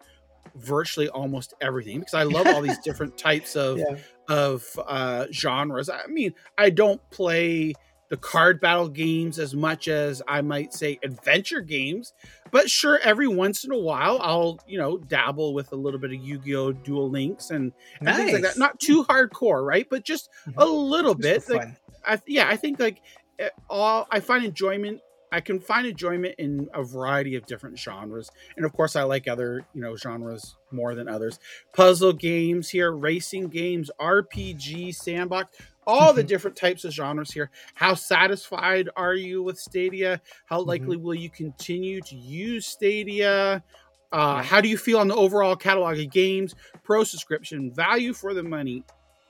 [0.55, 3.97] virtually almost everything because I love all these different types of yeah.
[4.27, 5.89] of uh, genres.
[5.89, 7.73] I mean, I don't play
[8.09, 12.13] the card battle games as much as I might say adventure games,
[12.51, 16.11] but sure, every once in a while I'll you know dabble with a little bit
[16.11, 16.73] of Yu-Gi-Oh!
[16.73, 17.71] Duel Links and,
[18.01, 18.17] nice.
[18.17, 18.57] things like that.
[18.57, 19.87] Not too hardcore, right?
[19.89, 20.59] But just mm-hmm.
[20.59, 21.55] a little just bit.
[21.55, 21.67] Like,
[22.05, 23.01] I, yeah, I think like
[23.37, 28.31] eh, all I find enjoyment I can find enjoyment in a variety of different genres.
[28.55, 31.39] And of course, I like other, you know, genres more than others.
[31.73, 35.55] Puzzle games here, racing games, RPG, sandbox,
[35.87, 36.27] all the mm-hmm.
[36.27, 37.49] different types of genres here.
[37.73, 40.21] How satisfied are you with Stadia?
[40.45, 40.69] How mm-hmm.
[40.69, 43.63] likely will you continue to use Stadia?
[44.11, 48.33] Uh, how do you feel on the overall catalog of games, pro subscription, value for
[48.33, 48.83] the money,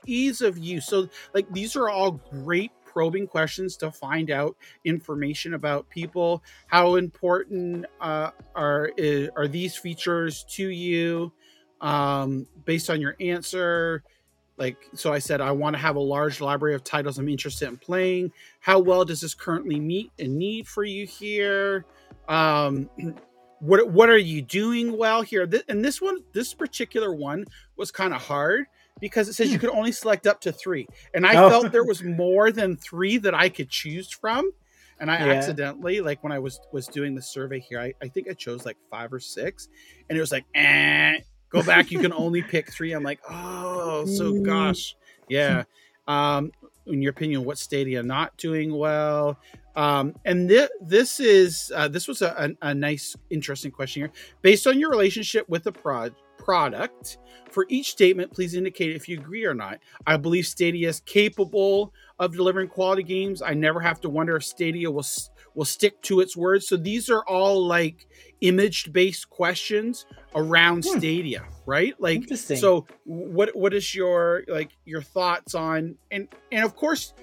[0.06, 0.86] ease of use?
[0.86, 6.42] So, like, these are all great probing questions to find out information about people.
[6.66, 8.90] How important uh, are
[9.36, 11.32] are these features to you?
[11.80, 14.02] Um, based on your answer,
[14.60, 17.66] like so, I said I want to have a large library of titles I'm interested
[17.66, 18.30] in playing.
[18.60, 21.86] How well does this currently meet a need for you here?
[22.28, 22.90] Um,
[23.60, 25.48] what what are you doing well here?
[25.68, 27.46] and this one, this particular one
[27.76, 28.66] was kind of hard
[29.00, 29.62] because it says you hmm.
[29.62, 30.86] could only select up to three.
[31.14, 31.48] And I oh.
[31.48, 34.50] felt there was more than three that I could choose from.
[34.98, 35.32] And I yeah.
[35.32, 38.66] accidentally, like when I was was doing the survey here, I, I think I chose
[38.66, 39.70] like five or six,
[40.10, 41.20] and it was like, eh,
[41.50, 41.90] go back.
[41.90, 42.92] You can only pick three.
[42.92, 44.96] I'm like, oh, so gosh,
[45.28, 45.64] yeah.
[46.08, 46.50] Um,
[46.86, 49.38] in your opinion, what Stadia not doing well?
[49.76, 54.10] Um, and th- this is uh, this was a, a, a, nice, interesting question here.
[54.42, 57.18] Based on your relationship with the prod product,
[57.50, 59.78] for each statement, please indicate if you agree or not.
[60.06, 63.42] I believe Stadia is capable of delivering quality games.
[63.42, 65.06] I never have to wonder if Stadia will
[65.54, 66.68] will stick to its words.
[66.68, 68.06] So these are all like
[68.40, 70.98] image based questions around hmm.
[70.98, 71.94] Stadia, right?
[72.00, 77.14] Like, so what what is your like your thoughts on and and of course,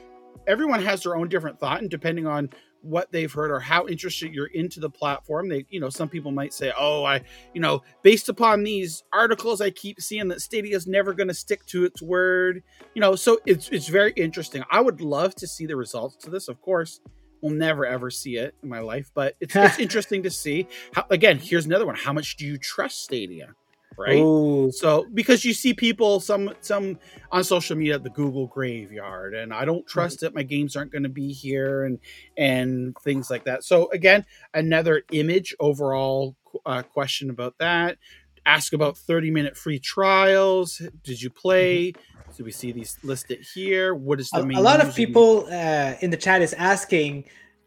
[0.45, 2.49] everyone has their own different thought, and depending on
[2.81, 6.31] what they've heard or how interested you're into the platform they you know some people
[6.31, 7.21] might say oh i
[7.53, 11.33] you know based upon these articles i keep seeing that stadia is never going to
[11.33, 12.63] stick to its word
[12.93, 16.29] you know so it's it's very interesting i would love to see the results to
[16.29, 17.01] this of course
[17.41, 21.05] we'll never ever see it in my life but it's, it's interesting to see how
[21.09, 21.95] again here's another one.
[21.95, 23.53] How much do you trust stadia
[23.97, 24.19] right?
[24.19, 24.71] Ooh.
[24.71, 26.99] so because you see people some some
[27.31, 30.91] on social media at the google graveyard and i don't trust that my games aren't
[30.91, 31.97] going to be here and
[32.37, 33.63] and things like that.
[33.63, 36.35] So again another image overall
[36.65, 37.97] uh, question about that.
[38.45, 40.81] Ask about 30 minute free trials.
[41.03, 41.91] Did you play?
[41.91, 42.16] mm-hmm.
[42.31, 45.93] So we see these listed here what is the a, a lot of people uh,
[46.01, 47.23] in the chat is asking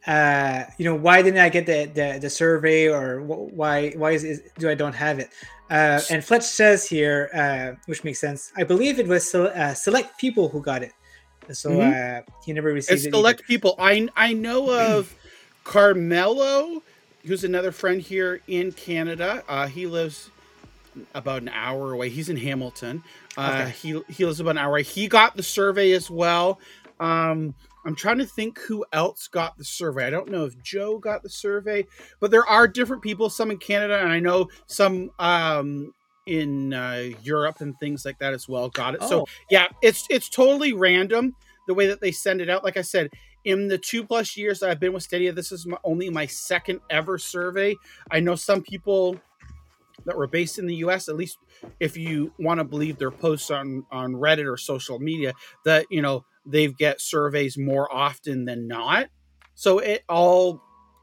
[0.07, 4.25] uh, you know, why didn't I get the, the, the survey or why why is,
[4.25, 5.31] is, do I don't have it?
[5.71, 8.53] Uh, and Fletch says here, uh, which makes sense.
[8.57, 10.93] I believe it was uh, select people who got it,
[11.53, 12.21] so mm-hmm.
[12.21, 13.11] Uh, he never received it's it.
[13.11, 13.47] Select either.
[13.47, 13.75] people.
[13.79, 15.15] I I know of
[15.65, 16.83] Carmelo,
[17.25, 19.45] who's another friend here in Canada.
[19.49, 20.31] Uh, he lives
[21.15, 22.09] about an hour away.
[22.09, 23.03] He's in Hamilton.
[23.37, 23.71] Uh, okay.
[23.71, 24.83] He he lives about an hour away.
[24.83, 26.61] He got the survey as well.
[26.99, 27.55] Um,
[27.85, 30.07] I'm trying to think who else got the survey.
[30.07, 31.87] I don't know if Joe got the survey,
[32.21, 35.95] but there are different people, some in Canada, and I know some um,
[36.27, 39.01] in uh, Europe and things like that as well got it.
[39.03, 39.09] Oh.
[39.09, 41.35] So yeah, it's it's totally random
[41.67, 42.65] the way that they send it out.
[42.65, 43.11] Like I said,
[43.45, 46.27] in the two plus years that I've been with Stadia, this is my, only my
[46.27, 47.77] second ever survey.
[48.11, 49.19] I know some people
[50.07, 51.09] that were based in the U.S.
[51.09, 51.39] At least
[51.79, 56.03] if you want to believe their posts on on Reddit or social media, that you
[56.03, 59.09] know they get surveys more often than not.
[59.55, 60.63] So it all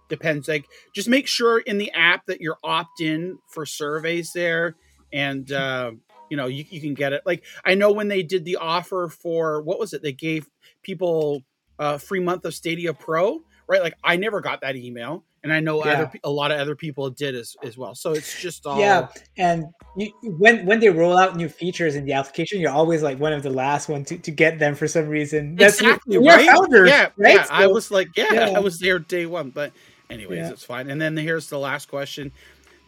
[0.10, 0.48] depends.
[0.48, 4.76] Like just make sure in the app that you're opt in for surveys there,
[5.14, 5.92] and uh,
[6.30, 7.22] you know you, you can get it.
[7.26, 10.02] Like I know when they did the offer for what was it?
[10.02, 10.48] They gave
[10.84, 11.44] people
[11.80, 13.82] a free month of Stadia Pro, right?
[13.82, 15.94] Like I never got that email and I know yeah.
[15.94, 17.96] other a lot of other people did as, as well.
[17.96, 19.08] So it's just all yeah.
[19.38, 19.64] And
[19.96, 23.32] you, when when they roll out new features in the application, you're always like one
[23.32, 25.56] of the last one to, to get them for some reason.
[25.56, 26.46] That's exactly right.
[26.50, 27.36] Founders, yeah, right?
[27.36, 27.44] yeah.
[27.44, 29.52] So, I was like, yeah, yeah, I was there day one.
[29.52, 29.72] But
[30.10, 30.50] anyways, yeah.
[30.50, 30.90] it's fine.
[30.90, 32.34] And then here's the last question.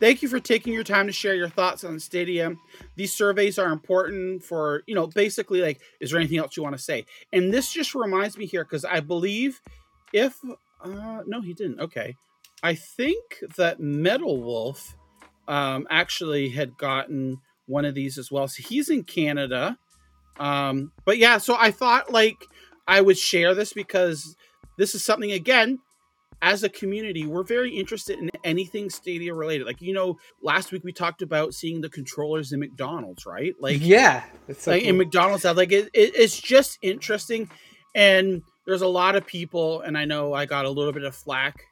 [0.01, 2.55] Thank you for taking your time to share your thoughts on Stadia.
[2.95, 6.75] These surveys are important for, you know, basically like, is there anything else you want
[6.75, 7.05] to say?
[7.33, 9.59] And this just reminds me here because I believe
[10.13, 10.37] if,
[10.81, 11.81] uh, no, he didn't.
[11.81, 12.15] Okay.
[12.61, 14.95] I think that Metal Wolf
[15.47, 18.47] um, actually had gotten one of these as well.
[18.47, 19.77] So he's in Canada.
[20.39, 22.45] Um, but yeah, so I thought like
[22.87, 24.35] I would share this because
[24.77, 25.79] this is something again
[26.41, 30.83] as a community we're very interested in anything stadia related like you know last week
[30.83, 34.23] we talked about seeing the controllers in mcdonald's right like yeah
[34.57, 34.89] so like cool.
[34.89, 37.49] in mcdonald's like it, it, it's just interesting
[37.93, 41.13] and there's a lot of people and i know i got a little bit of
[41.13, 41.65] flack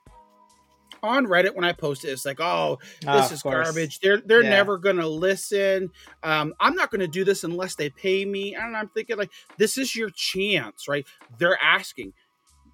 [1.08, 3.66] on Reddit when I posted it's like, oh, this oh, is course.
[3.66, 4.00] garbage.
[4.00, 4.50] They're they're yeah.
[4.50, 5.90] never gonna listen.
[6.24, 8.56] Um, I'm not gonna do this unless they pay me.
[8.56, 11.06] And I'm thinking like, this is your chance, right?
[11.38, 12.14] They're asking.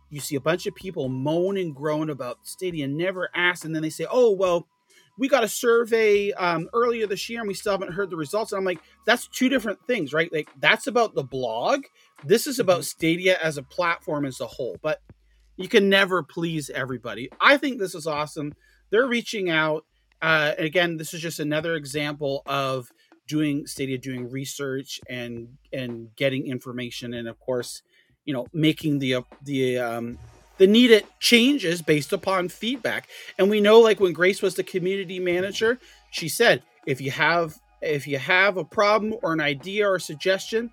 [0.09, 3.81] You see a bunch of people moan and groan about Stadia, never ask, and then
[3.81, 4.67] they say, oh well,
[5.17, 8.51] we got a survey um, earlier this year and we still haven't heard the results.
[8.51, 10.31] And I'm like, that's two different things, right?
[10.33, 11.85] Like that's about the blog.
[12.23, 12.83] This is about mm-hmm.
[12.83, 14.77] Stadia as a platform as a whole.
[14.81, 15.01] But
[15.57, 17.29] you can never please everybody.
[17.39, 18.53] I think this is awesome.
[18.89, 19.85] They're reaching out.
[20.21, 22.91] Uh, again, this is just another example of
[23.27, 27.81] doing Stadia, doing research and and getting information, and of course,
[28.25, 30.17] you know, making the the um,
[30.57, 33.09] the needed changes based upon feedback.
[33.37, 35.79] And we know, like when Grace was the community manager,
[36.11, 39.99] she said, if you have if you have a problem or an idea or a
[39.99, 40.71] suggestion,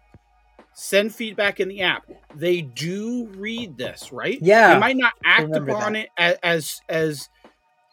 [0.75, 2.09] send feedback in the app.
[2.35, 4.39] They do read this, right?
[4.41, 4.75] Yeah.
[4.75, 6.09] They might not act upon that.
[6.17, 7.29] it as as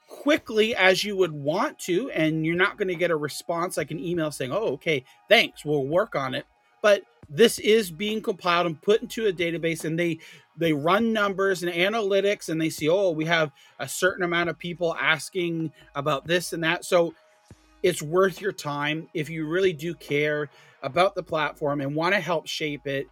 [0.08, 3.92] quickly as you would want to, and you're not going to get a response like
[3.92, 6.46] an email saying, "Oh, okay, thanks, we'll work on it."
[6.82, 10.20] But this is being compiled and put into a database, and they
[10.58, 14.58] they run numbers and analytics, and they see, "Oh, we have a certain amount of
[14.58, 17.14] people asking about this and that." So
[17.84, 20.50] it's worth your time if you really do care
[20.84, 23.08] about the platform and want to help shape it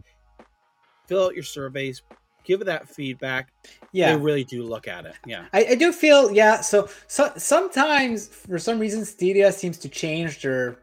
[1.08, 2.02] fill out your surveys,
[2.44, 3.52] give that feedback.
[3.92, 5.16] Yeah, they really do look at it.
[5.26, 6.62] Yeah, I, I do feel yeah.
[6.62, 10.78] So, so sometimes for some reason Stadia seems to change their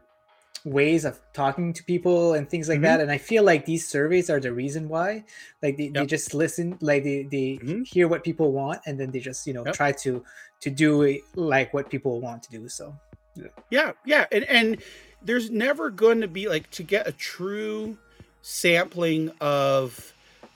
[0.65, 2.83] ways of talking to people and things like mm-hmm.
[2.83, 5.21] that and i feel like these surveys are the reason why
[5.61, 5.93] like they, yep.
[5.93, 7.81] they just listen like they, they mm-hmm.
[7.81, 9.75] hear what people want and then they just you know yep.
[9.75, 10.23] try to
[10.61, 12.95] to do like what people want to do so
[13.35, 14.25] yeah yeah, yeah.
[14.31, 14.77] And, and
[15.21, 17.97] there's never going to be like to get a true
[18.41, 20.13] sampling of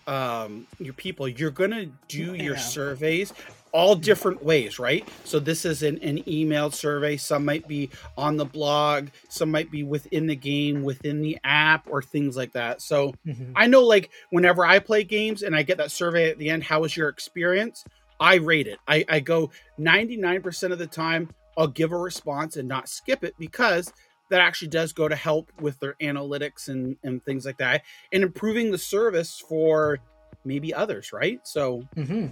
[0.07, 2.43] um your people you're going to do yeah.
[2.43, 3.33] your surveys
[3.73, 5.07] all different ways, right?
[5.23, 7.17] So this is an, an emailed survey.
[7.17, 11.85] Some might be on the blog, some might be within the game, within the app,
[11.87, 12.81] or things like that.
[12.81, 13.51] So mm-hmm.
[13.55, 16.63] I know, like, whenever I play games and I get that survey at the end,
[16.63, 17.83] how was your experience?
[18.19, 18.79] I rate it.
[18.87, 23.34] I, I go 99% of the time, I'll give a response and not skip it
[23.39, 23.91] because
[24.29, 28.23] that actually does go to help with their analytics and, and things like that and
[28.23, 29.99] improving the service for
[30.45, 31.39] maybe others, right?
[31.43, 32.27] So mm-hmm.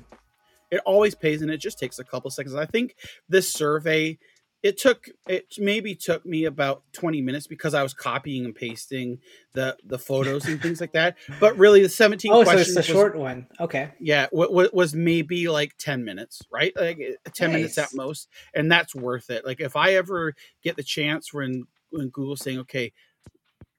[0.71, 2.55] It always pays and it just takes a couple seconds.
[2.55, 2.95] I think
[3.29, 4.17] this survey
[4.65, 9.19] it took it maybe took me about 20 minutes because I was copying and pasting
[9.53, 11.17] the the photos and things like that.
[11.39, 13.45] But really the 17 oh, questions so it's a was, short one.
[13.59, 13.91] Okay.
[13.99, 16.73] Yeah, what, what was maybe like 10 minutes, right?
[16.75, 16.97] Like
[17.31, 17.55] 10 nice.
[17.55, 18.27] minutes at most.
[18.55, 19.45] And that's worth it.
[19.45, 20.33] Like if I ever
[20.63, 22.91] get the chance when when Google's saying, okay,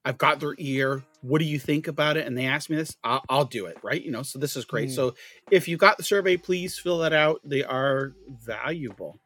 [0.04, 1.02] I've got their ear.
[1.20, 2.28] What do you think about it?
[2.28, 3.76] And they ask me this, I'll, I'll do it.
[3.82, 4.00] Right.
[4.00, 4.90] You know, so this is great.
[4.90, 4.94] Mm.
[4.94, 5.14] So
[5.50, 7.40] if you got the survey, please fill that out.
[7.42, 9.18] They are valuable.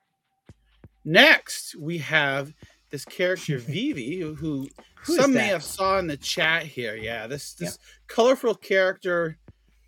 [1.04, 2.52] Next, we have
[2.90, 6.96] this character Vivi, who, who some may have saw in the chat here.
[6.96, 9.38] Yeah, this this colorful character,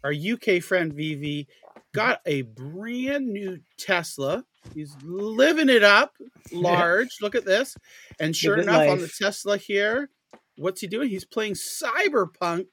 [0.02, 1.48] our UK friend Vivi,
[1.92, 4.44] got a brand new Tesla.
[4.74, 6.14] He's living it up
[6.52, 7.18] large.
[7.20, 7.76] Look at this.
[8.20, 8.90] And sure enough, life.
[8.90, 10.08] on the Tesla here,
[10.56, 11.08] what's he doing?
[11.08, 12.66] He's playing Cyberpunk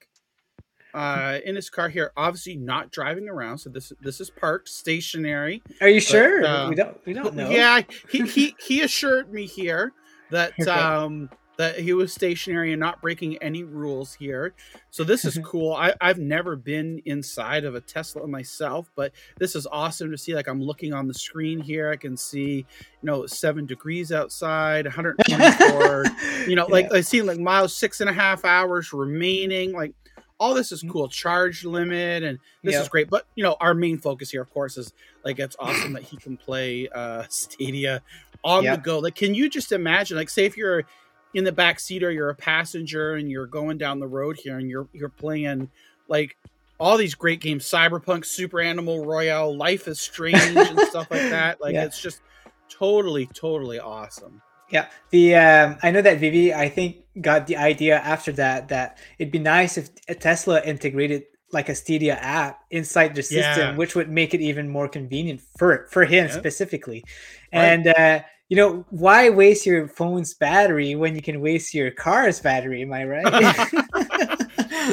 [0.94, 2.12] uh, in his car here.
[2.18, 3.60] Obviously, not driving around.
[3.60, 5.62] So this this is parked stationary.
[5.82, 6.46] Are you but, sure?
[6.46, 7.50] Uh, we don't we don't know.
[7.50, 9.94] Yeah, he he he assured me here
[10.32, 10.70] that okay.
[10.70, 11.30] um
[11.60, 14.54] that he was stationary and not breaking any rules here.
[14.92, 15.74] So this is cool.
[15.74, 20.34] I, I've never been inside of a Tesla myself, but this is awesome to see.
[20.34, 22.66] Like I'm looking on the screen here, I can see, you
[23.04, 26.06] know, seven degrees outside, 124.
[26.48, 27.00] you know, like yeah.
[27.00, 29.74] I see like miles six and a half hours remaining.
[29.74, 29.94] Like
[30.40, 30.92] all this is mm-hmm.
[30.92, 31.10] cool.
[31.10, 32.84] Charge limit and this yep.
[32.84, 33.10] is great.
[33.10, 34.94] But you know, our main focus here, of course, is
[35.24, 38.02] like it's awesome that he can play uh Stadia
[38.44, 38.78] on yep.
[38.78, 39.00] the go.
[39.00, 40.18] Like, can you just imagine?
[40.18, 40.86] Like, say if you're
[41.34, 44.58] in the back seat or you're a passenger and you're going down the road here
[44.58, 45.70] and you're you're playing
[46.08, 46.38] like
[46.80, 51.62] all these great games cyberpunk super animal royale life is strange and stuff like that
[51.62, 51.86] like yeah.
[51.86, 52.22] it's just
[52.68, 57.98] totally totally awesome yeah the um i know that vivi i think got the idea
[58.00, 59.90] after that that it'd be nice if
[60.20, 63.76] tesla integrated like a Stadia app inside the system, yeah.
[63.76, 66.32] which would make it even more convenient for for him yeah.
[66.32, 67.04] specifically.
[67.52, 67.64] Right.
[67.64, 68.20] And uh,
[68.50, 72.82] you know, why waste your phone's battery when you can waste your car's battery?
[72.82, 73.68] Am I right?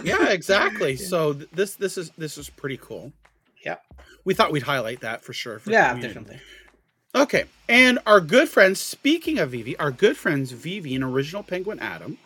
[0.05, 0.97] yeah, exactly.
[1.07, 3.12] So this this is this is pretty cool.
[3.65, 3.77] Yeah,
[4.24, 5.59] we thought we'd highlight that for sure.
[5.59, 6.40] For yeah, definitely.
[7.16, 8.78] Okay, and our good friends.
[8.78, 12.18] Speaking of Vivi, our good friends Vivi and Original Penguin Adam.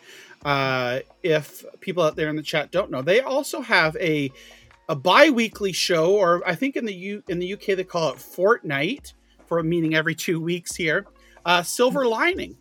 [0.44, 4.32] Uh, if people out there in the chat don't know, they also have a
[4.88, 8.18] a bi-weekly show, or I think in the U in the UK they call it
[8.18, 9.14] Fortnight,
[9.46, 11.06] for meaning every two weeks here
[11.44, 12.56] uh, Silver Lining.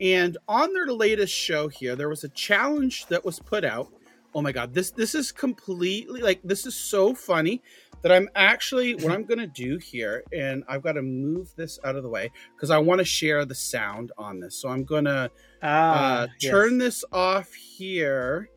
[0.00, 3.92] And on their latest show here, there was a challenge that was put out.
[4.34, 7.60] Oh my god, this this is completely like this is so funny
[8.04, 11.96] that I'm actually what I'm gonna do here, and I've got to move this out
[11.96, 14.56] of the way because I want to share the sound on this.
[14.60, 15.30] So I'm gonna
[15.62, 16.80] ah, uh, turn yes.
[16.80, 18.50] this off here.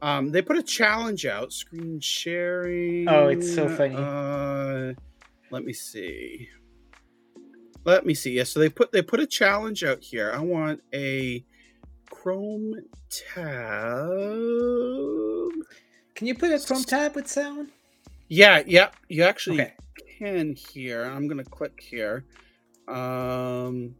[0.00, 3.06] Um, they put a challenge out, screen sharing.
[3.06, 3.94] Oh, it's so funny.
[3.94, 4.94] Uh,
[5.50, 6.48] let me see.
[7.84, 8.32] Let me see.
[8.32, 10.32] Yeah, so they put they put a challenge out here.
[10.34, 11.44] I want a
[12.08, 12.74] Chrome
[13.10, 13.44] tab.
[16.14, 17.68] Can you put a Chrome tab with sound?
[18.28, 18.90] Yeah, yeah.
[19.08, 19.74] You actually okay.
[20.18, 21.04] can here.
[21.04, 22.24] I'm gonna click here.
[22.88, 23.94] Um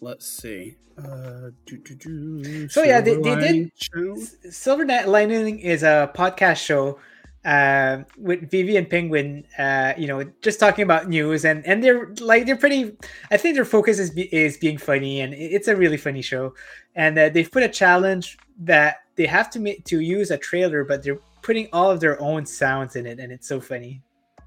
[0.00, 0.76] let's see.
[0.98, 2.68] Uh, do, do, do.
[2.68, 4.52] So yeah, they, they did.
[4.52, 6.98] Silver Lining is a podcast show
[7.44, 12.12] uh, with Vivi and Penguin, uh, you know, just talking about news and and they're
[12.20, 12.96] like they're pretty.
[13.30, 16.54] I think their focus is is being funny and it's a really funny show.
[16.96, 20.84] And uh, they've put a challenge that they have to make to use a trailer,
[20.84, 24.02] but they're putting all of their own sounds in it, and it's so funny.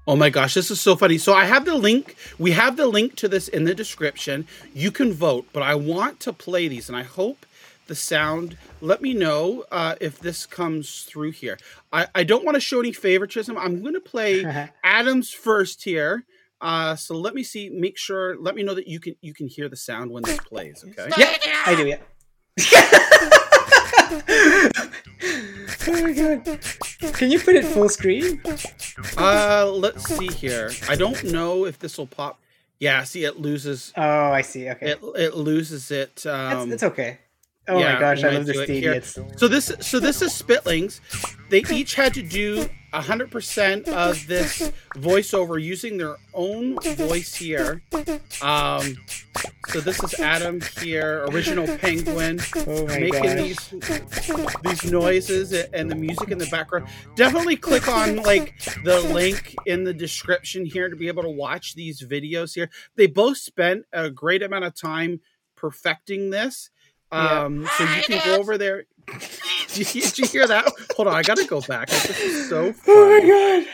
[0.06, 1.18] Oh my gosh, this is so funny.
[1.18, 2.14] So I have the link.
[2.38, 4.46] We have the link to this in the description.
[4.72, 7.44] You can vote, but I want to play these, and I hope
[7.88, 8.56] the sound.
[8.80, 11.58] Let me know uh, if this comes through here.
[11.92, 13.58] I, I don't want to show any favoritism.
[13.58, 14.44] I'm going to play
[14.84, 16.22] Adams first here.
[16.60, 17.68] Uh, so let me see.
[17.68, 18.36] Make sure.
[18.38, 20.84] Let me know that you can you can hear the sound when this plays.
[20.88, 21.10] Okay.
[21.18, 21.88] Yeah, I do.
[21.88, 21.98] Yeah.
[25.88, 26.14] oh
[27.04, 27.14] god!
[27.14, 28.40] Can you put it full screen?
[29.16, 30.70] Uh, let's see here.
[30.88, 32.40] I don't know if this will pop.
[32.78, 33.92] Yeah, see, it loses.
[33.96, 34.68] Oh, I see.
[34.70, 36.26] Okay, It it loses it.
[36.26, 37.18] Um, it's, it's okay.
[37.68, 40.32] Oh yeah, my gosh, I love the do it It's So this so this is
[40.32, 41.00] Spitlings.
[41.48, 42.68] They each had to do
[43.00, 47.82] hundred percent of this voiceover using their own voice here.
[48.42, 48.96] Um,
[49.68, 53.34] so this is Adam here, original Penguin, oh making gosh.
[53.34, 53.74] these
[54.62, 56.88] these noises and the music in the background.
[57.16, 58.54] Definitely click on like
[58.84, 62.70] the link in the description here to be able to watch these videos here.
[62.96, 65.20] They both spent a great amount of time
[65.56, 66.70] perfecting this.
[67.12, 67.44] Yeah.
[67.44, 68.84] Um, so you can go over there.
[69.74, 70.70] did, you, did you hear that?
[70.96, 71.88] Hold on, I gotta go back.
[71.88, 73.30] This is so funny.
[73.32, 73.64] Oh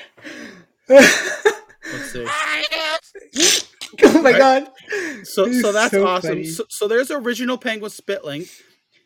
[0.89, 1.05] my god!
[1.93, 2.27] Let's see.
[4.05, 4.39] oh my Right.
[4.39, 4.71] god!
[5.27, 6.45] So This so that's so awesome.
[6.45, 8.47] So, so there's original Penguin Spitling,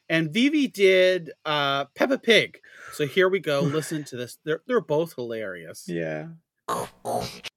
[0.08, 2.58] and Vivi did uh Peppa Pig.
[2.92, 3.60] So here we go.
[3.62, 4.38] Listen to this.
[4.44, 5.84] They're they're both hilarious.
[5.88, 6.28] Yeah.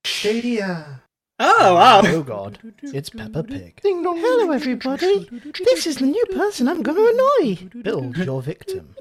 [0.04, 1.02] Shadia.
[1.38, 2.02] Oh, oh wow!
[2.06, 3.82] Oh god, it's Peppa Pig.
[3.82, 4.18] Ding dong.
[4.18, 5.28] Hello, everybody.
[5.66, 7.12] This is the new person I'm going to
[7.44, 7.82] annoy.
[7.84, 8.96] Build your victim.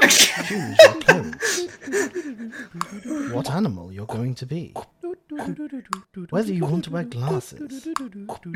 [0.00, 1.68] Choose your clothes.
[3.32, 4.74] What animal you're going to be.
[6.30, 7.86] Whether you want to wear glasses.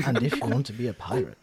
[0.04, 1.38] And if you want to be a pirate.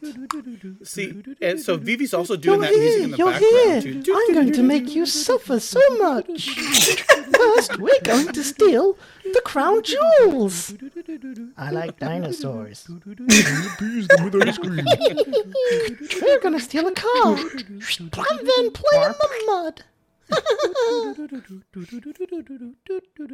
[0.83, 3.03] See, and so Vivi's also doing You're that music here.
[3.05, 4.03] in the You're background here.
[4.03, 4.13] too.
[4.15, 6.49] I'm going to make you suffer so much.
[7.35, 10.73] First, we're going to steal the crown jewels.
[11.57, 12.87] I like dinosaurs.
[12.89, 12.99] We're
[16.39, 17.51] going to steal a car and
[18.11, 19.83] then play in the mud.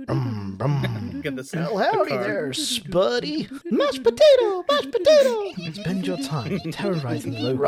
[0.06, 1.22] Brum, brum.
[1.22, 1.54] Get this.
[1.56, 3.50] Well, howdy there, Spuddy.
[3.72, 5.72] Mashed potato, mashed potato.
[5.74, 7.60] Spend your time terrorizing locals,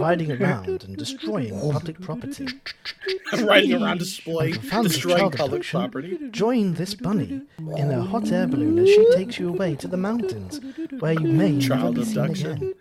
[0.00, 2.46] riding around and destroying public property.
[3.32, 6.18] Riding around displaying, And for fans of destroying public property.
[6.30, 7.40] Join this bunny
[7.76, 10.60] in a hot air balloon as she takes you away to the mountains,
[11.00, 12.74] where you may Child never be seen again.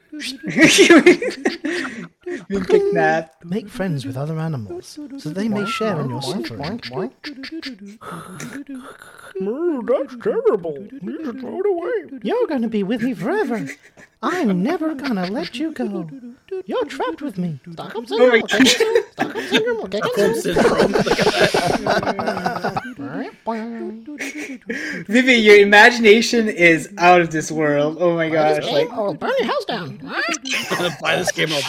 [2.47, 3.45] Been kidnapped.
[3.45, 6.81] Make friends with other animals, so they may share in your suffering.
[9.87, 10.77] That's terrible.
[11.01, 12.19] You should throw it away.
[12.23, 13.65] You're going to be with me forever.
[14.23, 16.07] I'm never going to let you go.
[16.65, 17.59] You're trapped with me.
[17.71, 18.41] Stockholm Oh my syndrome.
[18.41, 18.67] god!
[19.13, 19.77] Stockholm syndrome.
[19.77, 20.41] will kick Stockholm in.
[20.41, 20.91] syndrome.
[20.95, 21.07] Look
[24.21, 27.97] at Vivi, your imagination is out of this world.
[27.99, 28.63] Oh my gosh!
[28.65, 29.97] Like, I will burn your house down.
[30.03, 30.97] that.
[31.01, 31.49] Buy this game.
[31.51, 31.61] I'll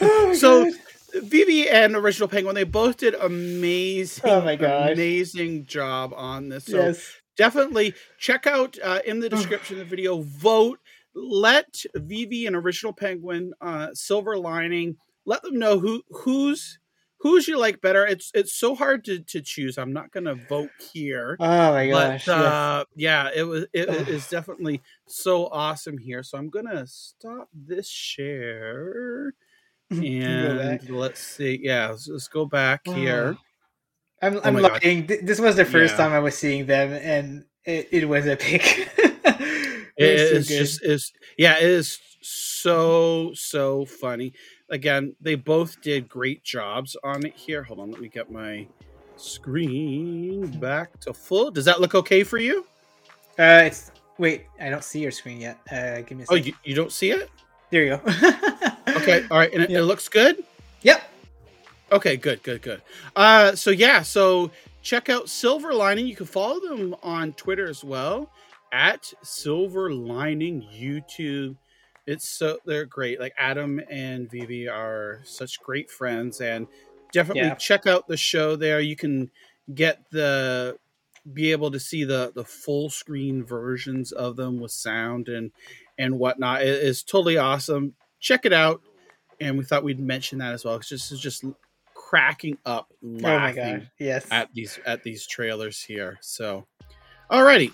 [0.00, 0.74] oh my So, gosh.
[1.22, 4.92] Vivi and Original Penguin, they both did amazing, Oh my gosh.
[4.92, 6.64] amazing job on this.
[6.66, 7.12] So yes.
[7.36, 10.80] definitely check out uh, in the description of the video, vote,
[11.14, 16.78] let Vivi and Original Penguin, uh, Silver Lining, let them know who who's
[17.18, 18.06] who's you like better.
[18.06, 19.78] It's it's so hard to, to choose.
[19.78, 21.36] I'm not gonna vote here.
[21.40, 22.26] Oh my But gosh!
[22.26, 22.36] yes.
[22.36, 26.22] uh, yeah, it was it it is definitely so awesome here.
[26.22, 29.32] So I'm gonna stop this share
[29.90, 31.60] and let's see.
[31.62, 33.36] Yeah, let's, let's go back here.
[34.22, 35.06] I'm, Oh I'm lying.
[35.06, 36.04] Th- This was the first Yeah.
[36.04, 38.90] time I was seeing them, and it, it was epic.
[39.96, 44.32] It was so just is yeah, it is so so funny.
[44.70, 47.62] Again, they both did great jobs on it here.
[47.62, 48.66] Hold on, let me get my
[49.16, 51.50] screen back to full.
[51.50, 52.66] Does that look okay for you?
[53.38, 54.46] Uh, it's wait.
[54.60, 55.58] I don't see your screen yet.
[55.70, 57.30] Uh, give me a Oh, you, you don't see it?
[57.70, 58.00] There you go.
[58.96, 59.78] Okay, all right, and it, Yeah.
[59.80, 60.44] it looks good.
[60.82, 61.02] Yep.
[61.92, 62.82] Okay, good, good, good.
[63.16, 64.50] Uh, so yeah, so
[64.82, 66.06] check out Silver Lining.
[66.06, 68.30] You can follow them on Twitter as well
[68.74, 71.56] at Silver Lining YouTube.
[72.06, 73.20] It's so they're great.
[73.20, 76.66] Like Adam and Vivi are such great friends, and
[77.12, 77.54] definitely Yeah.
[77.54, 78.80] check out the show there.
[78.80, 79.30] You can
[79.72, 80.76] get the
[81.32, 85.52] be able to see the the full screen versions of them with sound and
[85.96, 86.62] and whatnot.
[86.62, 87.94] It is totally awesome.
[88.20, 88.82] Check it out.
[89.40, 90.74] And we thought we'd mention that as well.
[90.76, 91.44] It's just it's just
[91.94, 93.88] cracking up Oh my laughing gosh!
[93.98, 94.26] Yes.
[94.30, 96.18] at these at these trailers here.
[96.20, 96.66] So,
[97.30, 97.72] alrighty.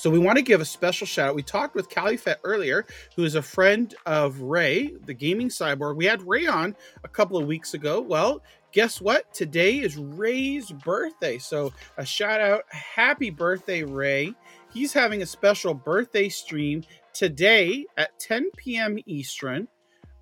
[0.00, 1.34] So we want to give a special shout out.
[1.34, 2.86] We talked with Califett earlier,
[3.16, 5.96] who is a friend of Ray, the gaming cyborg.
[5.96, 6.74] We had Ray on
[7.04, 8.00] a couple of weeks ago.
[8.00, 9.34] Well, guess what?
[9.34, 11.36] Today is Ray's birthday.
[11.36, 14.32] So a shout out, happy birthday, Ray.
[14.72, 16.82] He's having a special birthday stream
[17.12, 18.96] today at 10 p.m.
[19.04, 19.68] Eastern.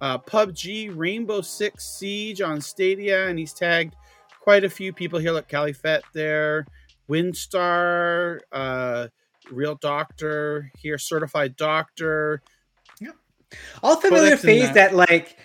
[0.01, 3.95] uh, PUBG, Rainbow Six Siege on Stadia, and he's tagged
[4.41, 5.31] quite a few people here.
[5.33, 6.67] Look, Califett there,
[7.09, 9.09] Windstar, uh,
[9.51, 12.43] Real Doctor here, Certified Doctor.
[13.01, 13.13] Yeah.
[13.83, 14.75] All familiar Codex and face that.
[14.75, 15.37] that like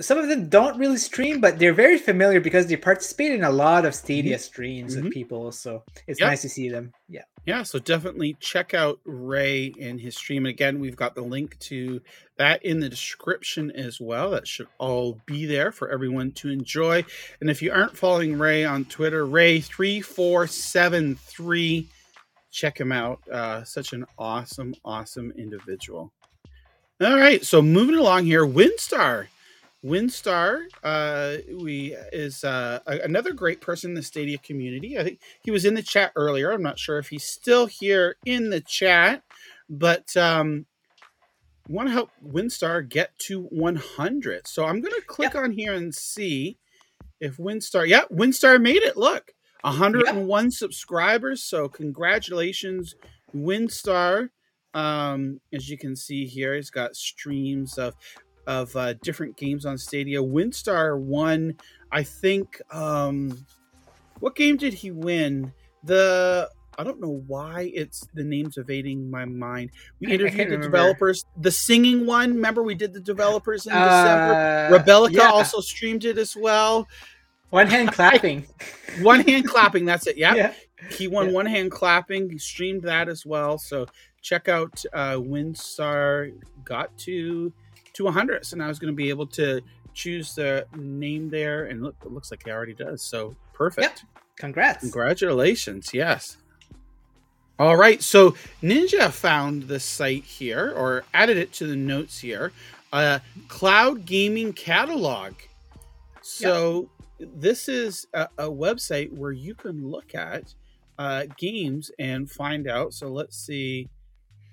[0.00, 3.50] some of them don't really stream, but they're very familiar because they participate in a
[3.50, 5.04] lot of Stadia streams Mhm.
[5.04, 5.52] with people.
[5.52, 6.28] So it's Yep.
[6.28, 6.92] nice to see them.
[7.08, 7.22] Yeah.
[7.46, 10.44] Yeah, so definitely check out Ray and his stream.
[10.46, 12.00] And again, we've got the link to
[12.36, 14.30] that in the description as well.
[14.30, 17.04] That should all be there for everyone to enjoy.
[17.40, 21.86] And if you aren't following Ray on Twitter, Ray3473,
[22.54, 23.20] check him out.
[23.28, 26.12] Uh, such an awesome, awesome individual.
[27.00, 29.26] All right, so moving along here, Windstar.
[29.84, 34.98] Windstar, uh, we is uh, another great person in the Stadia community.
[34.98, 36.52] I think he was in the chat earlier.
[36.52, 39.22] I'm not sure if he's still here in the chat,
[39.68, 40.64] but um,
[41.68, 44.46] want to help Windstar get to 100.
[44.46, 46.56] So I'm going to click on here and see
[47.20, 47.86] if Windstar.
[47.86, 48.96] Yeah, Windstar made it.
[48.96, 49.33] Look,
[49.64, 51.42] 101 subscribers.
[51.42, 52.94] So congratulations,
[53.34, 54.28] Windstar.
[54.74, 57.94] Um, as you can see here, he's got streams of
[58.46, 60.20] of uh, different games on Stadia.
[60.20, 61.56] Windstar won,
[61.90, 62.60] I think.
[62.70, 63.46] Um,
[64.20, 65.52] what game did he win?
[65.84, 69.70] The I don't know why it's the name's evading my mind.
[70.00, 70.66] We interviewed the remember.
[70.66, 71.24] developers.
[71.38, 74.34] The singing one, remember we did the developers in December.
[74.34, 75.30] Uh, Rebellica yeah.
[75.30, 76.86] also streamed it as well.
[77.54, 78.46] One hand clapping.
[79.00, 80.16] One hand clapping, that's it.
[80.16, 80.34] Yep.
[80.36, 80.52] Yeah.
[80.90, 81.32] He won Yeah.
[81.32, 82.28] one hand clapping.
[82.28, 83.56] He streamed that as well.
[83.56, 83.86] So
[84.20, 87.52] check out uh, Windstar got to
[87.94, 88.44] to 100.
[88.44, 89.62] So now he's going to be able to
[89.94, 91.66] choose the name there.
[91.66, 93.00] And look, it looks like he already does.
[93.02, 94.04] So perfect.
[94.04, 94.22] Yep.
[94.36, 94.80] Congrats.
[94.80, 95.94] Congratulations.
[95.94, 96.36] Yes.
[97.58, 98.02] All right.
[98.02, 98.32] So
[98.62, 102.52] Ninja found the site here or added it to the notes here.
[102.92, 105.34] Uh, Cloud Gaming Catalog.
[106.20, 106.90] So
[107.34, 110.54] this is a, a website where you can look at
[110.98, 112.94] uh, games and find out.
[112.94, 113.90] So let's see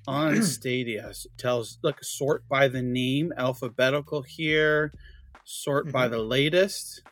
[0.08, 1.12] on Stadia.
[1.38, 4.94] Tells look sort by the name, alphabetical here,
[5.44, 6.12] sort by Mhm.
[6.12, 7.04] the latest.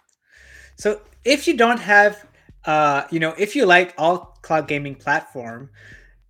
[0.76, 2.26] So if you don't have,
[2.66, 5.70] uh, you know, if you like all cloud gaming platform,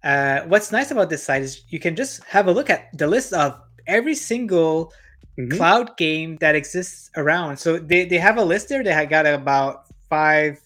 [0.03, 3.07] uh, what's nice about this site is you can just have a look at the
[3.07, 4.93] list of every single
[5.40, 5.56] Mhm.
[5.56, 7.57] cloud game that exists around.
[7.57, 8.84] So they, they have a list there.
[8.84, 10.60] They have got about five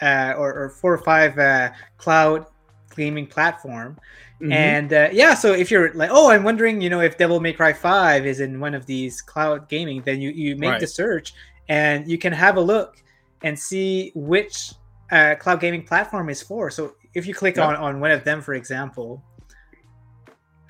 [0.00, 2.46] uh, or, or four or five uh, cloud
[2.96, 3.98] gaming platform.
[4.40, 4.52] Mhm.
[4.52, 7.52] And uh, yeah, so if you're like, oh, I'm wondering, you know, if Devil May
[7.52, 11.34] Cry 5 is in one of these cloud gaming, then you, you make the search
[11.68, 13.02] and you can have a look
[13.42, 14.72] and see which
[15.10, 16.70] uh, cloud gaming platform is for.
[16.70, 19.22] So if you click on, on one of them, for example,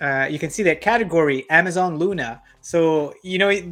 [0.01, 2.41] uh, you can see that category Amazon Luna.
[2.61, 3.65] So you know it,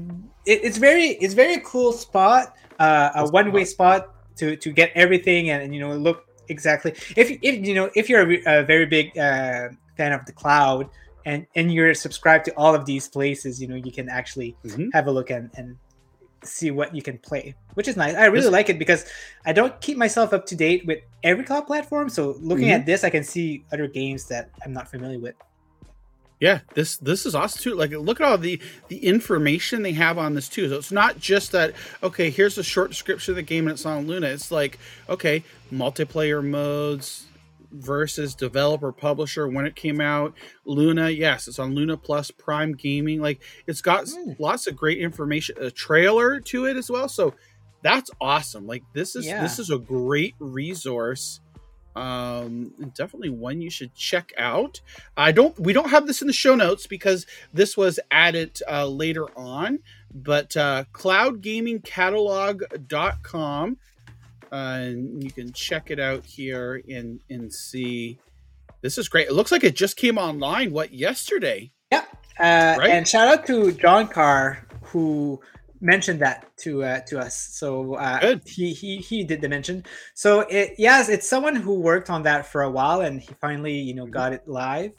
[0.47, 4.07] it, it's very it's very cool spot, uh, a one way spot
[4.37, 8.09] to to get everything and, and you know look exactly if if you know if
[8.09, 10.89] you're a, a very big uh, fan of the cloud
[11.25, 14.89] and and you're subscribed to all of these places, you know you can actually Mhm.
[14.93, 15.77] have a look and and
[16.45, 18.15] see what you can play, which is nice.
[18.15, 19.05] I really like it because
[19.45, 22.09] I don't keep myself up to date with every cloud platform.
[22.09, 22.75] So looking Mhm.
[22.77, 25.35] at this, I can see other games that I'm not familiar with.
[26.41, 27.75] Yeah, this this is awesome too.
[27.75, 30.69] Like, look at all the the information they have on this too.
[30.69, 31.75] So it's not just that.
[32.03, 34.29] Okay, here's a short description of the game and it's on Luna.
[34.29, 34.79] It's like,
[35.09, 35.43] okay,
[35.73, 37.25] multiplayer modes
[37.73, 40.33] versus developer publisher when it came out.
[40.65, 43.21] Luna, yes, it's on Luna Plus Prime Gaming.
[43.21, 44.39] Like, it's got Mm.
[44.39, 45.57] lots of great information.
[45.61, 47.09] A trailer to it as well.
[47.09, 47.35] So
[47.83, 48.67] that's awesome.
[48.67, 49.43] Like, this is Yeah.
[49.43, 51.41] this is a great resource.
[51.97, 54.81] Um, definitely one you should check out.
[55.17, 55.59] I don't.
[55.59, 59.81] We don't have this in the show notes because this was added uh, later on.
[60.15, 63.77] But uh, cloudgamingcatalog.com,
[64.51, 68.19] uh, and you can check it out here and and see.
[68.81, 69.27] This is great.
[69.27, 70.71] It looks like it just came online.
[70.71, 71.73] What yesterday?
[71.91, 72.05] Yeah.
[72.39, 72.91] Uh, Right?
[72.91, 75.41] And shout out to John Carr who
[75.81, 77.35] mentioned that to uh, to us.
[77.53, 78.43] So uh, Good.
[78.47, 79.85] he he he did the mention.
[80.15, 83.75] So it yes, it's someone who worked on that for a while and he finally
[83.75, 84.93] you know got it live.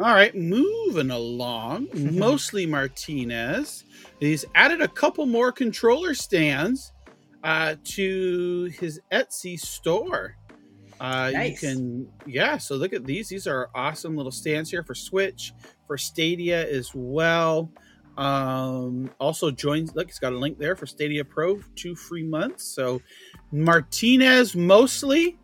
[0.00, 1.88] All right, moving along.
[1.92, 3.84] Mostly Martinez.
[4.18, 6.92] He's added a couple more controller stands
[7.44, 10.36] uh, to his Etsy store.
[10.98, 11.62] Uh, Nice.
[11.62, 12.56] You can, yeah.
[12.56, 13.28] So look at these.
[13.28, 15.52] These are awesome little stands here for Switch,
[15.86, 17.70] for Stadia as well.
[18.16, 19.94] Um, also joins.
[19.94, 22.64] Look, it's got a link there for Stadia Pro, two free months.
[22.64, 23.02] So
[23.52, 25.38] Martinez mostly.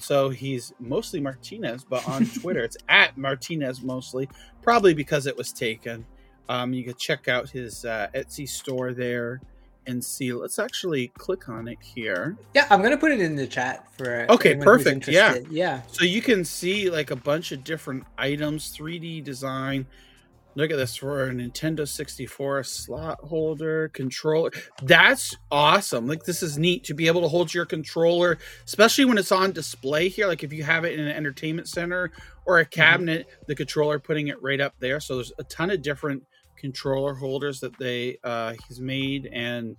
[0.00, 4.28] So he's mostly Martinez, but on Twitter it's at Martinez mostly,
[4.62, 6.04] probably because it was taken.
[6.48, 9.40] Um, you can check out his uh, Etsy store there
[9.86, 10.32] and see.
[10.32, 12.36] Let's actually click on it here.
[12.54, 14.26] Yeah, I'm gonna put it in the chat for.
[14.30, 15.38] Okay, perfect, yeah.
[15.50, 15.82] yeah.
[15.88, 19.86] So you can see like a bunch of different items, 3D design.
[20.56, 24.50] Look at this for a Nintendo 64 slot holder, controller.
[24.82, 26.06] That's awesome.
[26.08, 29.52] Like this is neat to be able to hold your controller, especially when it's on
[29.52, 30.26] display here.
[30.26, 32.10] Like if you have it in an entertainment center
[32.46, 34.98] or a cabinet, the controller putting it right up there.
[34.98, 36.24] So there's a ton of different
[36.56, 39.76] controller holders that they uh he's made and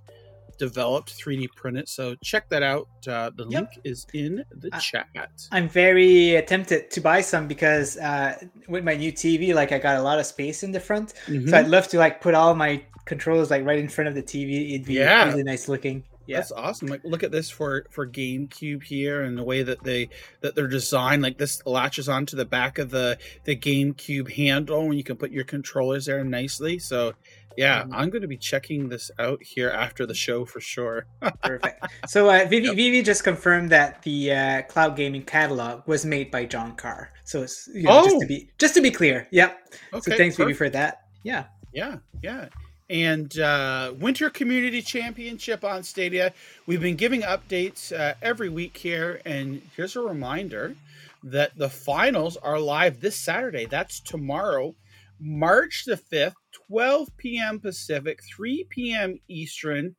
[0.66, 1.90] developed 3D printed.
[1.90, 2.88] So check that out.
[3.08, 3.62] Uh, the Yep.
[3.62, 5.08] link is in the Uh, chat.
[5.52, 9.96] I'm very tempted to buy some because uh, with my new TV, like I got
[9.98, 11.50] a lot of space in the front, Mhm.
[11.50, 14.22] so I'd love to like put all my controllers like right in front of the
[14.22, 14.76] TV.
[14.76, 15.26] It'd be Yeah.
[15.30, 16.04] really nice looking.
[16.28, 16.38] Yeah.
[16.38, 16.88] That's awesome.
[16.88, 20.10] Like look at this for for GameCube here and the way that they
[20.42, 21.24] that they're designed.
[21.24, 25.32] Like this latches onto the back of the the GameCube handle and you can put
[25.32, 26.78] your controllers there nicely.
[26.78, 27.14] So
[27.58, 27.90] yeah, Mhm.
[27.94, 31.06] I'm going to be checking this out here after the show for sure.
[31.44, 31.84] Perfect.
[32.08, 36.46] So uh, Vivi, Vivi just confirmed that the uh, cloud gaming catalog was made by
[36.46, 37.12] John Carr.
[37.26, 38.20] So it's you know, just Oh!
[38.22, 39.28] to be just to be clear.
[39.32, 39.58] Yep.
[39.94, 41.02] Okay, so thanks Vivi for that.
[41.24, 41.46] Yeah.
[41.74, 42.50] Yeah, yeah.
[42.90, 46.34] And uh, Winter Community Championship on Stadia.
[46.66, 49.22] We've been giving updates uh, every week here.
[49.26, 50.76] And here's a reminder
[51.24, 53.66] that the finals are live this Saturday.
[53.66, 54.76] That's tomorrow,
[55.22, 56.34] March the 5th,
[56.72, 57.60] 12 p.m.
[57.60, 59.20] Pacific, 3 p.m.
[59.28, 59.94] Eastern.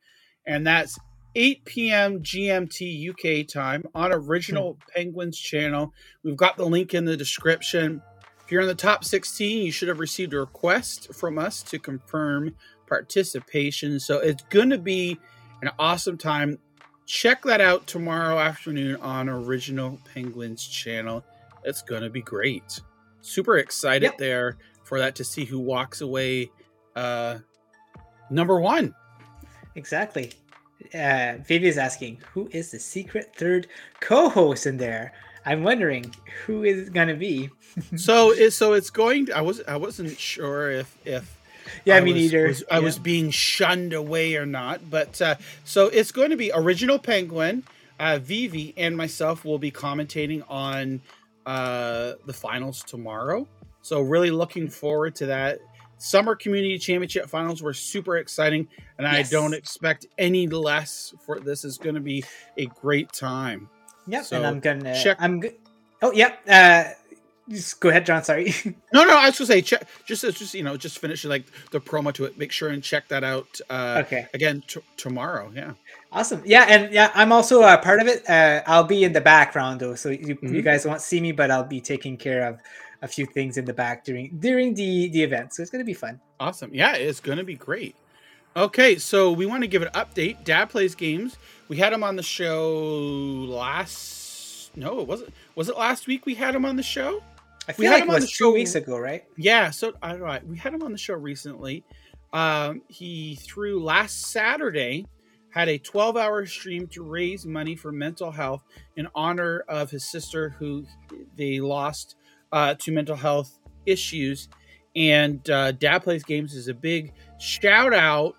[0.47, 0.99] And that's
[1.35, 2.21] 8 p.m.
[2.21, 4.79] GMT UK time on Original hmm.
[4.95, 5.93] Penguins channel.
[6.25, 8.01] We've got the link in the description.
[8.43, 11.79] If you're in the top 16, you should have received a request from us to
[11.79, 12.55] confirm
[12.87, 14.01] participation.
[14.01, 15.19] So it's going to be
[15.61, 16.59] an awesome time.
[17.05, 21.23] Check that out tomorrow afternoon on Original Penguins channel.
[21.65, 22.81] It's going to be great.
[23.21, 24.19] Super excited Yep.
[24.19, 26.51] there for that to see who walks away
[26.97, 27.39] uh
[28.31, 28.95] number 1.
[29.75, 30.33] Exactly.
[30.95, 33.69] Uh, Vivi is asking, who is the secret third
[34.01, 35.13] co-host in there?
[35.47, 36.13] I'm wondering
[36.47, 37.51] who is it gonna be.
[37.97, 41.39] so it, so it's going to, I was I wasn't sure if if
[41.85, 42.47] Yeah, I me was, neither.
[42.49, 42.85] was- I Yeah.
[42.85, 47.63] was being shunned away or not, but uh, so it's going to be original Penguin,
[47.99, 51.01] uh, Vivi, and myself will be commentating on
[51.47, 53.47] uh, the finals tomorrow.
[53.83, 55.59] So really looking forward to that.
[56.03, 58.67] Summer Community Championship finals were super exciting,
[58.99, 61.65] and I don't expect any less for this.
[61.65, 62.25] is going to be
[62.59, 63.69] a great time.
[64.09, 64.25] Yep.
[64.25, 65.55] so and I'm gonna check- I'm good.
[66.03, 66.41] Oh, yep.
[66.49, 66.85] Uh,
[67.49, 68.25] just go ahead, John.
[68.25, 68.53] Sorry.
[68.93, 69.89] No, no, I was gonna say check.
[70.05, 72.37] Just, just you know, just finish like the promo to it.
[72.37, 73.61] Make sure and check that out.
[73.71, 74.27] Uh, okay.
[74.35, 75.51] again t- tomorrow.
[75.55, 75.73] Yeah.
[76.13, 76.43] Awesome.
[76.45, 78.29] Yeah, and yeah, I'm also a part of it.
[78.29, 80.65] Uh, I'll be in the background though, so you, you Mhm.
[80.65, 82.59] guys won't see me, but I'll be taking care of
[83.03, 85.53] a few things in the back during during the the event.
[85.53, 86.21] So it's gonna be fun.
[86.41, 86.75] Awesome.
[86.75, 87.95] Yeah, it's going to be great.
[88.57, 90.45] Okay, so we want to give an update.
[90.45, 91.37] Dad plays games.
[91.69, 92.77] We had him on the show
[93.49, 94.77] last.
[94.77, 95.33] No, it wasn't.
[95.55, 97.23] Was it last week we had him on the show?
[97.69, 99.25] I We had like him it on the two weeks ago, right?
[99.37, 99.71] Yeah.
[99.71, 101.85] So all right, we had him on the show recently.
[102.33, 105.07] Um, he threw last Saturday
[105.53, 108.65] had a 12 hour stream to raise money for mental health
[108.97, 110.85] in honor of his sister who
[111.37, 112.17] they lost
[112.53, 114.49] uh, to mental health issues.
[114.95, 118.35] And uh, dad plays games is a big shout out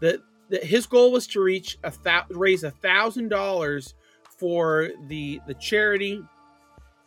[0.00, 3.94] that, that his goal was to reach a thou- raise a thousand dollars
[4.38, 6.22] for the the charity.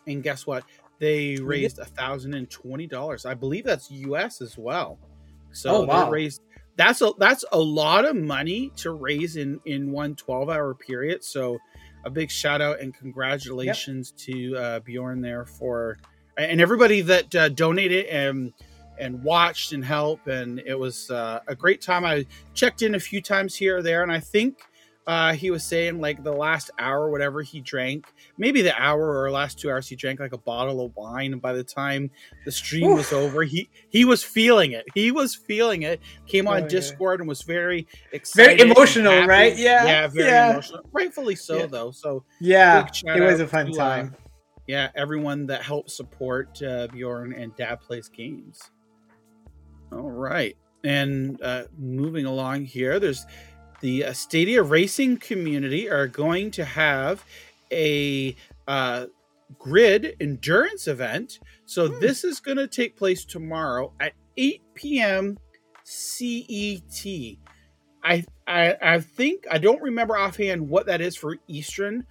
[0.07, 0.63] And guess what?
[0.99, 3.25] They raised a thousand and twenty dollars.
[3.25, 4.99] I believe that's us as well.
[5.51, 6.05] So Oh, wow.
[6.05, 6.41] they raised
[6.77, 11.23] that's a that's a lot of money to raise in in one 12 hour period.
[11.23, 11.57] So
[12.05, 15.97] a big shout out and congratulations to uh, bjorn there for
[16.37, 18.53] and everybody that uh, donated and
[18.99, 22.05] and watched and helped, and it was uh, a great time.
[22.05, 24.59] I checked in a few times here or there, and I think
[25.07, 28.05] uh, he was saying like the last hour, whatever he drank,
[28.37, 31.33] maybe the hour or last two hours, he drank like a bottle of wine.
[31.33, 32.11] And by the time
[32.45, 32.97] the stream Oof.
[32.97, 34.85] was over, he he was feeling it.
[34.93, 35.99] He was feeling it.
[36.27, 37.23] Came on oh, Discord yeah.
[37.23, 39.57] and was very excited, very emotional, right?
[39.57, 40.51] Yeah, yeah, very yeah.
[40.51, 40.81] emotional.
[40.91, 41.65] Rightfully so, yeah.
[41.65, 41.91] though.
[41.91, 44.15] So yeah, it was a fun to, uh, time.
[44.15, 44.30] Uh,
[44.67, 48.71] yeah, everyone that helps support uh, Bjorn and Dad plays games.
[49.91, 53.25] All right, and uh, moving along here, there's
[53.81, 57.25] the uh, Stadia racing community are going to have
[57.71, 58.35] a
[58.67, 59.07] uh,
[59.57, 61.39] grid endurance event.
[61.65, 61.99] So hmm.
[61.99, 65.38] this is going to take place tomorrow at 8 p.m.
[65.83, 67.05] CET.
[68.03, 72.05] I, I I think I don't remember offhand what that is for Eastern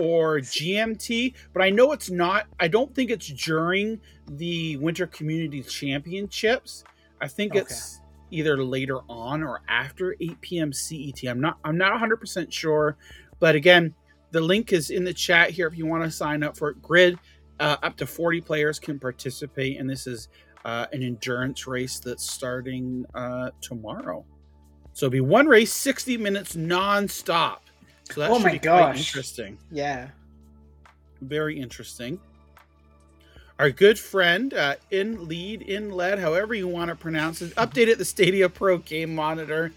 [0.00, 2.46] or GMT, but I know it's not.
[2.58, 6.84] I don't think it's during the Winter Community Championships.
[7.20, 7.60] I think okay.
[7.60, 8.00] it's
[8.30, 10.72] either later on or after 8 p.m.
[10.72, 11.22] CET.
[11.28, 12.96] I'm not I'm not 100% sure,
[13.38, 13.94] but again,
[14.30, 16.80] the link is in the chat here if you want to sign up for it.
[16.80, 17.18] Grid
[17.58, 20.28] uh, up to 40 players can participate, and this is
[20.64, 24.24] uh, an endurance race that's starting uh, tomorrow.
[24.92, 27.69] So it'll be one race, 60 minutes non-stop.
[28.12, 29.58] So that oh my gosh, interesting.
[29.70, 30.08] Yeah,
[31.20, 32.18] very interesting.
[33.58, 37.98] Our good friend uh, in lead in lead however you want to pronounce it updated
[37.98, 39.72] the stadia pro game monitor.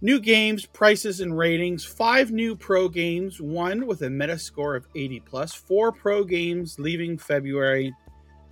[0.00, 1.84] New games prices and ratings.
[1.84, 5.54] Five new pro games one with a meta score of 80 plus.
[5.54, 7.94] Four pro games leaving february.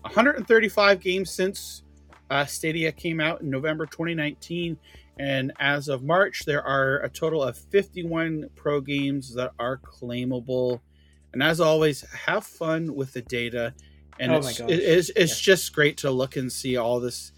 [0.02, 1.82] 135 games since
[2.30, 4.78] uh, stadia came out in november 2019
[5.20, 10.80] and as of march there are a total of 51 pro games that are claimable
[11.32, 13.74] and as always have fun with the data
[14.18, 15.54] and oh it's, it's, it's yeah.
[15.54, 17.32] just great to look and see all this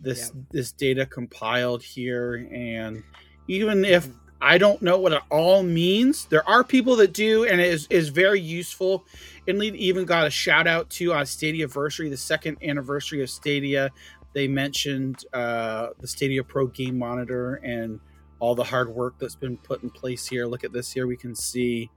[0.00, 0.40] this yeah.
[0.50, 3.02] this data compiled here and
[3.48, 4.18] even if mm-hmm.
[4.40, 6.26] I don't know what it all means.
[6.26, 9.06] There are people that do, and it is, is very useful.
[9.48, 13.30] And we even got a shout out to uh, Stadia Anniversary, the second anniversary of
[13.30, 13.90] Stadia.
[14.36, 17.98] They mentioned uh, the Stadia Pro Game Monitor and
[18.38, 20.44] all the hard work that's been put in place here.
[20.44, 21.06] Look at this here.
[21.06, 21.90] We can see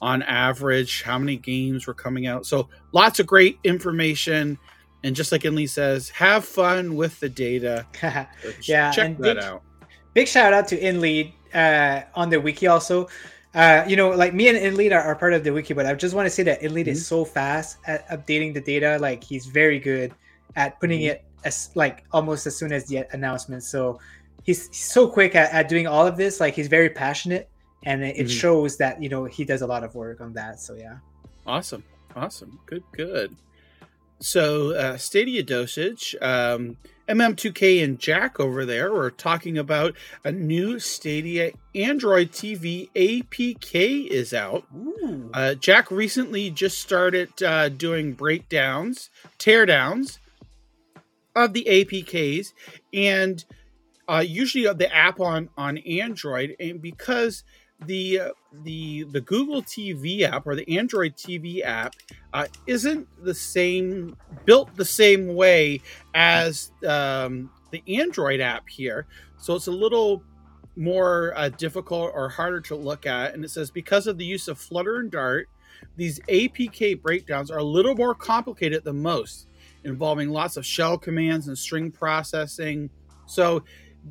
[0.00, 2.46] on average, how many games were coming out.
[2.46, 4.56] So lots of great information.
[5.02, 7.84] And just like Inley says, have fun with the data.
[8.62, 9.64] yeah, check that big, out.
[10.14, 13.08] Big shout out to InLead uh, on the wiki also.
[13.52, 15.94] Uh, you know, like me and InLead are, are, part of the wiki, but I
[15.94, 16.90] just want to say that InLead mm-hmm.
[16.90, 18.96] is so fast at updating the data.
[19.00, 20.14] Like he's very good
[20.54, 21.16] at putting mm-hmm.
[21.16, 23.62] it as like almost as soon as the announcement.
[23.62, 24.00] So
[24.42, 26.40] he's, so quick at, at doing all of this.
[26.40, 27.48] Like he's very passionate
[27.84, 28.26] and it, mm-hmm.
[28.26, 30.60] shows that you know he does a lot of work on that.
[30.60, 30.98] So yeah,
[31.46, 31.84] awesome,
[32.16, 33.36] awesome, good, good.
[34.20, 36.76] So uh, Stadia dosage, um,
[37.08, 44.34] MM2K and Jack over there were talking about a new Stadia Android TV APK is
[44.34, 44.64] out.
[45.32, 50.18] Uh, Jack recently just started uh, doing breakdowns, teardowns
[51.36, 52.52] of the APKs,
[52.92, 53.44] and
[54.08, 57.44] uh, usually of the app on on Android, and because
[57.86, 58.30] the uh,
[58.64, 61.94] the the Google TV app or the Android TV app
[62.32, 65.80] uh, isn't the same built the same way
[66.14, 69.06] as um, the Android app here,
[69.38, 70.22] so it's a little
[70.76, 73.34] more uh, difficult or harder to look at.
[73.34, 75.48] And it says because of the use of Flutter and Dart,
[75.96, 79.46] these APK breakdowns are a little more complicated than most,
[79.84, 82.90] involving lots of shell commands and string processing.
[83.26, 83.64] So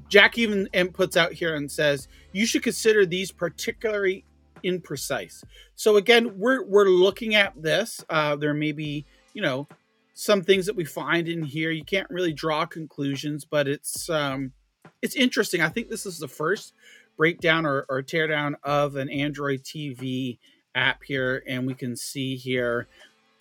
[0.08, 4.26] Jack even puts out here and says you should consider these particularly
[4.64, 5.44] imprecise.
[5.76, 8.04] So again, we're we're looking at this.
[8.10, 9.68] Uh, there may be you know
[10.14, 11.72] some things that we find in here.
[11.72, 14.52] You can't really draw conclusions, but it's um,
[15.02, 15.62] it's interesting.
[15.62, 16.74] I think this is the first
[17.18, 20.38] breakdown or, or teardown of an Android TV
[20.76, 22.88] app here, and we can see here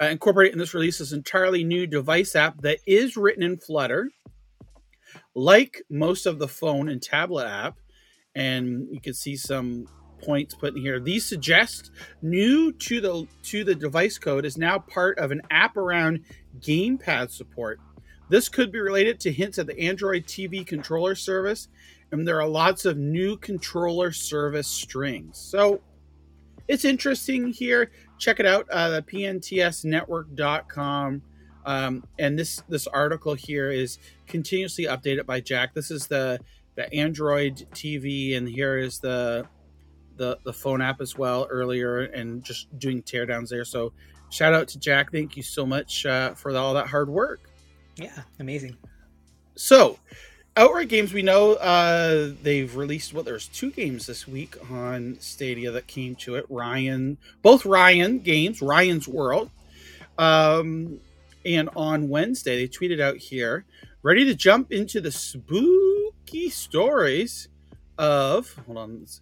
[0.00, 4.10] uh, incorporated in this release is entirely new device app that is written in Flutter
[5.34, 7.78] like most of the phone and tablet app.
[8.34, 9.86] And you can see some
[10.22, 11.00] points put in here.
[11.00, 11.90] These suggest
[12.22, 16.24] new to the to the device code is now part of an app around
[16.60, 17.80] gamepad support.
[18.28, 21.68] This could be related to hints at the Android TV controller service,
[22.12, 25.38] and there are lots of new controller service strings.
[25.38, 25.80] So
[26.68, 27.90] it's interesting here.
[28.18, 31.22] Check it out, uh, the pntsnetwork.com.
[31.64, 35.74] Um, and this this article here is continuously updated by Jack.
[35.74, 36.38] This is the
[36.76, 39.44] the Android TV, and here is the
[40.16, 43.64] the the phone app as well earlier, and just doing teardowns there.
[43.64, 43.92] So
[44.30, 45.10] shout out to Jack.
[45.12, 47.40] Thank you so much uh, for all that hard work.
[47.96, 48.76] Yeah, amazing.
[49.56, 49.98] So,
[50.58, 55.70] Outright Games, we know uh, they've released well, there's two games this week on Stadia
[55.70, 56.46] that came to it.
[56.48, 59.50] Ryan, both Ryan games, Ryan's World.
[60.18, 60.98] Um,
[61.44, 63.66] and on Wednesday, they tweeted out here,
[64.02, 67.46] ready to jump into the spooky stories
[67.96, 68.52] of.
[68.66, 69.20] Hold on, let's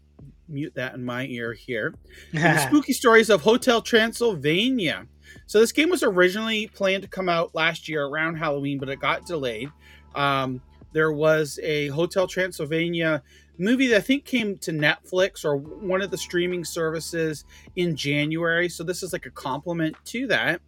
[0.48, 1.92] mute that in my ear here.
[2.32, 5.06] the spooky stories of Hotel Transylvania.
[5.44, 9.00] So this game was originally planned to come out last year around Halloween, but it
[9.00, 9.70] got delayed.
[10.14, 10.62] Um,
[10.96, 13.22] there was a Hotel Transylvania
[13.58, 17.44] movie that I think came to Netflix or one of the streaming services
[17.76, 18.70] in January.
[18.70, 20.62] So this is like a compliment to that.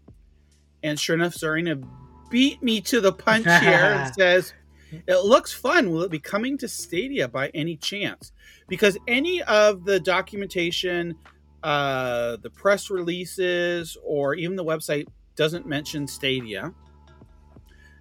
[0.82, 1.82] And sure enough, Zarina
[2.28, 4.52] beat me to the punch here and says,
[5.06, 5.90] It looks fun.
[5.90, 8.32] Will it be coming to Stadia by any chance?
[8.68, 11.14] Because any of the documentation,
[11.62, 15.06] uh, the press releases, or even the website
[15.36, 16.74] doesn't mention Stadia.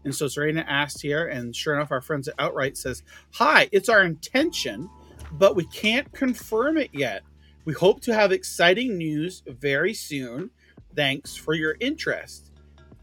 [0.08, 3.04] And so Serena asked here, and sure enough, our friends at Outright says,
[3.34, 4.90] Hi, it's our intention,
[5.34, 7.24] but we can't confirm it yet.
[7.66, 10.52] We hope to have exciting news very soon.
[10.96, 12.54] Thanks for your interest.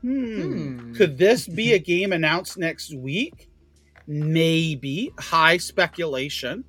[0.01, 0.79] Hmm.
[0.79, 0.93] hmm.
[0.95, 3.51] Could this be a game announced next week?
[4.07, 5.13] Maybe.
[5.19, 6.65] High speculation.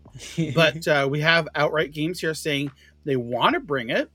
[0.54, 2.72] but uh, we have Outright Games here saying
[3.06, 4.12] they want to bring it,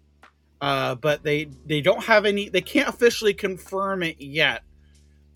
[0.61, 2.51] uh, but they they don't have any.
[2.51, 4.65] They can't officially confirm it yet.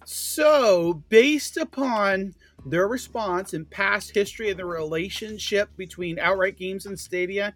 [0.06, 2.34] So, based upon
[2.66, 7.54] their response and past history of the relationship between Outright Games and Stadia,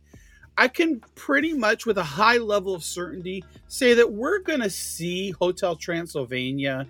[0.57, 4.71] I can pretty much, with a high level of certainty, say that we're going to
[4.71, 6.87] see Hotel Transylvania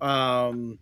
[0.00, 0.78] um,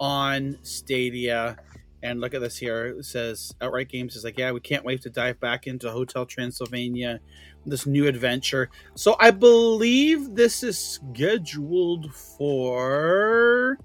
[0.00, 1.58] on Stadia.
[2.02, 2.86] And look at this here.
[2.86, 6.26] It says Outright Games is like, yeah, we can't wait to dive back into Hotel
[6.26, 7.20] Transylvania
[7.66, 8.70] this new adventure.
[8.94, 13.78] So I believe this is scheduled for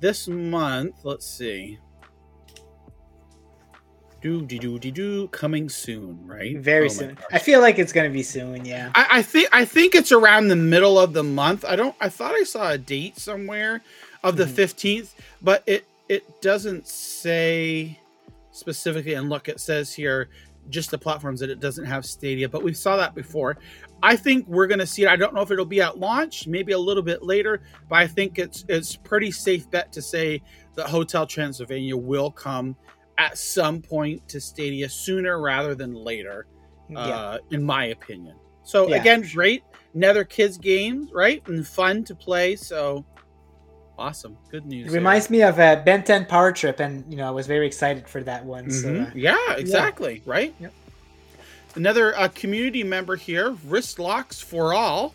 [0.00, 0.96] this month.
[1.04, 1.78] Let's see.
[4.20, 6.58] Do do do do do coming soon, right?
[6.58, 7.18] Very oh soon.
[7.30, 8.64] I feel like it's gonna be soon.
[8.64, 8.90] Yeah.
[8.94, 11.64] I, I think I think it's around the middle of the month.
[11.64, 11.94] I don't.
[12.00, 13.80] I thought I saw a date somewhere
[14.24, 15.22] of the 15th, mm-hmm.
[15.40, 17.98] but it it doesn't say
[18.50, 19.14] specifically.
[19.14, 20.28] And look, it says here
[20.68, 23.56] just the platforms that it doesn't have Stadia, but we saw that before.
[24.02, 25.08] I think we're going to see it.
[25.08, 28.06] I don't know if it'll be at launch, maybe a little bit later, but I
[28.06, 30.42] think it's it's pretty safe bet to say
[30.74, 32.76] that Hotel Transylvania will come
[33.16, 36.46] at some point to Stadia sooner rather than later,
[36.88, 36.98] yeah.
[36.98, 38.36] uh, in my opinion.
[38.62, 38.96] So yeah.
[38.96, 39.64] again, great,
[39.94, 42.54] another kids game, right, and fun to play.
[42.54, 43.04] So
[43.98, 45.38] awesome good news it reminds there.
[45.38, 48.22] me of a ben 10 power trip and you know i was very excited for
[48.22, 48.96] that one mm-hmm.
[48.96, 50.32] so uh, yeah exactly yeah.
[50.32, 50.72] right yep.
[51.74, 55.14] another uh, community member here Wristlocks for all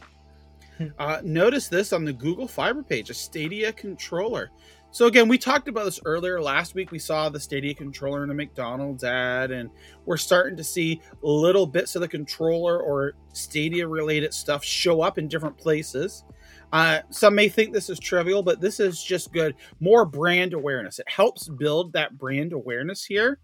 [0.77, 0.87] hmm.
[0.99, 4.51] uh, notice this on the google fiber page a stadia controller
[4.91, 8.29] so again we talked about this earlier last week we saw the stadia controller in
[8.31, 9.69] a mcdonald's ad and
[10.05, 15.17] we're starting to see little bits of the controller or stadia related stuff show up
[15.17, 16.25] in different places
[16.73, 19.53] uh, some may think this is trivial, but this is just good.
[19.79, 20.97] More brand awareness.
[20.97, 23.37] It helps build that brand awareness here.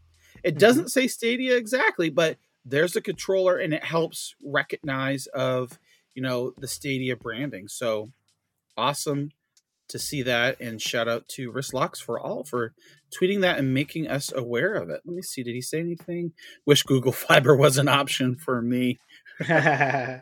[0.43, 0.57] It mm-hmm.
[0.57, 5.77] doesn't say Stadia exactly, but there's a controller and it helps recognize of
[6.15, 7.67] you know the Stadia branding.
[7.67, 8.11] So
[8.75, 9.29] awesome
[9.89, 12.73] to see that and shout out to Wristlocks for all for
[13.15, 15.01] tweeting that and making us aware of it.
[15.05, 15.43] Let me see.
[15.43, 16.33] Did he say anything?
[16.65, 18.97] Wish Google Fiber was an option for me.
[19.47, 20.21] yeah.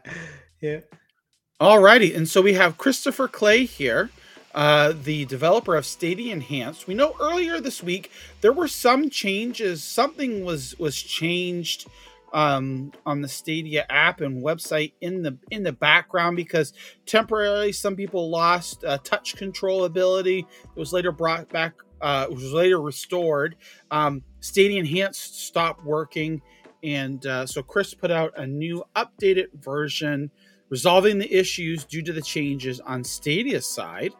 [1.59, 4.11] Alrighty, and so we have Christopher Clay here,
[4.53, 6.85] uh, the developer of Stadia Enhanced.
[6.85, 8.11] We know earlier this week
[8.41, 9.83] there were some changes.
[9.83, 11.87] Something was was changed
[12.31, 16.73] um, on the Stadia app and website in the in the background because
[17.07, 20.45] temporarily some people lost uh, touch control ability.
[20.63, 21.73] It was later brought back.
[21.99, 23.55] Uh, it was later restored.
[23.89, 26.39] Um, Stadia Enhanced stopped working,
[26.83, 30.29] and uh, so Chris put out a new updated version
[30.69, 34.13] resolving the issues due to the changes on Stadia side.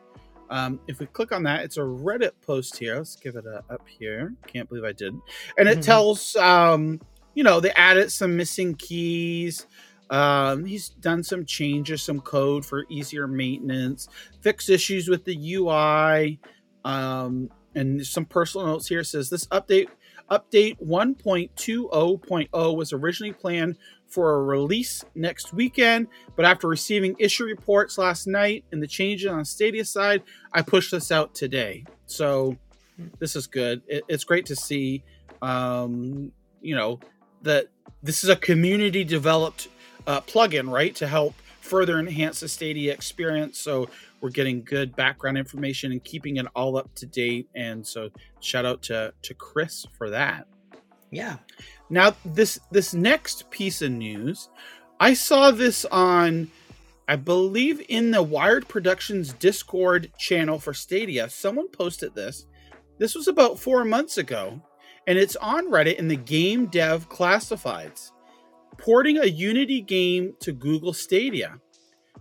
[0.49, 2.95] Um, if we click on that, it's a Reddit post here.
[2.95, 4.33] Let's give it a up here.
[4.47, 5.21] Can't believe I didn't.
[5.57, 5.81] And it mm-hmm.
[5.81, 7.01] tells, um,
[7.33, 9.67] you know, they added some missing keys.
[10.09, 14.07] Um, he's done some changes, some code for easier maintenance,
[14.41, 16.39] fix issues with the UI,
[16.85, 19.01] um, and some personal notes here.
[19.01, 19.89] It says this update
[20.31, 23.77] update 1.20.0 was originally planned
[24.07, 26.07] for a release next weekend.
[26.35, 30.23] But after receiving issue reports last night and the changes on Stadia side,
[30.53, 31.85] I pushed this out today.
[32.05, 32.57] So
[33.19, 33.81] this is good.
[33.87, 35.03] It, it's great to see,
[35.41, 36.31] um,
[36.61, 36.99] you know,
[37.43, 37.67] that
[38.01, 39.67] this is a community developed
[40.05, 43.59] uh, plugin, right, to help further enhance the Stadia experience.
[43.59, 43.89] So
[44.21, 47.49] we're getting good background information and keeping it all up to date.
[47.55, 48.09] And so
[48.39, 50.47] shout out to to Chris for that.
[51.11, 51.37] Yeah.
[51.89, 54.49] Now this this next piece of news,
[54.99, 56.51] I saw this on
[57.07, 61.29] I believe in the Wired Productions Discord channel for Stadia.
[61.29, 62.45] Someone posted this.
[62.97, 64.61] This was about 4 months ago
[65.07, 68.11] and it's on Reddit in the game dev classifieds.
[68.77, 71.59] Porting a Unity game to Google Stadia.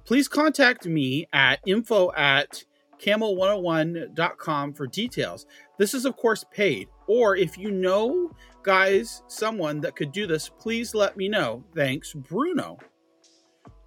[0.04, 2.62] Please contact me at info at
[3.02, 5.46] camel101.com for details.
[5.78, 6.88] This is, of course, paid.
[7.06, 8.30] Or if you know
[8.66, 11.64] guys, someone that could do this, please let me know.
[11.74, 12.78] Thanks, Bruno.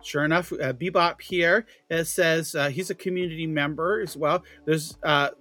[0.02, 4.42] Sure enough, uh, Bebop here it says uh, he's a community member as well.
[4.66, 5.32] There's uh,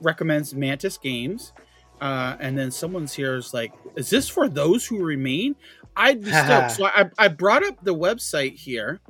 [0.00, 1.52] recommends Mantis Games,
[2.00, 5.56] uh, and then someone's here is like, "Is this for those who remain?"
[5.96, 6.70] I'd be stoked.
[6.76, 9.00] so I, I brought up the website here,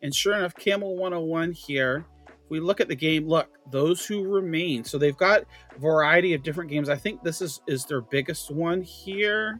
[0.00, 2.06] and sure enough, Camel 101 here.
[2.48, 4.84] We look at the game, look, those who remain.
[4.84, 5.42] So they've got
[5.76, 6.88] a variety of different games.
[6.88, 9.58] I think this is is their biggest one here.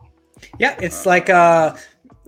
[0.58, 1.76] Yeah, it's like uh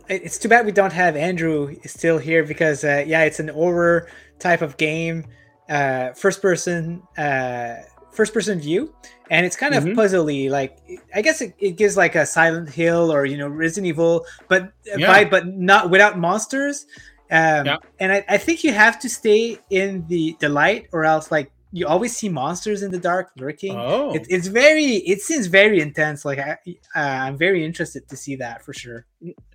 [0.09, 4.09] it's too bad we don't have Andrew still here because uh, yeah, it's an horror
[4.41, 5.24] type of game,
[5.69, 7.77] uh, first person, uh,
[8.12, 8.93] first person view,
[9.31, 9.95] and it's kind of Mhm.
[9.95, 10.51] puzzly.
[10.51, 10.77] Like
[11.15, 14.65] I guess it, it gives like a Silent Hill or you know Resident Evil, but
[14.65, 15.15] uh, Yeah.
[15.24, 16.87] vibe, but not without monsters.
[17.31, 17.77] Um, Yeah.
[17.98, 21.51] And I, I think you have to stay in the the light, or else like
[21.73, 23.77] you always see monsters in the dark lurking.
[23.77, 24.97] Oh, It, it's very.
[24.97, 26.24] It seems very intense.
[26.24, 26.52] Like I,
[26.97, 29.07] uh, I'm very interested to see that for sure.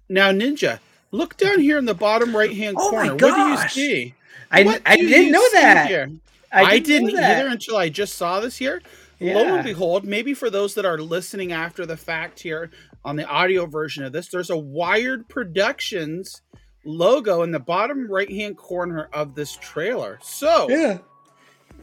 [0.08, 0.80] now Ninja,
[1.12, 3.14] look down here in the bottom right hand Oh my corner.
[3.16, 4.14] What do you see?
[4.52, 5.88] I, What I do didn't know that.
[5.88, 6.10] here?
[6.52, 7.40] I didn't, know that.
[7.42, 8.82] either until I just saw this here.
[9.20, 12.70] Lo and behold, maybe for those that are listening after the fact here
[13.04, 16.42] on the audio version of this, there's a Wired Productions
[16.86, 20.20] logo in the bottom right hand corner of this trailer.
[20.22, 21.00] So, Yeah.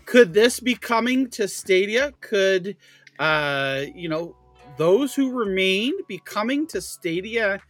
[0.06, 2.12] could this be coming to Stadia?
[2.20, 2.76] Could,
[3.18, 4.36] uh, you know,
[4.78, 7.60] those who remain be coming to Stadia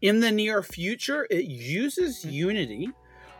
[0.00, 1.26] in the near future?
[1.30, 2.90] It uses Unity.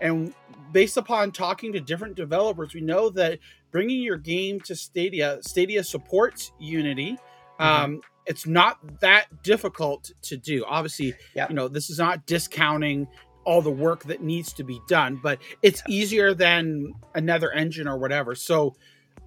[0.01, 0.35] And
[0.73, 3.39] based upon talking to different developers, we know that
[3.71, 7.17] bringing your game to Stadia, Stadia supports Unity.
[7.59, 10.65] Um, it's not that difficult to do.
[10.67, 11.47] Obviously, Yeah.
[11.49, 13.09] you know, this is not discounting
[13.47, 17.97] all the work that needs to be done, but it's easier than another engine or
[17.97, 18.35] whatever.
[18.35, 18.75] So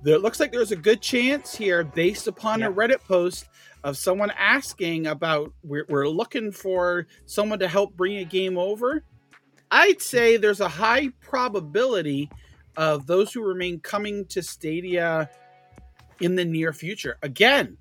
[0.04, 3.48] there it looks like there's a good chance here, based upon a Reddit post
[3.84, 9.04] of someone asking about we're, we're looking for someone to help bring a game over.
[9.72, 12.30] I'd say there's a high probability
[12.76, 15.30] of those who remain coming to Stadia
[16.20, 17.18] in the near future.
[17.22, 17.78] Again,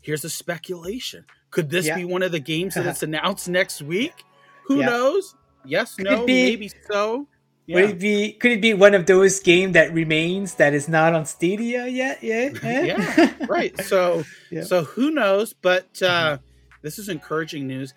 [0.00, 1.24] here's a speculation.
[1.50, 1.96] Could this Yeah.
[1.96, 4.24] be one of the games that's announced next week?
[4.64, 4.86] Who Yeah.
[4.86, 5.35] knows?
[5.66, 7.28] Yes, Could no, be- maybe so.
[7.68, 8.32] Would it be?
[8.34, 12.18] Could it be one of those game that remains that is not on Stadia yet?
[12.22, 12.82] Eh, eh?
[12.82, 13.14] Yeah.
[13.18, 13.78] Yeah, right.
[13.82, 14.62] So Yeah.
[14.62, 15.52] so who knows?
[15.52, 16.44] But uh mm-hmm.
[16.82, 17.92] this is encouraging news.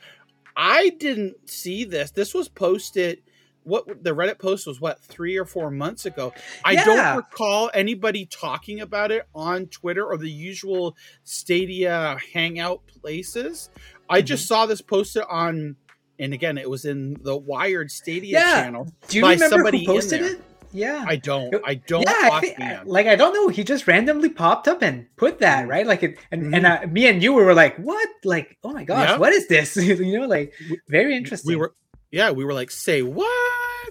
[0.57, 2.09] I didn't see this.
[2.11, 3.21] This was posted
[3.63, 6.33] what the Reddit post was what three or four months ago.
[6.65, 6.85] I Yeah.
[6.85, 13.69] don't recall anybody talking about it on Twitter or the usual Stadia hangout places.
[14.09, 14.47] I just mm-hmm.
[14.47, 15.75] saw this posted on,
[16.19, 18.63] and again, it was in the Wired Stadia Yeah.
[18.63, 18.87] channel.
[19.07, 20.41] Do you by remember somebody who posted it?
[20.71, 21.03] Yeah.
[21.07, 23.47] I don't, I don't yeah, I think, like I don't know.
[23.47, 27.07] He just randomly popped up and put that right, like it, and and uh, me
[27.07, 28.07] and you were like, "What?
[28.23, 29.11] Like, oh my gosh, Mm-hmm.
[29.13, 29.17] Yeah.
[29.17, 30.53] what is this?" you know, like
[30.87, 31.49] very interesting.
[31.49, 31.73] we were,
[32.11, 33.31] yeah, we were like, say what?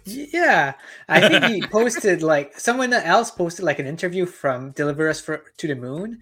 [0.05, 0.75] Yeah,
[1.09, 5.43] I think he posted like someone else posted like an interview from Deliver Us for,
[5.57, 6.21] to the Moon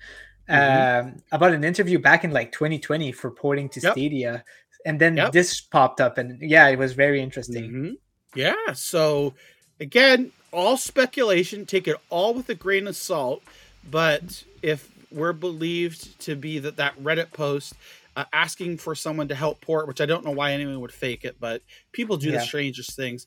[0.49, 1.01] Mhm.
[1.05, 3.93] um, about an interview back in like 2020 for porting to Yep.
[3.93, 4.45] Stadia,
[4.87, 5.33] and then Yep.
[5.33, 7.71] this popped up, and yeah, it was very interesting.
[7.71, 7.93] Mhm.
[8.35, 8.73] Yeah.
[8.73, 9.35] So
[9.81, 11.67] again, all speculation.
[11.67, 13.43] Take it all with a grain of salt.
[13.91, 17.75] But if we're believed to be that that Reddit post
[18.17, 21.25] uh, asking for someone to help port, which I don't know why anyone would fake
[21.25, 22.39] it, but people do Yeah.
[22.39, 23.27] the strangest things.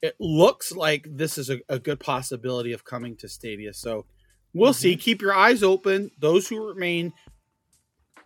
[0.00, 3.74] It looks like this is a, a good possibility of coming to Stadia.
[3.74, 4.06] So
[4.54, 4.96] we'll see.
[4.96, 6.10] Keep your eyes open.
[6.18, 7.12] Those who remain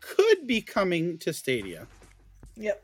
[0.00, 1.88] could be coming to Stadia.
[2.56, 2.82] Yep.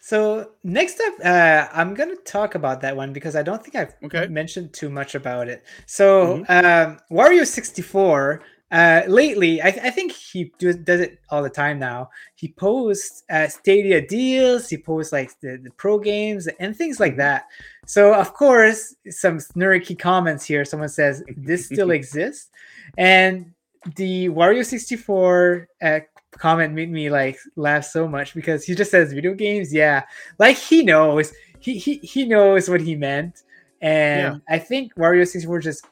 [0.00, 3.94] So next up, uh, I'm gonna talk about that one because I don't think I've
[4.04, 4.26] Okay.
[4.26, 5.64] mentioned too much about it.
[5.86, 8.42] So um, Wario 64.
[8.70, 12.10] Uh, lately, I, I think he do, does it all the time now.
[12.34, 14.68] He posts uh, Stadia deals.
[14.68, 17.44] He posts like the, the pro games and things like that.
[17.86, 20.64] So of course, some snarky comments here.
[20.64, 22.50] Someone says this still exists,
[22.98, 23.52] and
[23.96, 26.00] the Wario 64 uh,
[26.38, 29.72] comment made me like laugh so much because he just says video games?
[29.72, 30.04] Yeah.
[30.38, 31.32] Like he knows.
[31.60, 33.42] He he, he knows what he meant.
[33.80, 34.54] And Yeah.
[34.56, 35.84] i think wario 64 just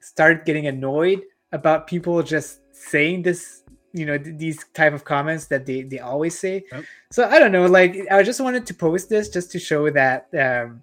[0.00, 1.20] start getting annoyed
[1.52, 3.62] about people just saying this
[3.92, 6.64] you know th- these type of comments that they they always say.
[6.72, 6.84] Yep.
[7.10, 7.66] so i don't know.
[7.66, 10.82] Like i just wanted to post this just to show that um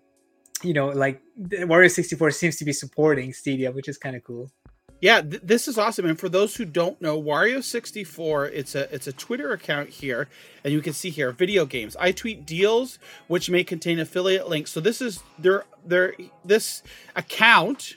[0.63, 4.23] you know like the Wario 64 seems to be supporting stadia which is kind of
[4.23, 4.51] cool
[5.01, 6.05] Yeah, th- this is awesome.
[6.05, 10.29] And for those who don't know, Wario64, it's a it's a Twitter account here,
[10.63, 11.97] and you can see here video games.
[11.99, 14.71] I tweet deals which may contain affiliate links.
[14.71, 16.13] So this is their their
[16.45, 16.83] this
[17.15, 17.95] account,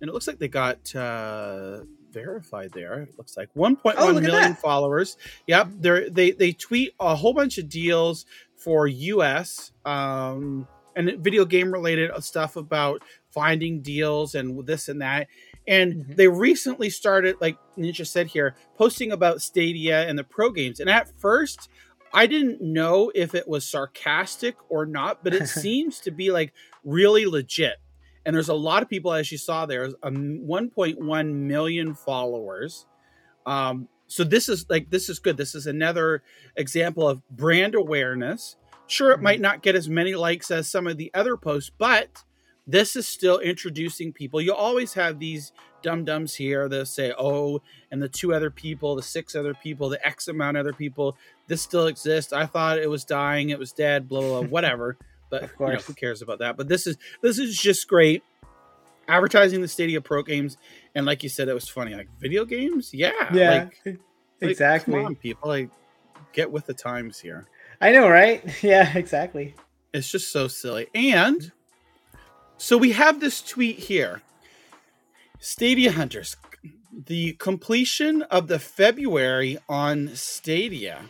[0.00, 1.80] and it looks like they got uh
[2.10, 3.02] verified there.
[3.02, 5.18] It looks like 1.1 Oh, look million followers.
[5.46, 8.24] Yep, they they they tweet a whole bunch of deals
[8.56, 10.66] for US um
[10.96, 15.28] and video game related stuff about finding deals and this and that.
[15.68, 16.16] And Mhm.
[16.16, 20.80] they recently started, like Ninja said here, posting about Stadia and the pro games.
[20.80, 21.68] And at first,
[22.14, 26.52] I didn't know if it was sarcastic or not, but it seems to be like
[26.84, 27.76] really legit.
[28.24, 32.86] And there's a lot of people, as you saw there, um, 1.1 million followers.
[33.44, 35.36] Um, so this is like this is good.
[35.36, 36.22] This is another
[36.56, 38.56] example of brand awareness.
[38.88, 39.22] Sure, it Mhm.
[39.22, 42.22] might not get as many likes as some of the other posts, but
[42.66, 44.40] this is still introducing people.
[44.40, 45.52] You always have these
[45.82, 49.88] dum dums here that say, "Oh," and the two other people, the six other people,
[49.88, 51.16] the X amount of other people.
[51.46, 52.32] This still exists.
[52.32, 53.50] I thought it was dying.
[53.50, 54.08] It was dead.
[54.08, 54.40] Blah blah.
[54.40, 54.96] blah whatever.
[55.30, 56.56] But Of you know, who cares about that?
[56.56, 58.22] But this is this is just great.
[59.08, 60.56] Advertising the Stadia Pro games,
[60.94, 61.94] and like you said, it was funny.
[61.94, 65.70] Like video games, yeah, yeah like, like, exactly Come on, people, like
[66.32, 67.46] get with the times here.
[67.80, 69.54] i know right yeah exactly
[69.94, 70.88] It's just so silly.
[70.94, 71.52] And
[72.58, 74.22] so we have this tweet here
[75.38, 76.36] Stadia Hunters,
[76.92, 81.02] the completion of the February on Stadia.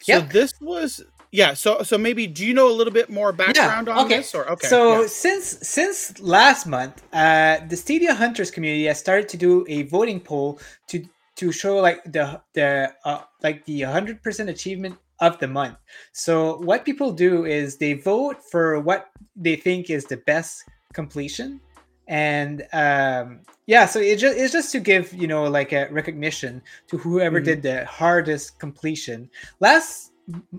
[0.00, 0.30] So Yep.
[0.30, 1.02] this was
[1.32, 4.18] yeah, so so maybe do you know a little bit more background on okay.
[4.18, 4.68] this or okay.
[4.68, 5.06] So yeah.
[5.08, 10.20] since since last month, uh, the Stadia Hunters community has started to do a voting
[10.20, 11.04] poll to
[11.36, 15.76] to show like the the uh, like the 100% achievement of the month.
[16.12, 20.62] So what people do is they vote for what they think is the best
[20.92, 21.60] completion
[22.08, 26.62] and um yeah so it just it's just to give you know like a recognition
[26.86, 27.44] to whoever Mhm.
[27.44, 29.28] did the hardest completion
[29.58, 30.12] last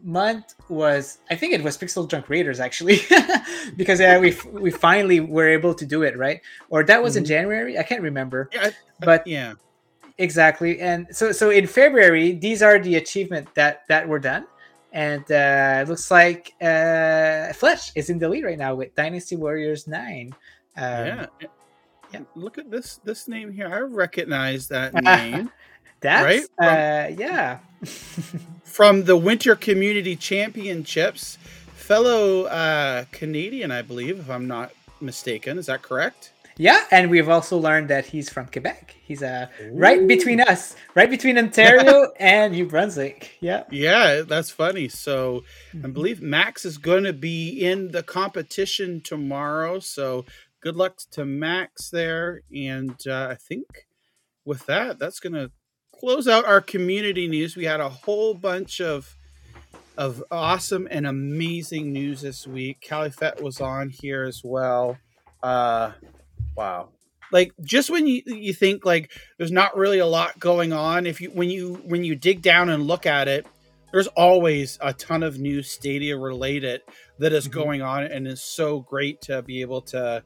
[0.04, 3.00] month was i think it was PixelJunk Raiders actually
[3.78, 7.24] because yeah we we finally were able to do it right or that was in
[7.24, 7.28] Mhm.
[7.28, 8.70] january i can't remember Yeah,
[9.00, 9.54] but yeah.
[10.18, 14.46] Exactly and so so in february these are the achievement that that were done
[14.94, 19.36] and uh it looks like uh fletch is in the lead right now with dynasty
[19.36, 20.34] warriors 9
[20.78, 21.26] um, yeah.
[22.14, 22.20] yeah.
[22.36, 23.68] Look at this this name here.
[23.68, 25.52] I recognize that name
[26.00, 26.66] that's Right?
[26.66, 27.60] uh yeah
[28.64, 31.38] from the Winter Community Championships.
[31.74, 35.58] Fellow uh, Canadian, I believe, if I'm not mistaken.
[35.58, 36.34] Is that correct?
[36.58, 41.10] Yeah and we've also learned that he's from quebec he's uh right between us right
[41.10, 44.88] between ontario and new brunswick yeah Yeah, that's funny.
[44.90, 45.44] So
[45.74, 45.94] I Mhm.
[45.94, 49.80] believe Max is going to be in the competition tomorrow.
[49.80, 50.26] So
[50.62, 52.42] good luck to Max there.
[52.56, 53.88] And uh, I think
[54.46, 55.52] with that, that's going to
[55.94, 57.56] close out our community news.
[57.56, 59.16] We had a whole bunch of
[59.98, 62.78] of awesome and amazing news this week.
[62.88, 64.98] Califett was on here as well.
[65.42, 65.92] Uh,
[66.58, 66.90] wow.
[67.32, 71.20] Like just when you you think like there's not really a lot going on, if
[71.20, 73.46] you when you when you dig down and look at it,
[73.92, 76.82] there's always a ton of new Stadia related
[77.20, 77.52] that is Mhm.
[77.52, 80.24] going on, and it's so great to be able to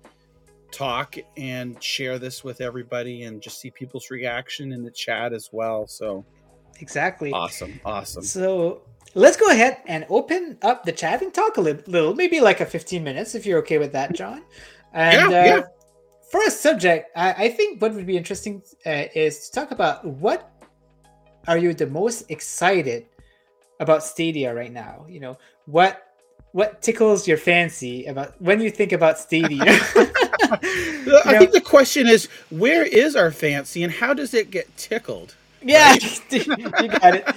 [0.71, 5.49] talk and share this with everybody and just see people's reaction in the chat as
[5.51, 5.87] well.
[5.87, 6.23] So
[6.79, 8.23] exactly awesome, awesome.
[8.23, 8.83] So
[9.15, 12.61] let's go ahead and open up the chat and talk a li- little, maybe like
[12.61, 14.43] a 15 minutes if you're okay with that, John.
[14.93, 15.61] And Yeah, uh, yeah.
[16.31, 20.05] For a subject, I, I think what would be interesting uh, is to talk about
[20.05, 20.49] what
[21.47, 23.05] are you the most excited
[23.81, 25.05] about Stadia right now?
[25.09, 26.07] You know, what
[26.53, 29.59] what tickles your fancy about when you think about Stadia?
[29.65, 34.75] I know, think the question is, where is our fancy, and how does it get
[34.77, 35.35] tickled?
[35.63, 35.93] Yeah,
[36.29, 36.45] you
[36.87, 37.27] got it.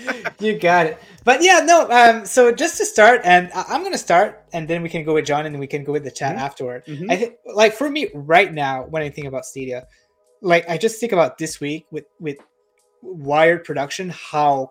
[0.41, 0.99] You got it.
[1.25, 1.89] But yeah, no.
[1.91, 5.27] Um, so just to start, and I'm gonna start, and then we can go with
[5.27, 6.41] John, and we can go with the chat Mhm.
[6.41, 6.85] afterward.
[6.87, 7.11] Mhm.
[7.11, 9.87] I think, like for me right now, when I think about Stadia,
[10.41, 12.39] like I just think about this week with with
[13.03, 14.71] Wired Production, how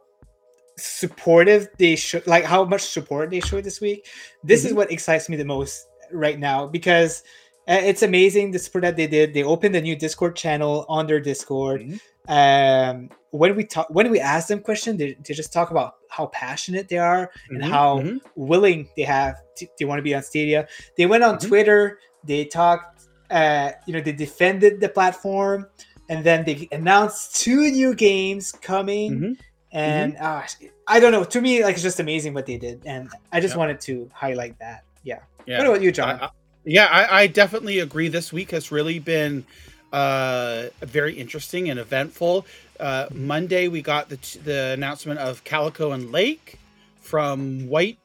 [0.78, 4.08] supportive they should, like how much support they showed this week.
[4.44, 7.24] This is what excites me the most right now because
[7.68, 9.34] uh, it's amazing the support that they did.
[9.34, 11.82] They opened a new Discord channel on their Discord.
[11.82, 12.00] Mhm.
[12.28, 16.28] Um, when we talk, when we ask them questions, they, they just talk about how
[16.28, 18.20] passionate they are and Mhm, how mhm.
[18.36, 20.68] willing they have to, they want to be on Stadia.
[20.98, 21.48] They went on Mhm.
[21.48, 22.00] Twitter.
[22.24, 25.66] They talked uh, you know, they defended the platform,
[26.10, 29.20] and then they announced two new games coming.
[29.20, 29.38] Mhm.
[29.72, 30.44] And uh,
[30.88, 31.24] I don't know.
[31.24, 33.60] To me, like it's just amazing what they did, and I just Yeah.
[33.60, 34.84] wanted to highlight that.
[35.04, 35.20] Yeah.
[35.48, 35.58] Yeah.
[35.58, 36.20] What about you, John?
[36.22, 36.30] I- I-
[36.66, 38.08] yeah, I, I definitely agree.
[38.08, 39.46] This week has really been
[39.94, 42.45] uh, very interesting and eventful.
[42.80, 46.60] Uh, Monday, we got the the announcement of Calico and Lake
[46.99, 47.99] from White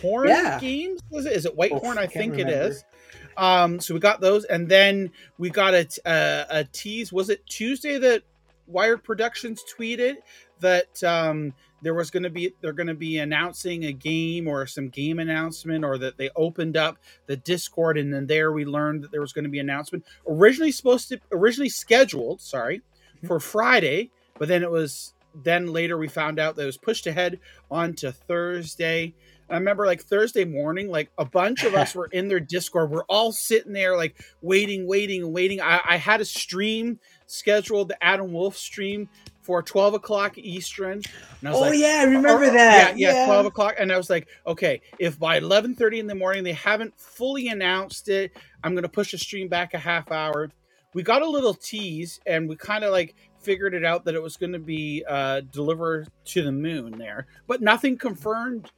[0.00, 0.58] Horn Yeah.
[0.60, 1.00] Games.
[1.10, 1.32] Was it?
[1.32, 1.98] Is it White Oof, Horn?
[1.98, 2.68] I think it remember.
[2.68, 2.84] is.
[3.36, 7.12] Um, so we got those, and then we got a, t- uh, a tease.
[7.12, 8.22] Was it Tuesday that
[8.66, 10.16] Wired Productions tweeted
[10.60, 11.52] that um,
[11.82, 15.18] there was going to be they're going to be announcing a game or some game
[15.18, 19.20] announcement, or that they opened up the Discord, and then there we learned that there
[19.20, 23.26] was going to be announcement originally supposed to originally scheduled, sorry, mm-hmm.
[23.26, 27.06] for Friday, but then it was then later we found out that it was pushed
[27.06, 27.38] ahead
[27.70, 29.14] onto Thursday.
[29.50, 32.90] I remember like Thursday morning, like a bunch of us were in their Discord.
[32.90, 35.60] We're all sitting there, like waiting, waiting, waiting.
[35.60, 39.08] I, I had a stream scheduled, the Adam Wolfe stream
[39.48, 41.00] for 12 o'clock Eastern.
[41.40, 42.98] And I was oh like, yeah, I remember or- that.
[42.98, 43.76] Yeah, yeah, 12 o'clock.
[43.78, 48.10] And I was like, okay, if by 11.30 in the morning they haven't fully announced
[48.10, 50.50] it, I'm going to push the stream back a half hour.
[50.92, 54.22] We got a little tease and we kind of like figured it out that it
[54.22, 58.70] was going to be uh, Deliver Us The Moon there, but nothing confirmed.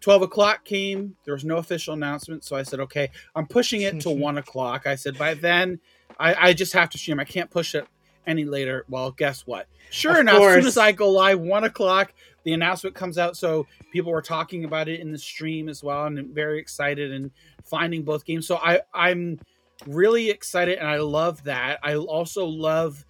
[0.00, 1.16] 12 o'clock came.
[1.26, 2.44] There was no official announcement.
[2.44, 4.86] So I said, okay, I'm pushing it to one o'clock.
[4.86, 5.80] I said, by then,
[6.18, 7.20] I, I just have to stream.
[7.20, 7.86] I can't push it
[8.28, 8.84] any later.
[8.88, 9.66] Well, guess what?
[9.90, 12.12] Sure Of enough, as soon as I go live, one o'clock,
[12.44, 13.36] the announcement comes out.
[13.36, 17.10] So people were talking about it in the stream as well, and I'm very excited
[17.12, 17.30] and
[17.64, 18.46] finding both games.
[18.46, 19.40] So I, I'm
[19.86, 21.78] really excited, and I love that.
[21.82, 23.04] I also love,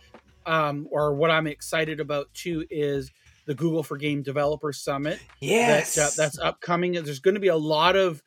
[0.47, 3.11] um, or what I'm excited about too, is
[3.47, 5.95] the Google for Game Developer Summit Yes.
[5.95, 6.93] that, uh, that's upcoming.
[6.93, 8.23] There's going to be a lot of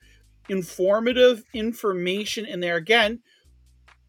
[0.50, 2.76] informative information in there.
[2.76, 3.20] Again,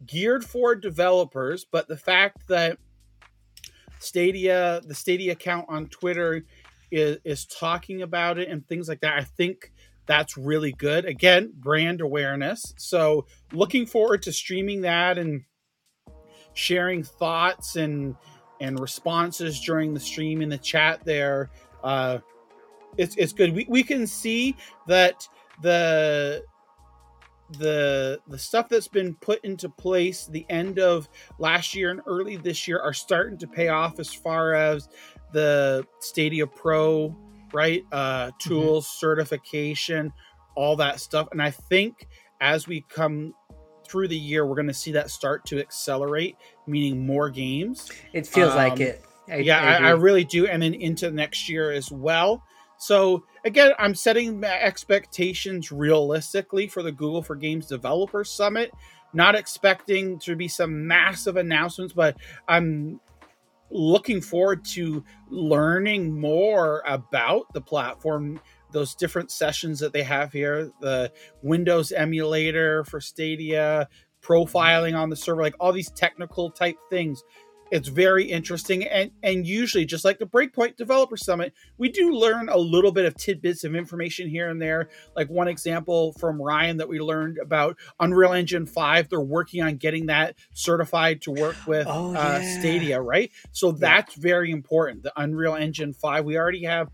[0.06, 2.78] geared for developers, but the fact that
[3.98, 6.44] Stadia, the Stadia account on Twitter,
[6.90, 9.72] is, is talking about it and things like that, I think
[10.06, 11.04] that's really good.
[11.04, 12.74] Again, brand awareness.
[12.76, 15.44] So, looking forward to streaming that and
[16.54, 18.16] sharing thoughts and
[18.60, 21.50] and responses during the stream in the chat there.
[21.82, 22.18] Uh,
[22.96, 23.54] it's it's good.
[23.54, 24.56] We we can see
[24.86, 25.26] that
[25.62, 26.44] the
[27.58, 31.08] the the stuff that's been put into place the end of
[31.38, 34.88] last year and early this year are starting to pay off as far as
[35.32, 37.16] the Stadia Pro,
[37.52, 37.82] right?
[37.92, 40.12] Uh tools, certification,
[40.54, 41.28] all that stuff.
[41.32, 42.08] And I think
[42.40, 43.34] as we come
[43.86, 48.26] through the year, we're going to see that start to accelerate, meaning more games it
[48.26, 49.04] feels like um, it.
[49.28, 50.02] I, yeah, I, I, agree.
[50.02, 50.46] really do.
[50.46, 52.42] And then into next year as well.
[52.82, 58.72] So again, I'm setting my expectations realistically for the Google for Games Developer Summit.
[59.12, 62.16] Not expecting to be some massive announcements, but
[62.48, 62.98] I'm
[63.70, 68.40] looking forward to learning more about the platform
[68.72, 71.10] those different sessions that they have here the
[71.42, 73.88] windows emulator for stadia
[74.22, 77.22] profiling on the server like all these technical type things
[77.72, 82.48] it's very interesting and and usually just like the breakpoint developer summit we do learn
[82.50, 84.90] a little bit of tidbits of information here and there.
[85.16, 89.76] Like one example from ryan that we learned about unreal engine 5 they're working on
[89.76, 93.32] getting that certified to work with Oh, uh, stadia right?
[93.52, 96.90] So that's very important the unreal engine 5 we already have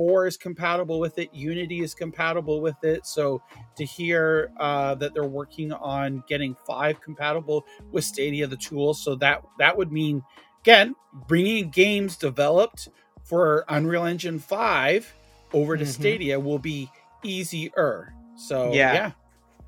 [0.00, 3.42] 4 is compatible with it unity is compatible with it so
[3.76, 9.14] to hear uh, that they're working on getting 5 compatible with stadia the tools so
[9.16, 10.22] that that would mean
[10.62, 10.94] again
[11.28, 12.88] bringing games developed
[13.24, 15.14] for unreal engine 5
[15.52, 15.92] over to Mhm.
[15.92, 16.88] stadia will be
[17.22, 18.94] easier so Yeah.
[18.94, 19.12] yeah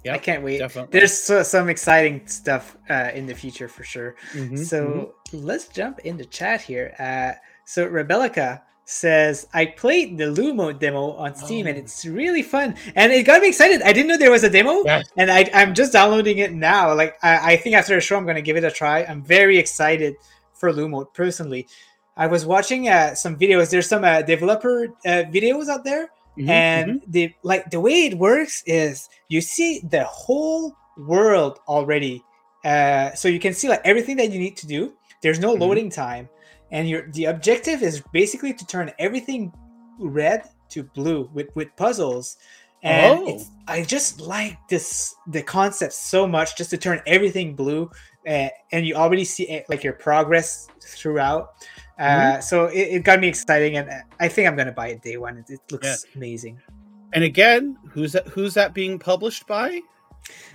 [0.02, 0.60] yeah I can't wait.
[0.60, 4.16] definitely There's so, some exciting stuff uh, in the future for sure.
[4.34, 5.12] Mhm, so mhm.
[5.32, 6.94] let's jump into chat here.
[6.98, 7.32] Uh,
[7.66, 11.80] so Rebellica says, I played the Lumo demo on Steam and Oh.
[11.80, 12.76] it's really fun.
[12.94, 13.82] And it got me excited.
[13.82, 14.84] I didn't know there was a demo.
[15.16, 16.94] And I, I'm just downloading it now.
[16.94, 19.04] Like I, I think after the show, I'm going to give it a try.
[19.04, 20.14] I'm very excited
[20.52, 21.66] for Lumo personally.
[22.16, 23.70] I was watching uh, some videos.
[23.70, 27.00] There's some uh, developer uh, videos out there Mhm, and mhm.
[27.08, 32.22] the like the way it works is you see the whole world already
[32.64, 35.60] uh so you can see like everything that you need to do there's no Mhm.
[35.60, 36.30] loading time
[36.72, 39.52] and your the objective is basically to turn everything
[40.00, 42.36] red to blue with with puzzles
[42.82, 43.28] and Oh.
[43.28, 47.88] it's, i just like this the concept so much just to turn everything blue
[48.26, 51.52] uh, and you already see eh, like your progress throughout
[51.98, 52.40] uh, Mm-hmm.
[52.40, 55.16] so it, it got me exciting and uh, i think i'm gonna buy it day
[55.18, 56.60] one it, it looks amazing
[57.12, 59.80] and again who's that who's that being published by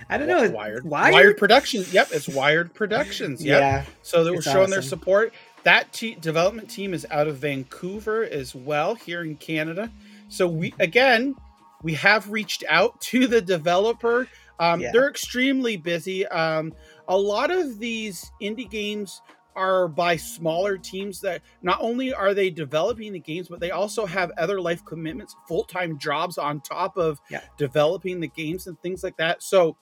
[0.08, 0.48] I don't know.
[0.50, 0.82] Wired.
[0.86, 1.12] Wired?
[1.12, 1.92] Wired Productions.
[1.92, 3.44] Yep, it's Wired Productions.
[3.44, 3.60] Yep.
[3.60, 3.84] Yeah.
[4.00, 5.34] So they were showing their support.
[5.68, 9.90] That te- development team is out of Vancouver as well, here in Canada.
[10.30, 11.34] So we again,
[11.82, 14.26] we have reached out to the developer.
[14.58, 14.92] Um, Yeah.
[14.92, 16.26] They're extremely busy.
[16.28, 16.72] Um,
[17.06, 19.20] a lot of these indie games
[19.54, 24.06] are by smaller teams that not only are they developing the games, but they also
[24.06, 27.42] have other life commitments, full time jobs on top of Yeah.
[27.58, 29.42] developing the games and things like that.
[29.42, 29.76] So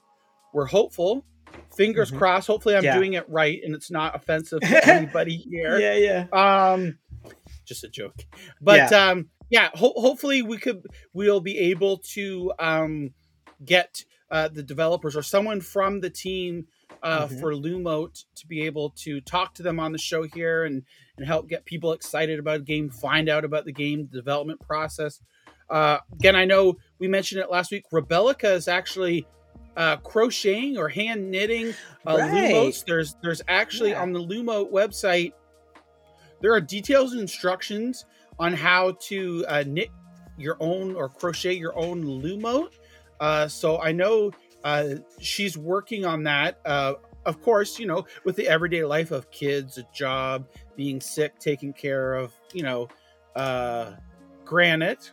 [0.52, 1.24] we're hopeful.
[1.76, 2.18] Fingers Mhm.
[2.18, 2.46] crossed.
[2.46, 2.96] Hopefully, I'm Yeah.
[2.96, 5.78] doing it right and it's not offensive to anybody here.
[5.78, 6.72] Yeah, yeah.
[6.72, 6.98] Um,
[7.64, 8.24] just a joke,
[8.60, 9.70] but um, yeah.
[9.74, 13.14] Ho- hopefully, we could we'll be able to um
[13.64, 16.66] get uh, the developers or someone from the team
[17.02, 17.40] uh, Mhm.
[17.40, 20.82] for Lumote to be able to talk to them on the show here and
[21.16, 24.60] and help get people excited about a game, find out about the game the development
[24.60, 25.20] process.
[25.70, 27.84] Uh, again, I know we mentioned it last week.
[27.92, 29.26] Rebellica is actually
[29.76, 31.74] uh, crocheting or hand knitting
[32.06, 32.52] uh, Right.
[32.54, 32.84] Lumotes.
[32.84, 34.02] There's there's actually Yeah.
[34.02, 35.32] on the Lumote website
[36.40, 38.04] there are details and instructions
[38.38, 39.88] on how to uh, knit
[40.36, 42.74] your own or crochet your own Lumote.
[43.20, 44.30] Uh, so I know
[44.62, 46.60] uh, she's working on that.
[46.66, 46.94] Uh,
[47.24, 50.46] of course, you know, with the everyday life of kids, a job,
[50.76, 52.88] being sick, taking care of, you know,
[53.34, 53.92] uh,
[54.44, 55.12] Granite.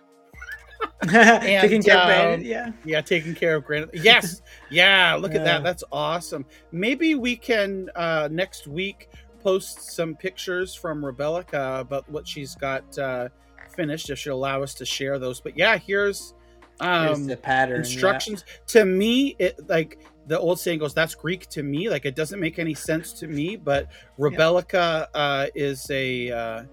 [1.08, 2.72] Taking care of um, Brandon, yeah.
[2.86, 3.90] Yeah, taking care of Granite.
[3.94, 4.42] Yes.
[4.70, 5.64] Yeah, look at that.
[5.64, 6.46] That's awesome.
[6.72, 9.10] Maybe we can uh next week
[9.42, 13.30] post some pictures from Rebellica about what she's got uh
[13.76, 15.42] finished if she'll allow us to share those.
[15.42, 16.34] But yeah, here's
[16.80, 17.76] um the pattern.
[17.76, 17.80] yeah.
[17.82, 18.46] instructions.
[18.68, 21.90] To me, it like the old saying goes, that's Greek to me.
[21.90, 26.64] Like it doesn't make any sense to me, but Rebellica uh is a uh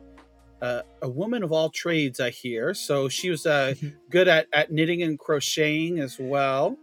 [0.62, 2.74] uh, a woman of all trades, I hear.
[2.74, 3.94] So she was uh, Mhm.
[4.10, 6.76] good at, at knitting and crocheting as well,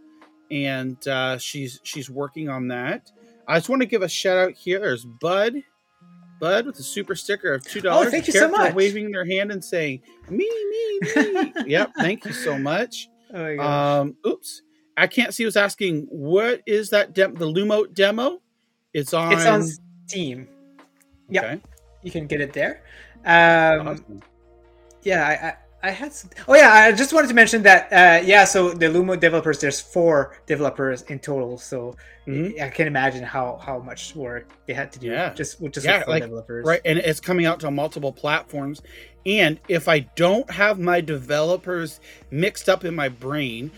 [0.50, 3.10] and uh, she's she's working on that.
[3.46, 4.80] I just want to give a shout out here.
[4.80, 5.54] There's Bud,
[6.40, 8.08] Bud with a super sticker of two dollars.
[8.08, 8.74] Oh, thank you so much.
[8.74, 11.52] Waving their hand and saying me, me, me.
[11.66, 13.08] yep, thank you so much.
[13.32, 14.00] Oh my gosh.
[14.00, 14.62] Um, oops,
[14.96, 16.06] I can't see who's asking.
[16.10, 17.14] What is that?
[17.14, 18.40] Dem- the Lumote demo?
[18.92, 19.32] It's on.
[19.32, 19.62] it's on
[20.06, 20.48] Steam.
[21.30, 21.44] Yep.
[21.44, 21.60] Okay.
[22.02, 22.82] You can get it there.
[23.28, 24.22] Um, Awesome.
[25.02, 25.26] yeah,
[25.82, 26.30] I, I, I had some.
[26.48, 27.92] Oh yeah, I just wanted to mention that.
[27.92, 31.56] Uh, yeah, so the Lumo developers, there's four developers in total.
[31.58, 31.94] So
[32.26, 32.60] Mhm.
[32.60, 35.06] I can imagine how how much work they had to do.
[35.08, 35.32] Yeah.
[35.34, 36.66] just with just Yeah, like, developers.
[36.66, 38.82] Right, and it's coming out to multiple platforms.
[39.24, 42.00] And if I don't have my developers
[42.30, 43.70] mixed up in my brain,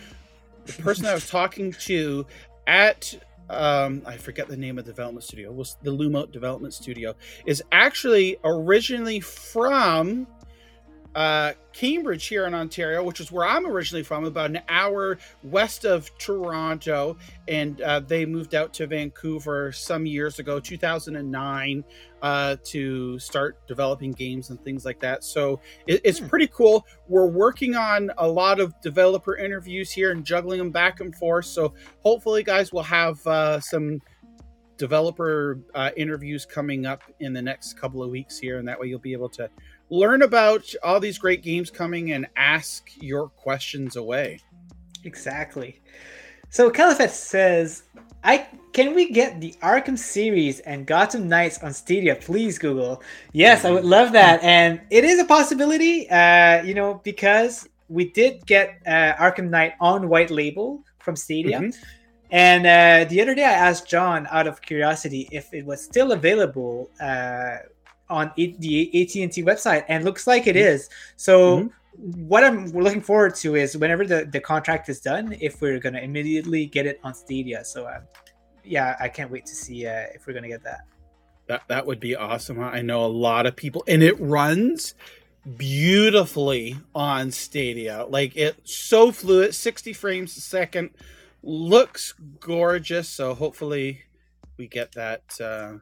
[0.66, 2.24] the person I was talking to
[2.66, 3.14] at
[3.50, 5.52] um, I forget the name of the development studio.
[5.52, 7.14] Was the Lumote Development Studio
[7.46, 10.26] is actually originally from
[11.14, 15.84] uh, Cambridge here in Ontario, which is where I'm originally from, about an hour west
[15.84, 17.16] of Toronto,
[17.48, 21.84] and uh, they moved out to Vancouver some years ago, 2009
[22.22, 25.24] uh, to start developing games and things like that.
[25.24, 26.28] So it, it's Hmm.
[26.28, 26.86] pretty cool.
[27.08, 31.46] We're working on a lot of developer interviews here and juggling them back and forth.
[31.46, 34.00] So hopefully, guys, we'll have uh, some
[34.76, 38.86] developer uh, interviews coming up in the next couple of weeks here, and that way
[38.86, 39.48] you'll be able to
[39.90, 44.40] learn about all these great games coming and ask your questions away.
[45.04, 45.80] Exactly.
[46.50, 47.84] So Califett says,
[48.24, 53.02] "I can we get the Arkham series and Gotham Knights on Stadia, please, Google."
[53.32, 56.08] Yes, I would love that, and it is a possibility.
[56.10, 61.60] Uh, you know, because we did get uh, Arkham Knight on white label from Stadia,
[61.60, 61.74] Mhm.
[62.30, 66.12] and uh, the other day I asked Jon out of curiosity if it was still
[66.12, 67.56] available uh,
[68.10, 70.88] on the AT and T website, and looks like it is.
[71.16, 71.70] So Mhm.
[72.28, 76.00] what I'm looking forward to is whenever the, the contract is done, if we're gonna
[76.00, 77.64] immediately get it on Stadia.
[77.64, 78.00] So uh,
[78.64, 80.80] yeah, I can't wait to see uh, if we're gonna get that.
[81.46, 82.60] That that would be awesome.
[82.60, 84.94] I know a lot of people, and it runs
[85.56, 88.04] beautifully on Stadia.
[88.08, 90.90] Like it's so fluid, sixty frames a second,
[91.42, 93.08] looks gorgeous.
[93.08, 94.02] So hopefully,
[94.58, 95.22] we get that.
[95.40, 95.78] Uh,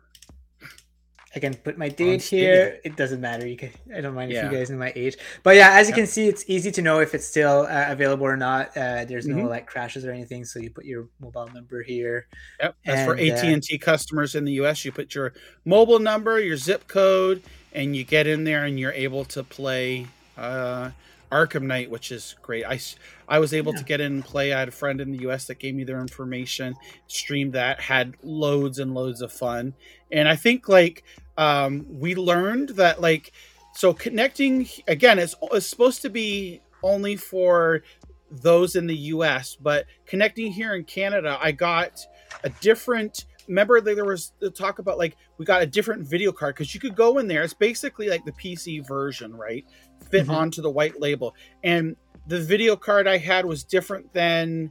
[1.39, 2.81] I can put my date here.
[2.83, 3.47] It doesn't matter.
[3.47, 3.71] You can.
[3.95, 4.47] I don't mind Yeah.
[4.47, 5.17] if you guys know my age.
[5.45, 5.99] But yeah, as you Yeah.
[5.99, 8.77] can see, it's easy to know if it's still uh, available or not.
[8.77, 9.49] Uh, there's no Mhm.
[9.49, 10.45] like crashes or anything.
[10.45, 12.27] So you put your mobile number here.
[12.61, 12.75] Yep.
[12.85, 14.85] That's for And, uh, AT and T customers in the U.S.
[14.85, 15.33] You put your
[15.65, 17.41] mobile number, your zip code,
[17.73, 20.91] and you get in there, and you're able to play uh,
[21.31, 22.65] Arkham Knight, which is great.
[22.65, 22.81] I
[23.29, 24.53] I was able to get in and play.
[24.55, 25.47] I had a friend in the U.S.
[25.49, 26.75] that gave me their information,
[27.07, 29.75] streamed that, had loads and loads of fun,
[30.11, 31.05] and I think like
[31.39, 33.33] um, we learned that like
[33.75, 37.83] so connecting again it's, it's supposed to be only for
[38.31, 41.99] those in the US, but connecting here in Canada, I got
[42.45, 46.55] a different remember there was the talk about like we got a different video card
[46.55, 49.65] because you could go in there it's basically like the pc version right
[50.11, 50.35] fit Mhm.
[50.35, 51.35] onto the white label
[51.65, 51.97] and
[52.27, 54.71] the video card i had was different than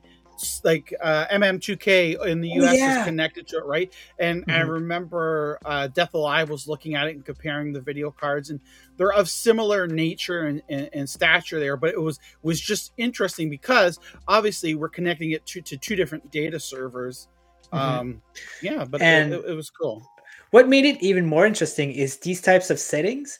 [0.63, 2.99] like uh, mm2k in the Oh, us yeah.
[2.99, 4.69] is connected to it right and i Mhm.
[4.69, 8.59] remember uh, death alive was looking at it and comparing the video cards and
[8.97, 13.49] they're of similar nature and, and, and stature there but it was was just interesting
[13.49, 17.27] because obviously we're connecting it to, to two different data servers
[17.73, 17.77] Mhm.
[17.79, 18.21] um
[18.61, 20.07] yeah but And- it, it was cool
[20.51, 23.39] What made it even more interesting is these types of settings.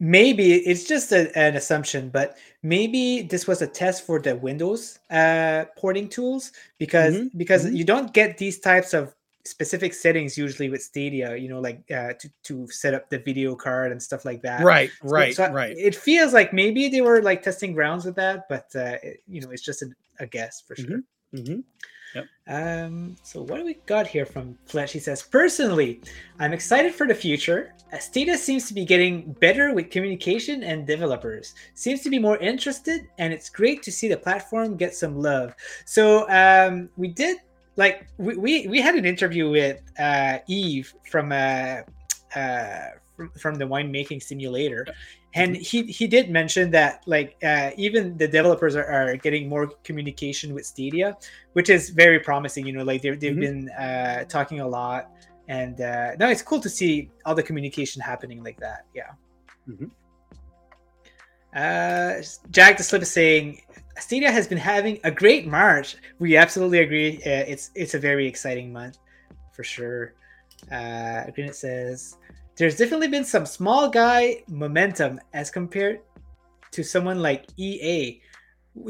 [0.00, 4.98] Maybe it's just a, an assumption, but maybe this was a test for the Windows
[5.10, 7.76] uh, porting tools because Mhm, because mhm.
[7.76, 9.14] you don't get these types of
[9.46, 11.36] specific settings usually with Stadia.
[11.36, 14.64] You know, like uh, to to set up the video card and stuff like that.
[14.64, 18.48] right right so right It feels like maybe they were like testing grounds with that,
[18.48, 19.88] but uh, it- you know, it's just a,
[20.20, 21.00] a guess for sure.
[22.14, 24.92] Hmm Um, so what do we got here from Fletch?
[24.92, 26.00] He says, personally,
[26.38, 27.72] I'm excited for the future.
[28.00, 31.54] Stadia seems to be getting better with communication and developers.
[31.74, 35.54] Seems to be more interested, and it's great to see the platform get some love.
[35.84, 37.38] So um, we did
[37.76, 41.82] like we, we we had an interview with uh, Eve from uh,
[42.36, 44.86] uh, from, from the winemaking simulator.
[45.34, 49.66] And he, he did mention that like uh, even the developers are, are getting more
[49.82, 51.16] communication with Stadia,
[51.54, 52.66] which is very promising.
[52.66, 53.40] You know, like they've, they've Mhm.
[53.40, 55.10] been uh, talking a lot,
[55.48, 58.86] and uh, no, it's cool to see all the communication happening like that.
[58.94, 59.10] Yeah.
[59.68, 59.90] Mhm.
[61.54, 63.60] Uh, Jack the Slip is saying
[63.98, 65.96] Stadia has been having a great March.
[66.18, 67.16] We absolutely agree.
[67.18, 68.98] Uh, it's it's a very exciting month
[69.52, 70.14] for sure.
[70.70, 72.16] Uh, Granite says
[72.56, 76.00] there's definitely been some small guy momentum as compared
[76.70, 78.20] to someone like EA.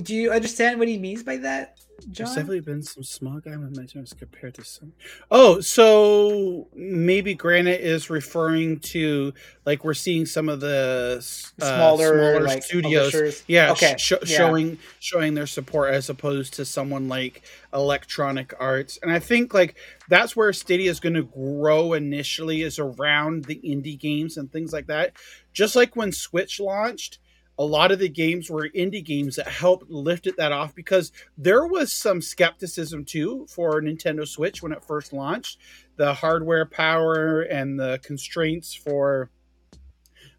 [0.02, 2.12] Do you understand what he means by that, Jon?
[2.12, 4.92] There's definitely been some small guy momentum compared to some.
[5.30, 9.32] Oh, so maybe Granite is referring to
[9.64, 11.20] like we're seeing some of the uh,
[11.64, 13.44] smaller, like studios, publishers?
[13.46, 14.36] yeah, Okay, sh- yeah.
[14.36, 17.42] showing showing their support as opposed to someone like
[17.72, 19.76] Electronic Arts, and I think like
[20.08, 24.72] that's where Stadia is going to grow initially is around the indie games and things
[24.72, 25.12] like that.
[25.52, 27.18] Just like when Switch launched,
[27.58, 31.66] a lot of the games were indie games that helped lifted that off because there
[31.66, 35.58] was some skepticism too for Nintendo Switch when it first launched.
[35.96, 39.30] The hardware power and the constraints for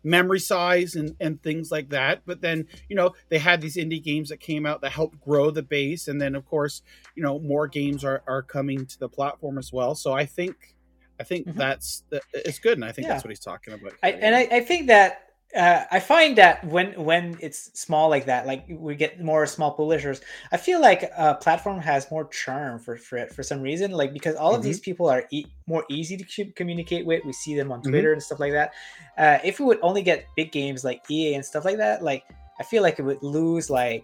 [0.04, 2.22] memory size and, and things like that.
[2.26, 5.50] But then, you know, they had these indie games that came out that helped grow
[5.52, 6.08] the base.
[6.08, 6.82] And then of course,
[7.16, 9.96] you know, more games are, are coming to the platform as well.
[9.96, 10.76] So I think
[11.18, 11.56] I think Mhm.
[11.56, 13.14] that's it's good, and I think Yeah.
[13.14, 13.94] that's what he's talking about.
[14.04, 14.36] I, and.
[14.36, 15.25] I, I think that
[15.56, 19.72] uh, I find that when when it's small like that, like we get more small
[19.72, 20.22] publishers,
[20.52, 23.92] I feel like a platform has more charm for for it for some reason.
[23.92, 27.24] Like because all of these people are e- more easy to communicate with.
[27.26, 27.90] We see them on Mhm.
[27.90, 28.74] Twitter and stuff like that.
[29.18, 32.24] Uh, if we would only get big games like EA and stuff like that, like
[32.60, 34.04] I feel like it would lose like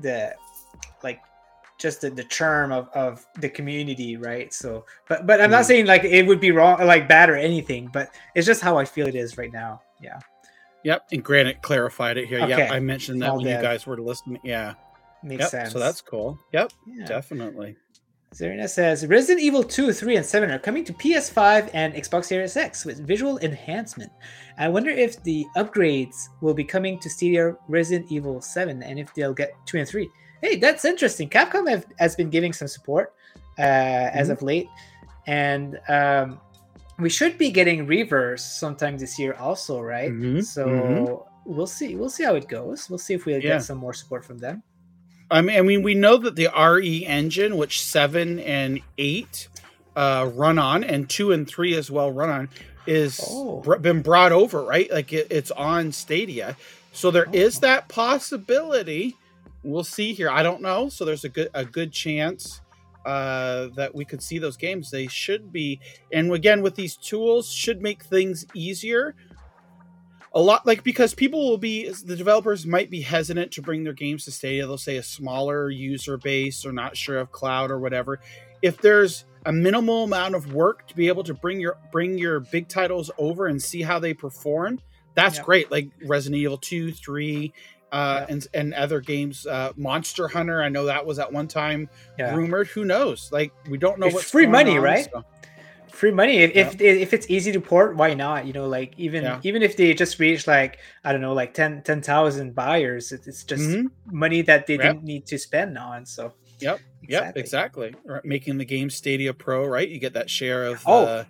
[0.00, 0.34] the
[1.02, 1.20] like
[1.78, 5.66] just the, the charm of, of the community right so but but i'm not Mhm.
[5.66, 8.84] saying like it would be wrong like bad or anything but it's just how i
[8.84, 10.18] feel it is right now yeah
[10.84, 12.40] Yep, and Granite clarified it here.
[12.40, 12.48] Okay.
[12.56, 13.56] Yep, I mentioned that All when dead.
[13.56, 14.40] you guys were listening.
[14.44, 14.74] Yeah,
[15.22, 15.50] makes yep.
[15.50, 16.38] sense So that's cool.
[16.52, 17.04] Yep, yeah.
[17.06, 17.76] definitely.
[18.34, 22.56] Zarina says Resident Evil 2, 3, and 7 are coming to PS5 and Xbox Series
[22.56, 24.12] X with visual enhancement.
[24.56, 29.12] I wonder if the upgrades will be coming to Stadia Resident Evil 7 and if
[29.14, 30.08] they'll get 2 and 3.
[30.42, 31.28] Hey, that's interesting.
[31.28, 33.12] Capcom have, has been giving some support
[33.58, 34.32] uh, as Mhm.
[34.32, 34.68] of late.
[35.26, 36.40] And um,
[37.00, 40.10] we should be getting Reverse sometime this year also, right?
[40.10, 41.22] Mhm, So mhm.
[41.44, 41.94] we'll see.
[41.96, 42.88] We'll see how it goes.
[42.88, 43.54] We'll see if we'll Yeah.
[43.58, 44.62] get some more support from them.
[45.30, 49.48] I mean, I mean, we know that the RE engine, which seven and eight
[49.96, 52.48] uh, run on, and two and three as well run on,
[52.86, 53.60] is Oh.
[53.60, 54.90] br- been brought over, right?
[54.90, 56.56] Like it, it's on Stadia,
[56.92, 57.60] so there is Oh.
[57.62, 59.16] that possibility.
[59.62, 60.30] We'll see here.
[60.30, 62.60] I don't know, so there's a good a good chance
[63.04, 64.90] uh, that we could see those games.
[64.90, 65.80] They should be,
[66.12, 69.14] and again with these tools, should make things easier
[70.32, 73.92] a lot like because people will be the developers might be hesitant to bring their
[73.92, 74.66] games to Stadia.
[74.66, 78.20] They'll say a smaller user base or not sure of cloud or whatever.
[78.62, 82.40] If there's a minimal amount of work to be able to bring your bring your
[82.40, 84.78] big titles over and see how they perform,
[85.14, 85.44] that's Yeah.
[85.44, 85.70] great.
[85.70, 87.52] Like Resident Evil 2, 3,
[87.92, 88.34] uh, Yeah.
[88.34, 89.46] and and other games.
[89.46, 91.88] Uh, Monster Hunter, I know that was at one time
[92.18, 92.34] Yeah.
[92.34, 92.68] rumored.
[92.68, 93.30] Who knows?
[93.32, 95.08] Like we don't know It's what's free money, on, right?
[95.12, 95.24] so-
[95.92, 99.22] free money if, if if it's easy to port why not you know like even
[99.22, 99.38] Yeah.
[99.42, 103.68] even if they just reach like i don't know like 10 10,000 buyers it's just
[103.68, 103.90] Mhm.
[104.06, 104.82] money that they Yep.
[104.82, 106.80] didn't need to spend on so Yep.
[107.08, 107.94] Yep, exactly.
[108.04, 109.86] Right, Making the game Stadia Pro, right?
[109.88, 111.04] You get that share of Oh.
[111.04, 111.24] uh,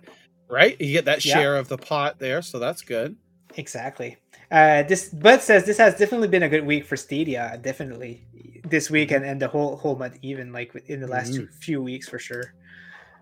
[0.49, 0.79] right?
[0.79, 1.33] You get that Yeah.
[1.33, 3.15] share of the pot there, so that's good.
[3.57, 4.17] Exactly
[4.51, 8.21] uh this bud says this has definitely been a good week for stadia definitely
[8.65, 11.47] this week and, and the whole whole month even like in the last Mhm.
[11.61, 12.43] few weeks for sure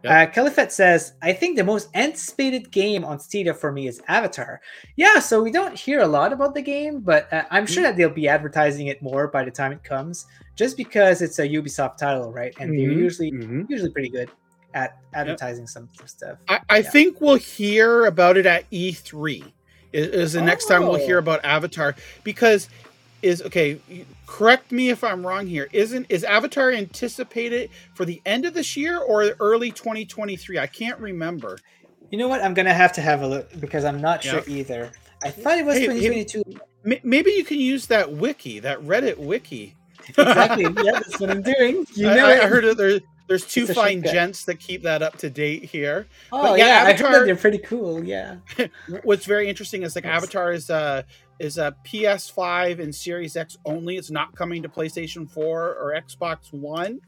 [0.02, 0.12] Yep.
[0.14, 4.62] Uh, Califett says, I think the most anticipated game on Stadia for me is Avatar.
[4.96, 7.98] Yeah, so we don't hear a lot about the game, but uh, I'm sure that
[7.98, 10.26] they'll be advertising it more by the time it comes,
[10.56, 12.56] just because it's a Ubisoft title, right?
[12.62, 12.98] And they're Mhm.
[12.98, 13.70] usually Mhm.
[13.70, 14.30] usually pretty good
[14.74, 16.38] at advertising some, some stuff.
[16.48, 16.90] I, I Yeah.
[16.92, 19.54] think we'll hear about it at E3.
[19.94, 21.20] Is, is the next time we'll hear Oh.
[21.20, 22.70] about Avatar because
[23.22, 23.80] is okay.
[24.28, 25.68] Correct me if I'm wrong here.
[25.74, 30.58] Isn't is Avatar anticipated for the end of this year or early 2023?
[30.60, 31.58] I can't remember.
[32.12, 32.42] You know what?
[32.42, 34.58] I'm gonna have to have a look because I'm not sure Yeah.
[34.60, 34.92] either.
[35.24, 36.44] I thought it was Hey, hey, 2022.
[36.86, 39.76] M- Maybe you can use that wiki, that Reddit wiki.
[40.08, 40.64] exactly.
[40.84, 41.86] yeah, that's what I'm doing.
[41.96, 42.44] You I, know I- it.
[42.44, 43.00] I heard that there,
[43.30, 46.06] there's two fine gents that keep that up to date here.
[46.34, 48.04] Oh yeah, yeah, I heard Avatar- they're pretty cool.
[48.04, 48.38] Yeah.
[49.04, 50.24] What's very interesting is like Yes.
[50.24, 51.04] Avatar is uh
[51.40, 53.96] is a PS5 and Series X only.
[53.96, 57.00] It's not coming to PlayStation 4 or Xbox One.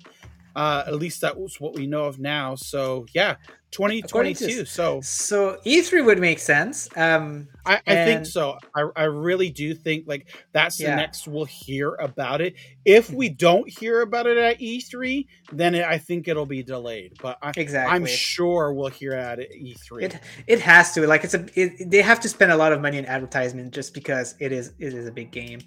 [0.56, 2.56] Uh, at least that was what we know of now.
[2.56, 3.36] So yeah,
[3.72, 4.66] 2022.
[4.66, 6.90] So So E3 would make sense.
[6.96, 8.58] Um, I, I think so.
[8.76, 10.96] I, I really do think like that's the Yeah.
[10.96, 12.56] next we'll hear about it.
[12.86, 17.14] If we don't hear about it at E3, then it, I think it'll be delayed.
[17.22, 17.96] But I, exactly.
[17.96, 20.04] I'm sure we'll hear at it E E3.
[20.04, 22.82] It it has to like it's a it, they have to spend a lot of
[22.82, 25.62] money in advertisement just because it is it is a big game.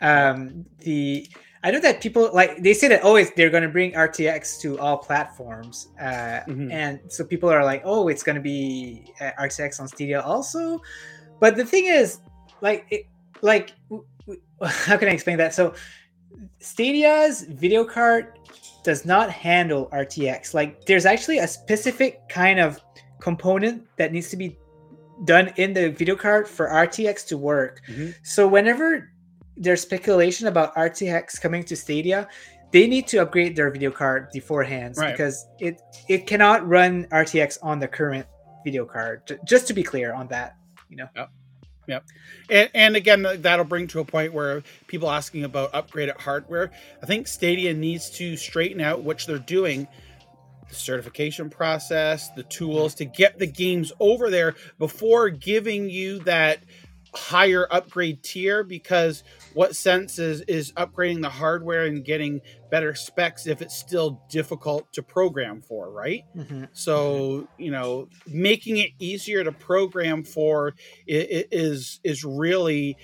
[0.00, 1.28] Um, the
[1.64, 4.78] I know that people like they say that oh they're going to bring RTX to
[4.78, 6.70] all platforms, uh, Mhm.
[6.72, 10.80] and so people are like oh it's going to be uh, RTX on Stadia also.
[11.40, 12.18] But the thing is,
[12.60, 13.06] like it,
[13.42, 14.42] like w- w-
[14.86, 15.52] how can I explain that?
[15.54, 15.74] So
[16.60, 18.38] Stadia's video card
[18.84, 20.54] does not handle RTX.
[20.54, 22.80] Like there's actually a specific kind of
[23.20, 24.56] component that needs to be
[25.24, 27.80] done in the video card for RTX to work.
[27.88, 28.14] Mhm.
[28.22, 29.10] So whenever
[29.58, 32.28] there's speculation about RTX coming to Stadia,
[32.72, 35.12] they need to upgrade their video card beforehand Right.
[35.12, 38.26] because it it cannot run RTX on the current
[38.64, 39.38] video card.
[39.44, 40.56] Just to be clear on that,
[40.88, 41.08] you know.
[42.50, 46.70] And, and again, that'll bring to a point where people asking about upgraded hardware.
[47.02, 49.88] I think Stadia needs to straighten out which they're doing,
[50.68, 56.58] the certification process, the tools to get the games over there before giving you that
[57.14, 58.62] higher upgrade tier.
[58.62, 64.22] Because what sense is is upgrading the hardware and getting better specs if it's still
[64.28, 66.24] difficult to program for, right?
[66.36, 66.68] Mhm.
[66.72, 70.74] So you know, making it easier to program for
[71.06, 72.96] is is really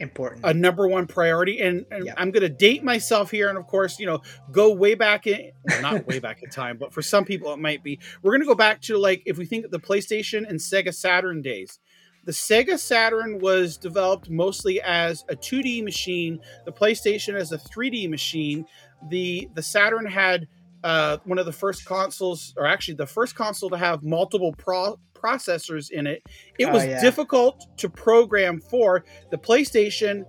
[0.00, 0.40] Important.
[0.44, 1.60] a number one priority.
[1.60, 2.14] And, and Yeah.
[2.16, 5.52] I'm going to date myself here, and of course, you know, go way back in
[5.64, 8.00] well, not way back in time, but for some people it might be.
[8.20, 10.92] We're going to go back to like if we think of the PlayStation and Sega
[10.92, 11.78] Saturn days.
[12.24, 16.38] The Sega Saturn was developed mostly as a 2D machine.
[16.66, 18.64] The PlayStation as a 3D machine.
[19.10, 20.46] The the Saturn had
[20.84, 24.98] uh, one of the first consoles, or actually the first console to have multiple pro-
[25.14, 26.22] processors in it.
[26.58, 27.00] It Oh, was yeah.
[27.00, 29.04] difficult to program for.
[29.30, 30.24] The PlayStation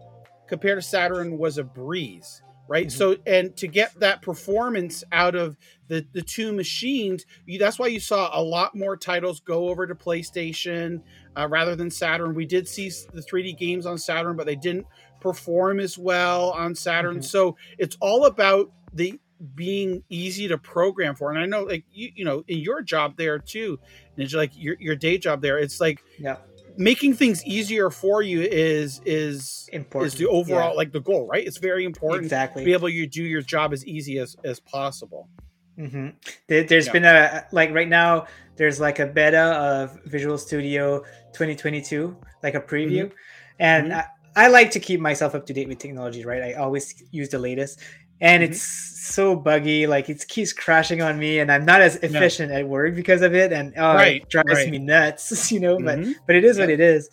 [0.47, 2.87] compared to Saturn was a breeze, right?
[2.87, 2.91] Mhm.
[2.91, 5.57] So, and to get that performance out of
[5.93, 9.85] the the two machines, you, that's why you saw a lot more titles go over
[9.85, 11.01] to PlayStation
[11.37, 12.33] uh, rather than Saturn.
[12.33, 14.87] We did see the 3D games on Saturn, but they didn't
[15.19, 17.17] perform as well on Saturn.
[17.17, 17.23] Mhm.
[17.23, 19.19] So it's all about the
[19.55, 21.29] being easy to program for.
[21.31, 23.79] And I know, like you, you know, in your job there too,
[24.15, 26.37] and it's like your your day job there, it's like yeah.
[26.77, 30.13] making things easier for you is is Important.
[30.13, 31.45] is the overall Yeah, like the goal, right?
[31.45, 32.63] It's very important to exactly.
[32.63, 35.29] be able to do your job as easy as as possible.
[35.77, 36.09] Hmm
[36.47, 38.27] There, has been a like right now.
[38.57, 41.03] There's like a beta of Visual Studio
[41.33, 43.11] 2022, like a preview,
[43.59, 43.95] and Mhm.
[43.95, 46.23] I, I like to keep myself up to date with technology.
[46.25, 47.79] Right, I always use the latest,
[48.21, 48.47] and Mhm.
[48.47, 49.87] it's so buggy.
[49.87, 53.33] Like it keeps crashing on me, and I'm not as efficient at work because of
[53.33, 54.69] it, and oh, Right, it drives right.
[54.71, 55.31] me nuts.
[55.51, 56.13] You know, but Mhm.
[56.27, 57.09] but it is what it is.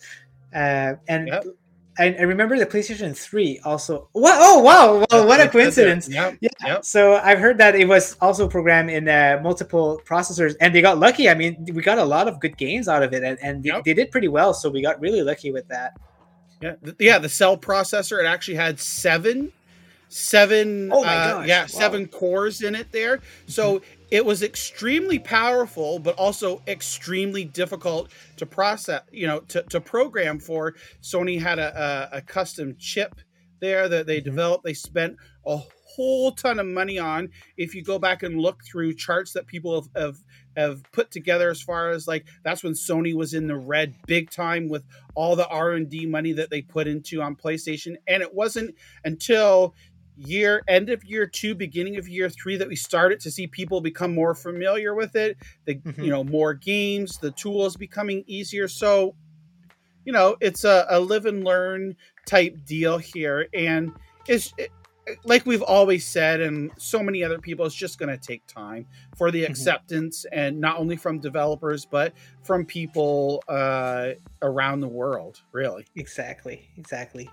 [0.53, 1.45] Uh, and Yep.
[1.99, 4.07] I, I remember the PlayStation 3 also.
[4.13, 4.37] What?
[4.39, 5.05] Oh wow!
[5.11, 6.07] Well, what a coincidence!
[6.07, 6.37] Yep.
[6.39, 6.49] Yeah.
[6.65, 6.85] Yep.
[6.85, 10.99] So I've heard that it was also programmed in uh, multiple processors, and they got
[10.99, 11.27] lucky.
[11.29, 13.69] I mean, we got a lot of good games out of it, and, and they,
[13.69, 13.83] Yep.
[13.83, 14.53] they did pretty well.
[14.53, 15.99] So we got really lucky with that.
[16.61, 17.19] Yeah, th- yeah.
[17.19, 19.51] The cell processor it actually had seven,
[20.07, 20.91] seven.
[20.93, 21.67] Oh my uh, gosh, Yeah, wow.
[21.67, 23.19] seven cores in it there.
[23.47, 23.81] So
[24.11, 30.37] it was extremely powerful, but also extremely difficult to process, you know, to, to program
[30.37, 30.75] for.
[31.01, 33.15] Sony had a, a, a custom chip
[33.61, 34.29] there that they mm-hmm.
[34.29, 34.65] developed.
[34.65, 35.15] They spent
[35.45, 35.61] a
[35.95, 37.29] whole ton of money on.
[37.57, 40.17] If you go back and look through charts that people have, have
[40.57, 44.29] have put together as far as like that's when Sony was in the red big
[44.29, 44.83] time with
[45.15, 48.75] all the R&D money that they put into on PlayStation and it wasn't
[49.05, 49.73] until
[50.21, 53.81] year end of year 2 beginning of year 3 that we started to see people
[53.81, 56.01] become more familiar with it the mm-hmm.
[56.01, 59.15] you know more games the tools becoming easier so
[60.05, 63.91] you know it's a, a live and learn type deal here and
[64.27, 64.71] it's it,
[65.23, 68.85] like we've always said, and so many other people, it's just going to take time
[69.15, 69.51] for the mm-hmm.
[69.51, 70.39] acceptance, mm-hmm.
[70.39, 75.41] and not only from developers, but from people uh, around the world.
[75.51, 77.29] Really, exactly, exactly.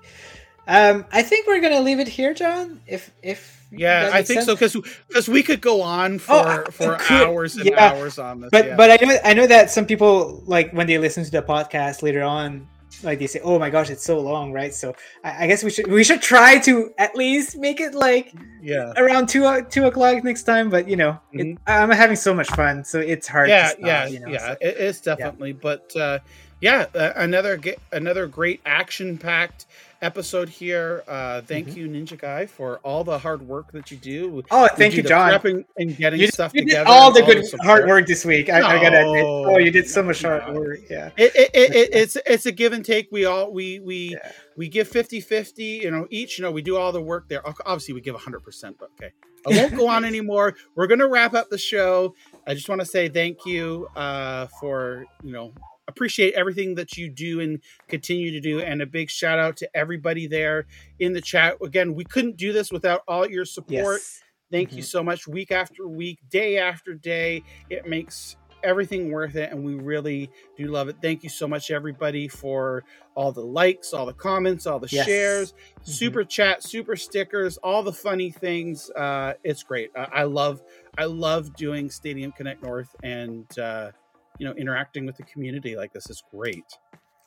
[0.69, 2.81] Um, I think we're going to leave it here, Jon.
[2.87, 4.47] If if yeah, I think sense.
[4.47, 4.77] so because
[5.09, 7.93] because we could go on oh, for oh, for could, hours and yeah.
[7.93, 8.51] hours on this.
[8.51, 8.77] But yeah.
[8.77, 12.03] but I know I know that some people like when they listen to the podcast
[12.03, 12.69] later on
[13.03, 14.75] like they say, "Oh my gosh, it's so long," right?
[14.75, 18.35] So I, I, guess we should we should try to at least make it like
[18.61, 20.71] yeah around two two o'clock next time.
[20.71, 21.53] But you know, mm-hmm.
[21.53, 23.49] it, I'm having so much fun, so it's hard.
[23.49, 24.39] Yeah, stop, yeah, you know, yeah.
[24.39, 25.59] So, it is definitely, yeah.
[25.61, 26.19] but uh,
[26.61, 27.61] yeah, uh, another
[27.93, 29.67] another great action packed
[30.01, 31.03] episode here.
[31.09, 31.79] Uh, thank mm-hmm.
[31.79, 34.43] you, Ninja Guy, for all the hard work that you do.
[34.51, 35.31] Oh, thank you, Jon.
[35.31, 36.89] Prepping and getting you, stuff you together.
[36.89, 38.49] all the good hard work this week.
[38.49, 39.25] I, I, gotta admit.
[39.25, 40.81] Oh, you did so much hard work.
[40.89, 41.11] Yeah.
[41.17, 43.09] It, it, it, it's it's a give and take.
[43.11, 44.33] We all we we yeah.
[44.57, 46.39] we give 50-50, You know, each.
[46.39, 47.43] You know, we do all the work there.
[47.47, 48.77] Obviously, we give hundred percent.
[48.79, 49.13] But okay,
[49.47, 50.55] I won't go on anymore.
[50.75, 52.15] We're gonna wrap up the show.
[52.47, 55.53] I just want to say thank you uh, for you know
[55.89, 58.61] appreciate everything that you do and continue to do.
[58.61, 60.67] And a big shout out to everybody there
[61.01, 61.57] in the chat.
[61.63, 64.01] Again, we couldn't do this without all your support.
[64.01, 64.23] Yes.
[64.51, 64.79] Thank mm-hmm.
[64.79, 65.27] you so much.
[65.27, 70.67] Week after week, day after day, it makes everything worth it and we really do
[70.67, 72.83] love it thank you so much everybody for
[73.15, 75.07] all the likes all the comments all the yes.
[75.07, 75.91] shares mm-hmm.
[75.91, 80.61] super chat super stickers all the funny things uh it's great uh, i love
[80.97, 83.91] i love doing stadium connect north and uh
[84.39, 86.65] you know interacting with the community like this is great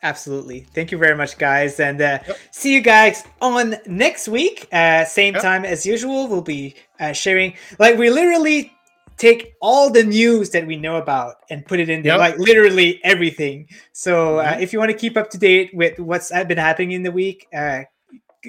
[0.04, 2.38] absolutely thank you very much guys and uh, yep.
[2.52, 5.44] see you guys on next week uh, same yep.
[5.44, 8.74] time as usual we'll be uh, sharing like we literally
[9.18, 12.20] take all the news that we know about and put it in there yep.
[12.20, 14.62] like literally everything so uh, mm-hmm.
[14.62, 17.48] if you want to keep up to date with what's been happening in the week
[17.54, 17.82] uh,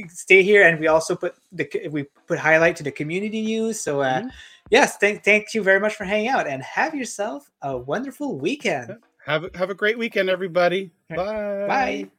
[0.08, 4.00] stay here and we also put the we put highlight to the community news so
[4.00, 4.28] uh, mm-hmm
[4.73, 8.97] yes, thank thank you very much for hanging out and have yourself a wonderful weekend.
[9.25, 10.91] Have have a great weekend, everybody.
[11.09, 11.17] Bye.
[11.68, 12.10] Bye.